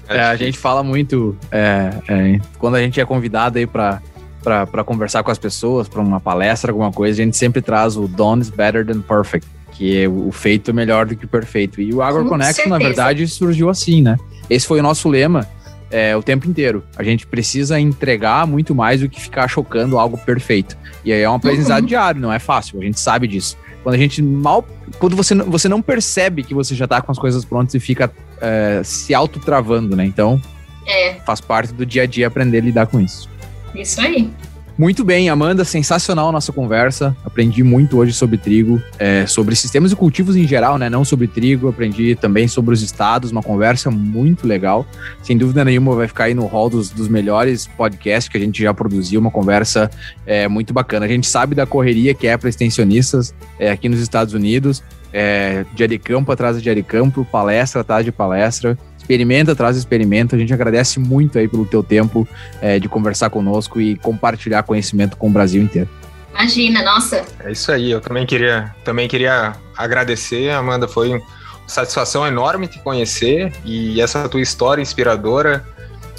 É, 0.08 0.20
a 0.22 0.36
gente 0.36 0.58
fala 0.58 0.84
muito 0.84 1.36
é, 1.52 1.92
é, 2.08 2.40
quando 2.60 2.76
a 2.76 2.82
gente 2.82 3.00
é 3.00 3.06
convidado 3.06 3.58
aí 3.58 3.66
pra, 3.68 4.02
pra, 4.44 4.66
pra 4.68 4.84
conversar 4.84 5.24
com 5.24 5.32
as 5.32 5.38
pessoas, 5.38 5.88
pra 5.88 6.02
uma 6.02 6.20
palestra, 6.20 6.72
alguma 6.72 6.92
coisa, 6.92 7.22
a 7.22 7.26
gente 7.26 7.38
sempre 7.38 7.62
traz 7.62 7.98
o 7.98 8.08
Done 8.08 8.42
is 8.42 8.50
better 8.50 8.86
than 8.86 9.02
perfect, 9.02 9.48
que 9.72 10.08
o 10.08 10.32
feito 10.32 10.70
é 10.72 10.74
melhor 10.74 11.06
do 11.06 11.16
que 11.16 11.26
o 11.26 11.28
perfeito. 11.28 11.82
E 11.82 11.94
o 11.94 12.02
Agro 12.02 12.24
Com 12.24 12.30
Connection, 12.30 12.70
na 12.70 12.78
verdade, 12.78 13.28
surgiu 13.28 13.70
assim, 13.70 14.02
né? 14.02 14.16
Esse 14.50 14.68
foi 14.68 14.80
o 14.80 14.84
nosso 14.84 15.10
lema 15.10 15.48
é, 15.92 16.16
o 16.16 16.22
tempo 16.24 16.48
inteiro. 16.48 16.84
A 16.98 17.04
gente 17.04 17.26
precisa 17.28 17.80
entregar 17.80 18.46
muito 18.48 18.74
mais 18.76 19.02
do 19.02 19.10
que 19.10 19.20
ficar 19.20 19.48
chocando 19.48 19.98
algo 19.98 20.18
perfeito. 20.18 20.78
E 21.04 21.12
aí 21.12 21.22
é 21.22 21.30
um 21.30 21.36
aprendizado 21.36 21.82
Uhum. 21.82 21.88
diário, 21.88 22.22
não 22.22 22.32
é 22.32 22.40
fácil, 22.40 22.80
a 22.80 22.84
gente 22.84 23.00
sabe 23.00 23.28
disso. 23.28 23.58
Quando 23.84 23.96
a 23.96 23.98
gente 24.00 24.20
mal. 24.22 24.66
Quando 24.98 25.16
você, 25.16 25.36
não- 25.36 25.46
você 25.46 25.70
não 25.70 25.80
percebe 25.80 26.42
que 26.44 26.56
você 26.56 26.74
já 26.74 26.88
tá 26.88 27.02
com 27.02 27.12
as 27.12 27.20
coisas 27.20 27.46
prontas 27.46 27.76
e 27.76 27.80
fica 27.80 28.12
é, 28.42 28.82
se 28.84 29.14
autotravando, 29.14 29.96
né? 29.96 30.06
Então, 30.06 30.42
É, 30.88 31.16
faz 31.26 31.42
parte 31.42 31.74
do 31.74 31.86
dia 31.86 32.04
a 32.04 32.06
dia 32.06 32.28
aprender 32.28 32.60
a 32.60 32.62
lidar 32.62 32.88
com 32.88 33.00
isso. 33.02 33.30
isso 33.74 34.00
aí. 34.02 34.32
Muito 34.78 35.06
bem, 35.06 35.30
Amanda, 35.30 35.64
sensacional 35.64 36.28
a 36.28 36.32
nossa 36.34 36.52
conversa. 36.52 37.16
Aprendi 37.24 37.64
muito 37.64 37.98
hoje 37.98 38.12
sobre 38.12 38.38
trigo, 38.38 38.82
é, 39.00 39.26
sobre 39.26 39.56
sistemas 39.56 39.94
e 39.94 39.96
cultivos 39.96 40.36
em 40.36 40.46
geral, 40.46 40.78
né? 40.78 40.90
Não 40.90 41.06
sobre 41.06 41.28
trigo, 41.28 41.70
aprendi 41.70 42.14
também 42.14 42.46
sobre 42.46 42.74
os 42.74 42.82
estados, 42.82 43.32
uma 43.32 43.42
conversa 43.42 43.90
muito 43.90 44.46
legal. 44.46 44.86
Sem 45.24 45.38
dúvida 45.38 45.64
nenhuma, 45.64 45.96
vai 45.96 46.10
ficar 46.10 46.26
aí 46.26 46.34
no 46.34 46.46
hall 46.46 46.70
dos, 46.70 46.90
dos 46.90 47.08
melhores 47.08 47.68
podcasts 47.68 48.28
que 48.28 48.38
a 48.38 48.40
gente 48.40 48.62
já 48.62 48.74
produziu, 48.74 49.22
uma 49.22 49.32
conversa 49.32 49.90
é, 50.26 50.46
muito 50.50 50.74
bacana. 50.74 51.06
A 51.06 51.10
gente 51.10 51.26
sabe 51.26 51.56
da 51.56 51.66
correria 51.66 52.14
que 52.14 52.28
é 52.28 52.36
para 52.36 52.50
extensionistas 52.50 53.34
é, 53.58 53.72
aqui 53.72 53.88
nos 53.88 54.02
Estados 54.02 54.34
Unidos, 54.34 54.84
é, 55.14 55.66
de 55.74 55.98
campo 55.98 56.34
atrás 56.34 56.58
de 56.58 56.64
dia 56.64 56.76
de 56.76 56.84
campo, 56.84 57.24
palestra 57.24 57.80
atrás 57.80 58.04
de 58.04 58.12
palestra. 58.12 58.78
Experimenta 59.06 59.52
atrás 59.52 59.76
de 59.76 59.80
experimento. 59.82 60.36
A 60.36 60.40
gente 60.40 60.52
agradece 60.52 61.00
muito 61.00 61.38
aí 61.38 61.48
pelo 61.48 61.64
teu 61.64 61.84
tempo 61.84 62.28
é, 62.60 62.80
de 62.80 62.90
conversar 62.90 63.30
conosco 63.30 63.80
e 63.80 63.96
compartilhar 63.98 64.64
conhecimento 64.64 65.16
com 65.16 65.28
o 65.28 65.30
Brasil 65.30 65.62
inteiro. 65.62 65.88
Imagina, 66.34 66.84
nossa, 66.84 67.24
É 67.40 67.52
isso 67.52 67.72
aí, 67.72 67.92
eu 67.92 68.02
também 68.02 68.26
queria, 68.26 68.74
também 68.84 69.08
queria 69.08 69.54
agradecer, 69.78 70.50
Amanda, 70.50 70.88
foi 70.88 71.12
uma 71.12 71.22
satisfação 71.68 72.28
enorme 72.28 72.68
te 72.68 72.80
conhecer 72.80 73.54
e 73.64 74.02
essa 74.02 74.28
tua 74.28 74.42
história 74.42 74.82
inspiradora 74.82 75.64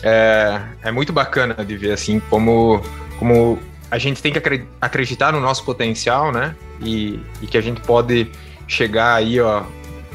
é, 0.03 0.61
é 0.85 0.91
muito 0.93 1.13
bacana 1.13 1.55
de 1.65 1.77
ver, 1.77 1.93
assim, 1.93 2.21
como, 2.31 2.81
como 3.19 3.59
a 3.91 3.99
gente 3.99 4.23
tem 4.23 4.33
que 4.33 4.39
acre- 4.39 4.67
acreditar 4.81 5.33
no 5.33 5.41
nosso 5.41 5.65
potencial, 5.65 6.33
né, 6.33 6.55
e, 6.81 7.21
e 7.43 7.47
que 7.47 7.59
a 7.59 7.61
gente 7.61 7.81
pode 7.81 8.31
chegar 8.67 9.17
aí, 9.17 9.39
ó, 9.39 9.65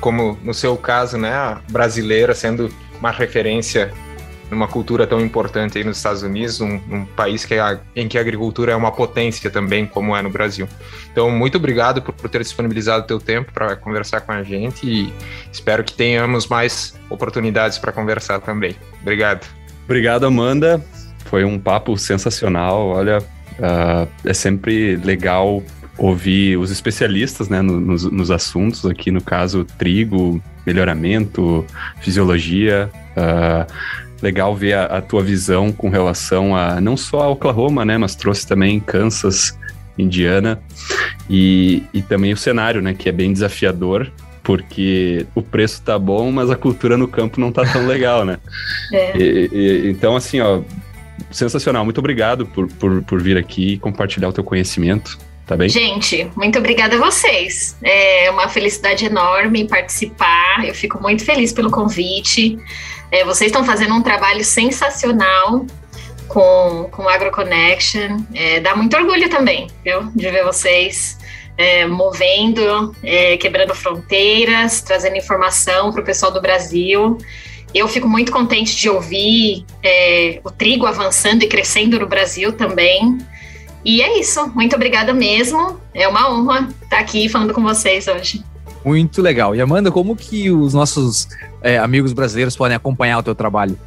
como 0.01 0.37
no 0.43 0.53
seu 0.53 0.75
caso, 0.75 1.17
né, 1.17 1.31
a 1.31 1.61
brasileira 1.69 2.33
sendo 2.33 2.73
uma 2.99 3.11
referência 3.11 3.93
numa 4.49 4.67
cultura 4.67 5.07
tão 5.07 5.21
importante 5.21 5.77
aí 5.77 5.83
nos 5.83 5.95
Estados 5.95 6.23
Unidos, 6.23 6.59
um, 6.59 6.75
um 6.91 7.05
país 7.05 7.45
que 7.45 7.53
a, 7.53 7.79
em 7.95 8.07
que 8.09 8.17
a 8.17 8.21
agricultura 8.21 8.73
é 8.73 8.75
uma 8.75 8.91
potência 8.91 9.49
também, 9.49 9.85
como 9.85 10.13
é 10.13 10.21
no 10.21 10.29
Brasil. 10.29 10.67
Então, 11.09 11.31
muito 11.31 11.57
obrigado 11.57 12.01
por, 12.01 12.13
por 12.13 12.29
ter 12.29 12.41
disponibilizado 12.41 13.05
o 13.05 13.07
teu 13.07 13.19
tempo 13.19 13.53
para 13.53 13.77
conversar 13.77 14.19
com 14.21 14.33
a 14.33 14.43
gente 14.43 14.85
e 14.85 15.13
espero 15.51 15.85
que 15.85 15.93
tenhamos 15.93 16.47
mais 16.47 16.99
oportunidades 17.09 17.77
para 17.77 17.93
conversar 17.93 18.41
também. 18.41 18.75
Obrigado. 19.01 19.47
Obrigado, 19.85 20.25
Amanda. 20.25 20.83
Foi 21.25 21.45
um 21.45 21.57
papo 21.57 21.97
sensacional. 21.97 22.89
Olha, 22.89 23.23
ah, 23.61 24.05
é 24.25 24.33
sempre 24.33 24.97
legal 24.97 25.63
ouvir 26.03 26.57
os 26.57 26.71
especialistas 26.71 27.47
né, 27.47 27.61
no- 27.61 27.79
nos, 27.79 28.03
nos 28.05 28.31
assuntos, 28.31 28.85
aqui 28.85 29.11
no 29.11 29.21
caso, 29.21 29.63
trigo, 29.77 30.41
melhoramento, 30.65 31.65
fisiologia. 32.01 32.89
ah, 33.15 33.67
legal 34.21 34.55
ver 34.55 34.73
a, 34.73 34.85
a 34.85 35.01
tua 35.01 35.23
visão 35.23 35.71
com 35.71 35.89
relação 35.89 36.55
a 36.55 36.79
não 36.79 36.95
só 36.95 37.21
a 37.21 37.27
Oklahoma, 37.29 37.83
né, 37.83 37.97
mas 37.97 38.15
trouxe 38.15 38.45
também 38.47 38.79
Kansas, 38.79 39.57
Indiana 39.97 40.59
e, 41.29 41.83
e 41.93 42.01
também 42.03 42.31
o 42.31 42.37
cenário, 42.37 42.81
né, 42.81 42.93
que 42.93 43.09
é 43.09 43.11
bem 43.11 43.31
desafiador. 43.33 44.11
Porque 44.43 45.25
o 45.35 45.41
preço 45.43 45.83
tá 45.83 45.99
bom, 45.99 46.31
mas 46.31 46.49
a 46.49 46.55
cultura 46.55 46.97
no 46.97 47.07
campo 47.07 47.39
não 47.39 47.51
tá 47.51 47.63
tão 47.63 47.85
legal, 47.85 48.25
né? 48.25 48.39
É. 48.91 49.15
E- 49.17 49.49
e- 49.53 49.89
então, 49.91 50.15
assim, 50.15 50.39
ó, 50.41 50.61
sensacional. 51.29 51.85
Muito 51.85 51.99
obrigado 51.99 52.45
por, 52.47 52.67
por, 52.67 53.03
por 53.03 53.21
vir 53.21 53.37
aqui 53.37 53.73
e 53.73 53.77
compartilhar 53.77 54.29
o 54.29 54.33
teu 54.33 54.43
conhecimento, 54.43 55.17
tá 55.51 55.57
bem? 55.57 55.67
Gente, 55.67 56.31
muito 56.33 56.57
obrigada 56.57 56.95
a 56.95 56.99
vocês. 56.99 57.75
É 57.83 58.31
uma 58.31 58.47
felicidade 58.47 59.05
enorme 59.05 59.67
participar. 59.67 60.63
Eu 60.65 60.73
fico 60.73 61.01
muito 61.01 61.25
feliz 61.25 61.51
pelo 61.51 61.69
convite. 61.69 62.57
É, 63.11 63.25
vocês 63.25 63.49
estão 63.49 63.65
fazendo 63.65 63.93
um 63.93 64.01
trabalho 64.01 64.45
sensacional 64.45 65.65
com, 66.29 66.87
com 66.89 67.09
AgroConnection. 67.09 68.23
É, 68.33 68.61
dá 68.61 68.77
muito 68.77 68.95
orgulho 68.95 69.29
também, 69.29 69.67
viu? 69.83 70.03
De 70.15 70.29
ver 70.29 70.45
vocês 70.45 71.17
é, 71.57 71.85
movendo, 71.85 72.95
é, 73.03 73.35
quebrando 73.35 73.75
fronteiras, 73.75 74.81
trazendo 74.81 75.17
informação 75.17 75.91
para 75.91 75.99
o 75.99 76.05
pessoal 76.05 76.31
do 76.31 76.39
Brasil. 76.39 77.17
Eu 77.73 77.89
fico 77.89 78.07
muito 78.07 78.31
contente 78.31 78.73
de 78.73 78.89
ouvir 78.89 79.65
é, 79.83 80.39
o 80.45 80.49
trigo 80.49 80.85
avançando 80.85 81.43
e 81.43 81.47
crescendo 81.47 81.99
no 81.99 82.07
Brasil 82.07 82.53
também. 82.53 83.17
E 83.83 84.01
é 84.01 84.19
isso. 84.19 84.47
Muito 84.53 84.75
obrigada 84.75 85.13
mesmo. 85.13 85.79
É 85.93 86.07
uma 86.07 86.31
honra 86.31 86.69
estar 86.83 86.99
aqui 86.99 87.27
falando 87.27 87.53
com 87.53 87.61
vocês 87.61 88.07
hoje. 88.07 88.43
Muito 88.83 89.21
legal. 89.21 89.55
E 89.55 89.61
Amanda, 89.61 89.91
como 89.91 90.15
que 90.15 90.49
os 90.49 90.73
nossos 90.73 91.27
é, 91.61 91.77
amigos 91.77 92.13
brasileiros 92.13 92.55
podem 92.55 92.75
acompanhar 92.75 93.19
o 93.19 93.23
teu 93.23 93.35
trabalho? 93.35 93.77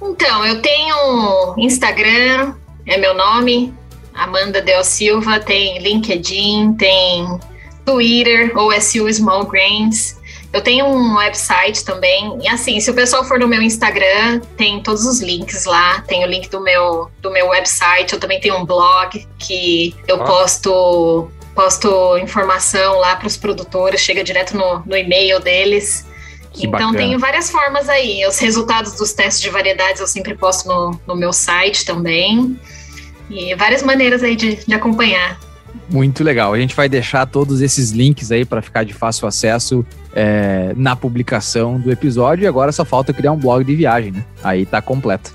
Então, 0.00 0.44
eu 0.46 0.60
tenho 0.60 1.54
Instagram, 1.58 2.54
é 2.86 2.96
meu 2.98 3.14
nome, 3.14 3.72
Amanda 4.14 4.60
Del 4.60 4.84
Silva, 4.84 5.40
tem 5.40 5.78
LinkedIn, 5.78 6.74
tem 6.74 7.26
Twitter, 7.84 8.56
OSU 8.56 9.12
Small 9.12 9.46
Grains. 9.46 10.16
Eu 10.54 10.62
tenho 10.62 10.86
um 10.86 11.16
website 11.16 11.84
também. 11.84 12.38
E 12.40 12.46
assim, 12.46 12.78
se 12.78 12.88
o 12.88 12.94
pessoal 12.94 13.24
for 13.24 13.40
no 13.40 13.48
meu 13.48 13.60
Instagram, 13.60 14.38
tem 14.56 14.80
todos 14.80 15.04
os 15.04 15.20
links 15.20 15.64
lá. 15.64 16.00
Tem 16.02 16.22
o 16.22 16.28
link 16.28 16.48
do 16.48 16.60
meu, 16.60 17.10
do 17.20 17.28
meu 17.28 17.48
website. 17.48 18.12
Eu 18.12 18.20
também 18.20 18.38
tenho 18.40 18.56
um 18.56 18.64
blog 18.64 19.26
que 19.36 19.96
eu 20.06 20.16
Ó. 20.16 20.24
posto, 20.24 21.28
posto 21.56 22.16
informação 22.18 23.00
lá 23.00 23.16
para 23.16 23.26
os 23.26 23.36
produtores, 23.36 24.00
chega 24.00 24.22
direto 24.22 24.56
no, 24.56 24.78
no 24.86 24.96
e-mail 24.96 25.40
deles. 25.40 26.06
Que 26.52 26.68
então 26.68 26.92
bacana. 26.92 26.98
tem 26.98 27.18
várias 27.18 27.50
formas 27.50 27.88
aí. 27.88 28.24
Os 28.24 28.38
resultados 28.38 28.92
dos 28.94 29.12
testes 29.12 29.42
de 29.42 29.50
variedades 29.50 30.00
eu 30.00 30.06
sempre 30.06 30.36
posto 30.36 30.68
no, 30.68 31.00
no 31.04 31.16
meu 31.16 31.32
site 31.32 31.84
também. 31.84 32.56
E 33.28 33.56
várias 33.56 33.82
maneiras 33.82 34.22
aí 34.22 34.36
de, 34.36 34.64
de 34.64 34.72
acompanhar. 34.72 35.36
Muito 35.90 36.24
legal. 36.24 36.52
A 36.52 36.58
gente 36.58 36.74
vai 36.74 36.88
deixar 36.88 37.26
todos 37.26 37.60
esses 37.60 37.90
links 37.90 38.32
aí 38.32 38.44
para 38.44 38.62
ficar 38.62 38.84
de 38.84 38.94
fácil 38.94 39.28
acesso 39.28 39.84
é, 40.14 40.72
na 40.76 40.96
publicação 40.96 41.78
do 41.78 41.90
episódio. 41.90 42.44
E 42.44 42.46
agora 42.46 42.72
só 42.72 42.84
falta 42.84 43.12
criar 43.12 43.32
um 43.32 43.36
blog 43.36 43.64
de 43.64 43.74
viagem, 43.74 44.12
né? 44.12 44.24
Aí 44.42 44.64
tá 44.64 44.80
completo. 44.80 45.32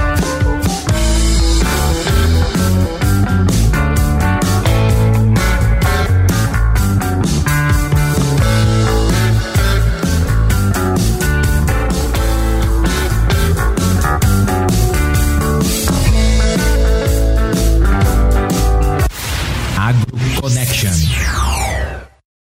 Connection. 20.49 21.16